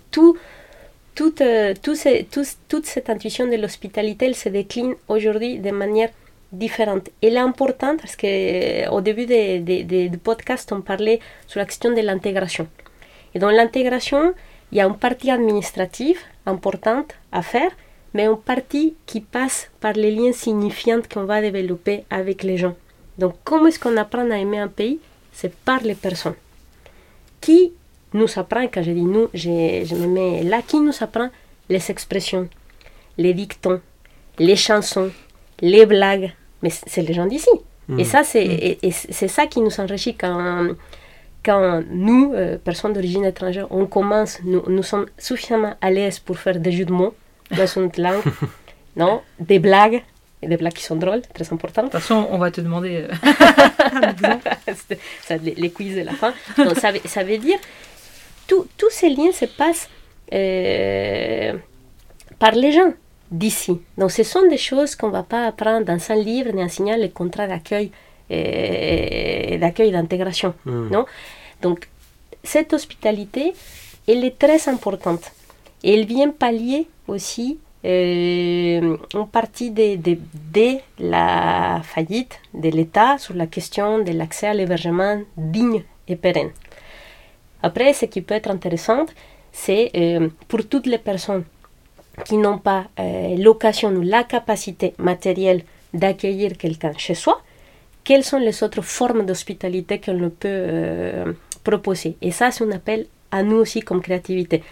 toute 1.16 2.86
cette 2.86 3.10
intuition 3.10 3.48
de 3.48 3.56
l'hospitalité 3.58 4.34
se 4.34 4.50
décline 4.50 4.94
aujourd'hui 5.08 5.60
de 5.60 5.72
manière 5.72 6.10
différente. 6.52 7.10
Elle 7.22 7.36
est 7.36 7.40
importante 7.40 8.00
parce 8.02 8.16
qu'au 8.16 9.02
début 9.02 9.26
des 9.26 9.60
des- 9.60 9.84
des- 9.84 10.10
du 10.10 10.18
podcast, 10.18 10.72
on 10.72 10.82
parlait 10.82 11.20
sur 11.48 11.60
la 11.60 11.66
question 11.66 11.92
de 11.92 12.02
l'intégration. 12.02 12.68
Et 13.36 13.40
dans 13.40 13.52
l'intégration, 13.52 14.34
il 14.72 14.78
y 14.78 14.82
a 14.82 14.86
une 14.86 14.98
partie 14.98 15.30
administrative 15.30 16.20
importante 16.46 17.14
à 17.32 17.42
faire, 17.42 17.72
mais 18.14 18.28
en 18.28 18.36
partie 18.36 18.96
qui 19.06 19.20
passe 19.22 19.70
par 19.80 19.94
les 19.94 20.12
liens 20.12 20.32
signifiants 20.32 21.02
qu'on 21.12 21.26
va 21.26 21.42
développer 21.42 22.06
avec 22.10 22.42
les 22.44 22.58
gens. 22.58 22.76
Donc, 23.20 23.34
comment 23.44 23.68
est-ce 23.68 23.80
qu'on 23.80 23.98
apprend 23.98 24.30
à 24.32 24.38
aimer 24.38 24.60
un 24.60 24.68
pays? 24.68 25.00
C'est 25.34 25.54
par 25.54 25.82
les 25.84 25.96
personnes. 25.96 26.36
Qui 27.42 27.74
nous 28.14 28.28
apprend, 28.38 28.64
quand 28.68 28.84
je 28.84 28.92
dis 28.92 29.02
nous, 29.02 29.28
je, 29.34 29.84
je 29.86 29.96
me 29.96 30.08
mets 30.08 30.44
là, 30.44 30.62
qui 30.66 30.80
nous 30.80 30.94
apprend 31.02 31.30
les 31.70 31.92
expressions, 31.92 32.48
les 33.18 33.34
dictons, 33.34 33.80
les 34.40 34.56
chansons, 34.56 35.12
les 35.62 35.86
blagues? 35.86 36.32
Mais 36.62 36.70
c'est 36.72 37.02
les 37.02 37.14
gens 37.14 37.26
d'ici. 37.28 37.50
Et 37.98 38.04
ça, 38.04 38.24
c'est 38.24 38.46
et- 38.46 38.78
et 38.88 38.92
c'est 38.92 39.28
ça 39.28 39.48
qui 39.48 39.62
nous 39.62 39.80
enrichit 39.80 40.16
quand, 40.16 40.68
quand 41.44 41.82
nous, 41.90 42.34
euh, 42.36 42.58
personnes 42.58 42.94
d'origine 42.94 43.26
étrangère, 43.26 43.66
on 43.72 43.86
commence, 43.88 44.40
nous, 44.44 44.62
nous 44.68 44.84
sommes 44.84 45.08
suffisamment 45.18 45.74
à 45.82 45.90
l'aise 45.90 46.20
pour 46.20 46.38
faire 46.38 46.60
des 46.60 46.72
jeux 46.72 46.86
de 46.86 46.92
mots 46.94 47.16
dans 47.58 47.66
une 47.66 47.90
langue, 47.98 48.22
non, 48.96 49.22
des 49.40 49.58
blagues, 49.58 50.04
des 50.48 50.58
blagues 50.58 50.74
qui 50.74 50.84
sont 50.84 50.96
drôles, 50.96 51.22
très 51.34 51.52
importantes. 51.52 51.86
De 51.88 51.92
toute 51.92 52.00
façon, 52.02 52.28
on 52.32 52.38
va 52.38 52.50
te 52.52 52.62
demander 52.62 53.08
euh. 53.10 53.14
C'était- 54.76 55.00
ça, 55.22 55.36
les, 55.38 55.56
les 55.56 55.70
quiz 55.72 55.96
de 55.96 56.02
la 56.02 56.14
fin. 56.14 56.34
Donc, 56.58 56.78
ça, 56.78 56.92
veut, 56.92 57.02
ça 57.06 57.24
veut 57.24 57.38
dire, 57.38 57.60
tout- 58.48 58.68
tous 58.78 58.90
ces 58.90 59.10
liens 59.10 59.32
se 59.34 59.46
passent 59.46 59.90
euh, 60.34 61.54
par 62.40 62.52
les 62.54 62.72
gens 62.72 62.94
d'ici. 63.32 63.80
Donc, 63.98 64.12
ce 64.12 64.24
sont 64.24 64.48
des 64.48 64.58
choses 64.58 64.96
qu'on 64.96 65.08
ne 65.08 65.14
va 65.14 65.24
pas 65.24 65.46
apprendre 65.48 65.86
dans 65.86 66.12
un 66.12 66.16
livre 66.16 66.52
ni 66.54 66.64
enseigner 66.64 66.98
les 66.98 67.10
contrats 67.10 67.48
d'accueil 67.48 67.92
et 68.30 69.58
d'accueil 69.60 69.92
d'intégration. 69.92 70.54
Hmm. 70.66 70.90
Non? 70.90 71.06
Donc, 71.62 71.88
cette 72.44 72.74
hospitalité, 72.74 73.54
elle 74.08 74.24
est 74.24 74.38
très 74.38 74.70
importante. 74.70 75.32
Et 75.84 75.94
elle 75.94 76.06
vient 76.06 76.30
pallier 76.30 76.88
aussi 77.08 77.58
euh, 77.86 78.98
une 79.14 79.28
partie 79.28 79.72
de, 79.72 79.98
la 81.00 81.82
faillite 81.84 82.40
de 82.54 82.70
l'État 82.70 83.18
sur 83.18 83.36
la 83.36 83.48
question 83.48 84.00
de 84.00 84.12
l'accès 84.12 84.48
à 84.48 84.54
l'hébergement 84.54 85.22
digne 85.38 85.84
et 86.08 86.16
pérenne. 86.16 86.52
Après, 87.62 87.94
ce 87.94 88.06
qui 88.06 88.22
peut 88.22 88.36
être 88.36 88.50
intéressant, 88.50 89.06
c'est 89.52 89.92
euh, 89.96 90.30
pour 90.48 90.68
toutes 90.68 90.86
les 90.88 90.98
personnes 90.98 91.44
qui 92.26 92.38
n'ont 92.38 92.58
pas 92.58 92.86
euh, 93.00 93.36
l'occasion 93.38 93.90
ou 93.90 94.02
la 94.02 94.24
capacité 94.24 94.94
matérielle 94.98 95.64
d'accueillir 95.94 96.58
quelqu'un 96.58 96.94
chez 96.98 97.16
soi, 97.16 97.42
quelles 98.04 98.24
sont 98.24 98.40
les 98.40 98.64
autres 98.64 98.82
formes 98.82 99.26
d'hospitalité 99.26 100.00
qu'on 100.00 100.30
peut 100.30 100.48
euh, 100.48 101.34
proposer? 101.64 102.18
Et 102.22 102.32
ça, 102.32 102.52
c'est 102.52 102.64
un 102.64 102.72
appel 102.72 103.08
à 103.32 103.44
nous 103.44 103.58
aussi 103.58 103.82
comme 103.82 104.02
créativité. 104.02 104.64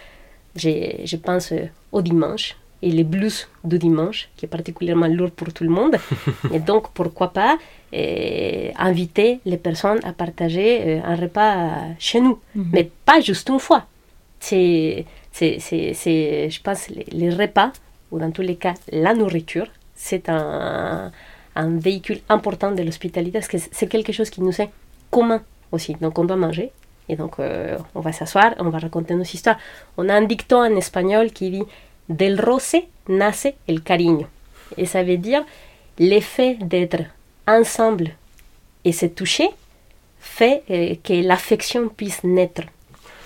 Je, 0.56 1.02
je 1.04 1.16
pense 1.18 1.52
euh, 1.52 1.68
au 1.92 2.02
dimanche 2.02 2.56
et 2.82 2.92
les 2.92 3.04
blues 3.04 3.48
du 3.64 3.80
dimanche, 3.80 4.30
qui 4.36 4.46
est 4.46 4.50
particulièrement 4.50 5.08
lourd 5.08 5.32
pour 5.32 5.52
tout 5.54 5.64
le 5.64 5.70
monde. 5.70 5.98
et 6.54 6.60
donc, 6.60 6.90
pourquoi 6.94 7.34
pas 7.34 7.58
euh, 7.94 8.70
inviter 8.78 9.40
les 9.46 9.58
personnes 9.58 10.00
à 10.04 10.14
partager 10.14 10.82
euh, 10.82 11.02
un 11.04 11.16
repas 11.16 11.96
chez 12.00 12.22
nous, 12.22 12.40
mais 12.56 12.90
pas 13.06 13.20
juste 13.22 13.50
une 13.50 13.60
fois. 13.60 13.86
C'est, 14.40 15.06
c'est, 15.32 15.58
c'est, 15.60 15.94
c'est, 15.94 16.50
je 16.50 16.62
pense, 16.62 16.90
les, 16.90 17.06
les 17.12 17.30
repas, 17.30 17.72
ou 18.12 18.20
dans 18.20 18.32
tous 18.32 18.44
les 18.44 18.56
cas, 18.56 18.76
la 18.92 19.14
nourriture, 19.14 19.68
c'est 19.96 20.30
un, 20.30 21.12
un 21.58 21.78
véhicule 21.78 22.20
important 22.30 22.72
de 22.72 22.84
l'hospitalité 22.84 23.40
parce 23.40 23.48
que 23.48 23.58
c'est 23.58 23.88
quelque 23.88 24.14
chose 24.14 24.30
qui 24.30 24.42
nous 24.42 24.62
est 24.62 24.70
commun 25.10 25.42
aussi. 25.72 25.96
Donc 26.00 26.18
on 26.20 26.26
doit 26.26 26.36
manger 26.36 26.72
et 27.10 27.16
donc 27.16 27.40
euh, 27.40 27.78
on 27.96 28.02
va 28.02 28.12
s'asseoir, 28.12 28.54
on 28.60 28.70
va 28.70 28.80
raconter 28.80 29.16
nos 29.16 29.24
histoires. 29.24 29.58
On 29.98 30.08
a 30.08 30.14
un 30.14 30.22
dicton 30.22 30.60
en 30.60 30.76
espagnol 30.76 31.32
qui 31.32 31.50
dit 31.50 31.64
Del 32.10 32.40
roce 32.40 32.88
nace 33.08 33.56
el 33.68 33.82
cariño. 33.82 34.28
Et 34.78 34.86
ça 34.86 35.04
veut 35.04 35.18
dire 35.18 35.44
l'effet 36.00 36.58
d'être 36.62 37.04
ensemble 37.48 38.12
et 38.86 38.92
se 38.92 39.06
toucher 39.06 39.50
fait 40.20 40.64
euh, 40.70 40.96
que 41.04 41.14
l'affection 41.26 41.90
puisse 41.90 42.24
naître. 42.24 42.64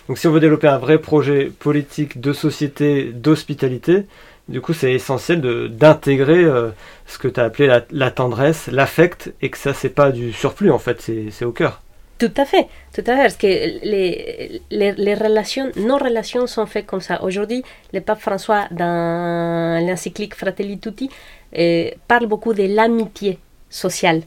Donc 0.07 0.17
si 0.17 0.27
on 0.27 0.31
veut 0.31 0.39
développer 0.39 0.67
un 0.67 0.77
vrai 0.77 0.97
projet 0.97 1.51
politique 1.57 2.19
de 2.19 2.33
société, 2.33 3.11
d'hospitalité, 3.13 4.05
du 4.49 4.61
coup 4.61 4.73
c'est 4.73 4.93
essentiel 4.93 5.41
d'intégrer 5.69 6.43
euh, 6.43 6.69
ce 7.05 7.17
que 7.17 7.27
tu 7.27 7.39
as 7.39 7.43
appelé 7.43 7.81
la, 7.91 8.11
tendresse, 8.11 8.67
l'affect, 8.67 9.33
et 9.41 9.49
que 9.49 9.57
ça 9.57 9.73
c'est 9.73 9.89
pas 9.89 10.11
du 10.11 10.33
surplus 10.33 10.71
en 10.71 10.79
fait, 10.79 11.01
c'est 11.01 11.45
au 11.45 11.51
cœur. 11.51 11.81
Tout 12.21 12.33
à 12.37 12.45
fait, 12.45 12.67
tout 12.93 13.01
à 13.07 13.15
fait, 13.15 13.21
parce 13.23 13.35
que 13.35 13.47
les, 13.81 15.15
relations, 15.15 15.71
nos 15.75 15.97
relations 15.97 16.45
sont 16.45 16.67
faites 16.67 16.85
comme 16.85 17.01
ça. 17.01 17.23
Aujourd'hui, 17.23 17.63
le 17.93 17.99
pape 18.01 18.19
François, 18.19 18.67
dans 18.69 19.83
l'encyclique 19.83 20.35
Fratelli 20.35 20.77
Tutti, 20.77 21.09
euh, 21.57 21.89
parle 22.07 22.27
beaucoup 22.27 22.53
de 22.53 22.61
l'amitié 22.61 23.39
sociale. 23.71 24.21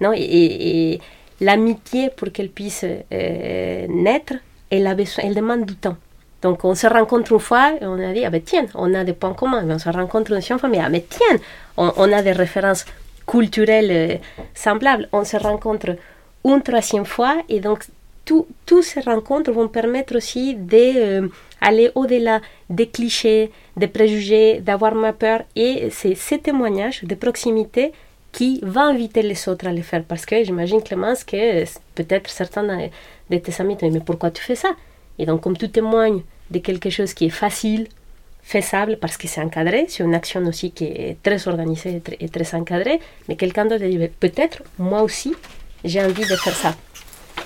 Non? 0.00 0.12
Et, 0.14 1.00
l'amitié, 1.40 2.10
pour 2.16 2.30
qu'elle 2.30 2.50
puisse 2.50 2.84
euh, 2.84 3.86
naître, 3.88 4.34
elle, 4.70 4.86
a 4.86 4.94
besoin, 4.94 5.24
elle 5.24 5.34
demande 5.34 5.66
du 5.66 5.74
temps. 5.74 5.96
Donc, 6.42 6.64
on 6.64 6.76
se 6.76 6.86
rencontre 6.86 7.32
une 7.32 7.40
fois 7.40 7.72
on 7.80 7.98
a 7.98 8.12
dit, 8.12 8.24
ah 8.24 8.30
ben 8.30 8.42
tiens, 8.42 8.66
on 8.76 8.94
a 8.94 9.02
des 9.02 9.12
points 9.14 9.34
communs. 9.34 9.68
On 9.68 9.78
se 9.80 9.88
rencontre 9.88 10.30
une 10.30 10.40
fois, 10.40 10.68
mais 10.68 10.78
ah 10.78 10.88
mais 10.88 11.04
tiens, 11.08 11.36
on, 11.76 11.92
on 11.96 12.12
a 12.12 12.22
des 12.22 12.30
références 12.30 12.84
culturelles 13.26 13.90
euh, 13.90 14.14
semblables. 14.54 15.08
On 15.12 15.24
se 15.24 15.36
rencontre 15.36 15.96
une 16.44 16.62
troisième 16.62 17.04
fois 17.04 17.36
et 17.48 17.60
donc 17.60 17.84
tout- 18.24 18.46
toutes 18.66 18.84
ces 18.84 19.00
rencontres 19.00 19.50
vont 19.52 19.68
permettre 19.68 20.16
aussi 20.16 20.54
d'aller 20.54 21.90
au-delà 21.94 22.40
des 22.68 22.88
clichés, 22.88 23.50
des 23.76 23.88
préjugés, 23.88 24.60
d'avoir 24.60 24.94
moins 24.94 25.12
peur 25.12 25.42
et 25.56 25.88
c'est 25.90 26.14
ces 26.14 26.38
témoignages 26.38 27.02
de 27.04 27.14
proximité 27.14 27.92
qui 28.32 28.60
va 28.62 28.82
inviter 28.82 29.22
les 29.22 29.48
autres 29.48 29.66
à 29.66 29.72
le 29.72 29.82
faire. 29.82 30.04
Parce 30.04 30.24
que 30.24 30.42
j'imagine 30.44 30.82
Clémence 30.82 31.24
que 31.24 31.36
euh, 31.36 31.64
peut-être 31.94 32.30
certains 32.30 32.62
de 33.30 33.36
tes 33.38 33.60
amis 33.60 33.76
te 33.76 33.84
disent 33.84 33.94
mais 33.94 34.00
pourquoi 34.00 34.30
tu 34.30 34.42
fais 34.42 34.54
ça? 34.54 34.70
Et 35.18 35.26
donc 35.26 35.40
comme 35.42 35.56
tu 35.56 35.68
témoignes 35.68 36.22
de 36.50 36.58
quelque 36.60 36.90
chose 36.90 37.12
qui 37.14 37.26
est 37.26 37.30
facile 37.44 37.88
faisable 38.42 38.96
parce 39.00 39.16
que 39.16 39.28
c'est 39.28 39.40
encadré, 39.42 39.86
c'est 39.88 40.02
une 40.02 40.14
action 40.14 40.40
aussi 40.46 40.70
qui 40.70 40.84
est 40.84 41.16
très 41.22 41.46
organisée 41.46 42.00
et 42.20 42.28
très, 42.28 42.54
encadrée, 42.54 42.98
mais 43.28 43.36
quelqu'un 43.36 43.66
d'autre 43.66 43.84
dit 43.84 43.98
peut-être 44.18 44.62
moi 44.78 45.02
aussi 45.02 45.34
j'ai 45.84 46.02
envie 46.02 46.22
de 46.22 46.36
faire 46.36 46.54
ça. 46.54 46.74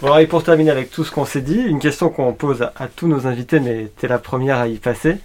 Bon, 0.01 0.17
et 0.17 0.27
pour 0.27 0.43
terminer 0.43 0.71
avec 0.71 0.91
tout 0.91 1.05
ce 1.05 1.11
qu'on 1.11 1.25
s'est 1.25 1.41
dit, 1.41 1.61
une 1.61 1.79
question 1.79 2.09
qu'on 2.09 2.33
pose 2.33 2.63
à, 2.63 2.73
à 2.77 2.89
tous 2.89 3.07
nos 3.07 3.27
invités, 3.27 3.61
mais 3.61 3.91
tu 3.99 4.07
es 4.07 4.09
la 4.09 4.19
première 4.19 4.59
à 4.59 4.69
y 4.69 4.77
passer. 4.77 5.17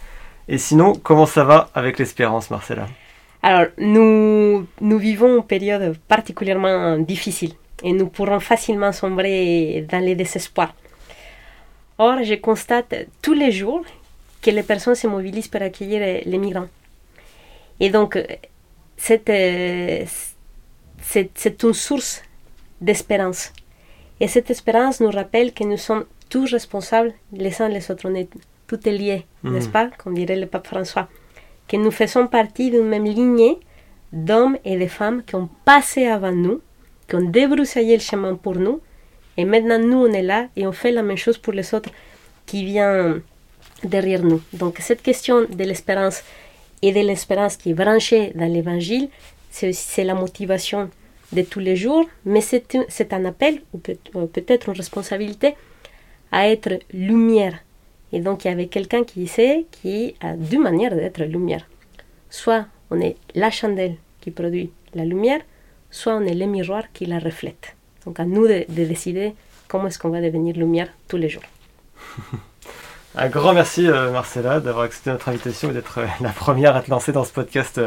Et 0.47 0.57
sinon, 0.57 0.93
comment 0.93 1.25
ça 1.25 1.43
va 1.43 1.69
avec 1.73 1.99
l'espérance, 1.99 2.49
Marcella? 2.49 2.87
Alors, 3.41 3.67
nous, 3.77 4.67
nous 4.81 4.97
vivons 4.97 5.37
une 5.37 5.43
période 5.43 5.97
particulièrement 6.07 6.97
difficile 6.97 7.53
et 7.83 7.93
nous 7.93 8.07
pourrons 8.07 8.39
facilement 8.39 8.91
sombrer 8.91 9.85
dans 9.89 9.99
les 9.99 10.15
désespoirs. 10.15 10.73
Or, 11.97 12.23
je 12.23 12.35
constate 12.35 13.07
tous 13.21 13.33
les 13.33 13.51
jours 13.51 13.85
que 14.41 14.51
les 14.51 14.63
personnes 14.63 14.95
se 14.95 15.07
mobilisent 15.07 15.47
pour 15.47 15.61
accueillir 15.61 16.01
euh, 16.01 16.21
les 16.25 16.37
migrants. 16.37 16.67
Et 17.79 17.89
donc, 17.89 18.15
euh, 18.15 18.23
c'est, 18.97 19.29
euh, 19.29 20.05
c'est, 21.01 21.29
c'est 21.35 21.63
une 21.63 21.73
source 21.73 22.21
d'espérance. 22.81 23.51
Et 24.19 24.27
cette 24.27 24.49
espérance 24.49 24.99
nous 24.99 25.11
rappelle 25.11 25.53
que 25.53 25.63
nous 25.63 25.77
sommes 25.77 26.05
tous 26.29 26.51
responsables 26.51 27.13
les 27.33 27.61
uns 27.61 27.69
les 27.69 27.89
autres. 27.89 28.07
On 28.09 28.15
est, 28.15 28.29
tout 28.67 28.87
est 28.87 28.91
lié, 28.91 29.25
Mhm. 29.43 29.53
n'est-ce 29.53 29.69
pas, 29.69 29.89
comme 29.97 30.13
dirait 30.15 30.35
le 30.35 30.45
pape 30.47 30.67
François 30.67 31.07
que 31.67 31.77
nous 31.77 31.91
faisons 31.91 32.25
partie 32.27 32.71
d'une 32.71 32.87
même 32.87 33.05
lignée 33.05 33.59
d'hommes 34.11 34.57
et 34.65 34.75
de 34.75 34.87
femmes 34.87 35.21
qui 35.23 35.35
ont 35.35 35.47
passé 35.65 36.07
avant 36.07 36.31
nous, 36.31 36.61
qui 37.07 37.15
ont 37.15 37.21
débroussaillé 37.29 37.93
le 37.95 38.01
chemin 38.01 38.33
pour 38.35 38.55
nous, 38.55 38.81
et 39.37 39.45
maintenant 39.45 39.77
nous 39.77 39.99
on 40.07 40.11
est 40.11 40.23
là 40.23 40.47
et 40.55 40.65
on 40.65 40.71
fait 40.71 40.91
la 40.91 41.03
même 41.03 41.17
chose 41.17 41.37
pour 41.37 41.53
les 41.53 41.71
autres 41.75 41.91
qui 42.47 42.65
viennent 42.65 43.21
derrière 43.83 44.23
nous. 44.23 44.41
Donc 44.51 44.77
cette 44.79 45.03
question 45.03 45.41
de 45.45 45.63
l'espérance 45.63 46.23
et 46.81 46.91
de 46.91 47.01
l'espérance 47.01 47.55
qui 47.55 47.69
est 47.69 47.73
branchée 47.75 48.31
dans 48.33 48.51
l'évangile, 48.51 49.09
c'est 49.51 50.03
la 50.03 50.15
motivation 50.15 50.89
de 51.31 51.41
tous 51.41 51.59
les 51.59 51.75
jours, 51.75 52.05
mais 52.25 52.41
c'est 52.41 53.13
un, 53.13 53.25
appel, 53.25 53.61
ou 53.73 53.79
euh, 53.89 54.25
peut-être 54.25 54.69
une 54.69 54.75
responsabilité, 54.75 55.55
à 56.31 56.47
être 56.49 56.79
lumière. 56.93 57.59
Et 58.11 58.19
donc, 58.19 58.45
il 58.45 58.47
y 58.49 58.51
avait 58.51 58.67
quelqu'un 58.67 59.03
qui 59.03 59.21
disait 59.21 59.65
qui 59.71 60.15
a 60.21 60.33
deux 60.33 60.59
manières 60.59 60.95
d'être 60.95 61.21
lumière. 61.23 61.67
Soit 62.29 62.65
on 62.89 62.99
est 62.99 63.17
la 63.35 63.51
chandelle 63.51 63.95
qui 64.21 64.31
produit 64.31 64.71
la 64.95 65.05
lumière, 65.05 65.41
soit 65.91 66.15
on 66.15 66.21
est 66.21 66.33
le 66.33 66.45
miroir 66.45 66.83
qui 66.93 67.05
la 67.05 67.19
reflète. 67.19 67.75
Donc, 68.05 68.19
à 68.19 68.25
nous 68.25 68.47
de, 68.47 68.65
de 68.67 68.85
décider 68.85 69.33
comment 69.67 69.87
est-ce 69.87 69.99
qu'on 69.99 70.09
va 70.09 70.21
devenir 70.21 70.55
lumière 70.55 70.89
tous 71.07 71.17
les 71.17 71.29
jours. 71.29 71.43
Un 73.15 73.27
grand 73.27 73.53
merci, 73.53 73.87
euh, 73.87 74.11
Marcella, 74.11 74.59
d'avoir 74.59 74.85
accepté 74.85 75.09
notre 75.09 75.29
invitation 75.29 75.71
et 75.71 75.73
d'être 75.73 75.99
euh, 75.99 76.05
la 76.21 76.29
première 76.29 76.75
à 76.75 76.81
te 76.81 76.89
lancer 76.89 77.11
dans 77.11 77.23
ce 77.23 77.33
podcast 77.33 77.81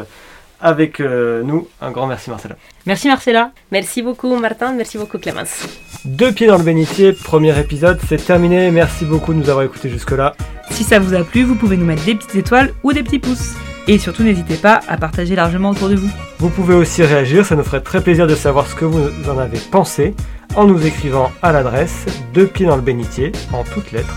avec 0.63 0.99
euh, 0.99 1.43
nous. 1.43 1.67
Un 1.81 1.91
grand 1.91 2.07
merci, 2.07 2.31
Marcella. 2.31 2.55
Merci 2.87 3.07
Marcella. 3.07 3.51
Merci 3.71 4.01
beaucoup, 4.01 4.35
Martin. 4.37 4.73
Merci 4.73 4.97
beaucoup, 4.97 5.19
Clémence. 5.19 5.67
Deux 6.05 6.31
pieds 6.31 6.47
dans 6.47 6.57
le 6.57 6.63
bénitier, 6.63 7.13
premier 7.13 7.55
épisode, 7.59 7.99
c'est 8.07 8.25
terminé. 8.25 8.71
Merci 8.71 9.05
beaucoup 9.05 9.33
de 9.33 9.39
nous 9.39 9.49
avoir 9.49 9.65
écoutés 9.65 9.89
jusque-là. 9.89 10.35
Si 10.71 10.83
ça 10.83 10.99
vous 10.99 11.13
a 11.13 11.23
plu, 11.23 11.43
vous 11.43 11.55
pouvez 11.55 11.77
nous 11.77 11.85
mettre 11.85 12.03
des 12.05 12.15
petites 12.15 12.35
étoiles 12.35 12.73
ou 12.83 12.93
des 12.93 13.03
petits 13.03 13.19
pouces. 13.19 13.53
Et 13.87 13.99
surtout, 13.99 14.23
n'hésitez 14.23 14.55
pas 14.55 14.79
à 14.87 14.97
partager 14.97 15.35
largement 15.35 15.69
autour 15.71 15.89
de 15.89 15.95
vous. 15.95 16.09
Vous 16.39 16.49
pouvez 16.49 16.73
aussi 16.73 17.03
réagir, 17.03 17.45
ça 17.45 17.55
nous 17.55 17.63
ferait 17.63 17.81
très 17.81 18.01
plaisir 18.01 18.25
de 18.27 18.35
savoir 18.35 18.67
ce 18.67 18.75
que 18.75 18.85
vous 18.85 19.09
en 19.29 19.37
avez 19.37 19.59
pensé 19.59 20.15
en 20.55 20.65
nous 20.65 20.85
écrivant 20.85 21.31
à 21.41 21.51
l'adresse 21.51 22.05
deux 22.33 22.47
pieds 22.47 22.65
dans 22.65 22.77
le 22.77 22.81
bénitier 22.81 23.33
en 23.51 23.63
toutes 23.63 23.91
lettres 23.91 24.15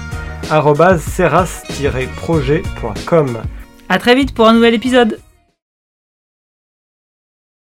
serras-projet.com. 0.49 3.43
À 3.89 3.99
très 3.99 4.15
vite 4.15 4.35
pour 4.35 4.47
un 4.47 4.53
nouvel 4.53 4.75
épisode. 4.75 5.19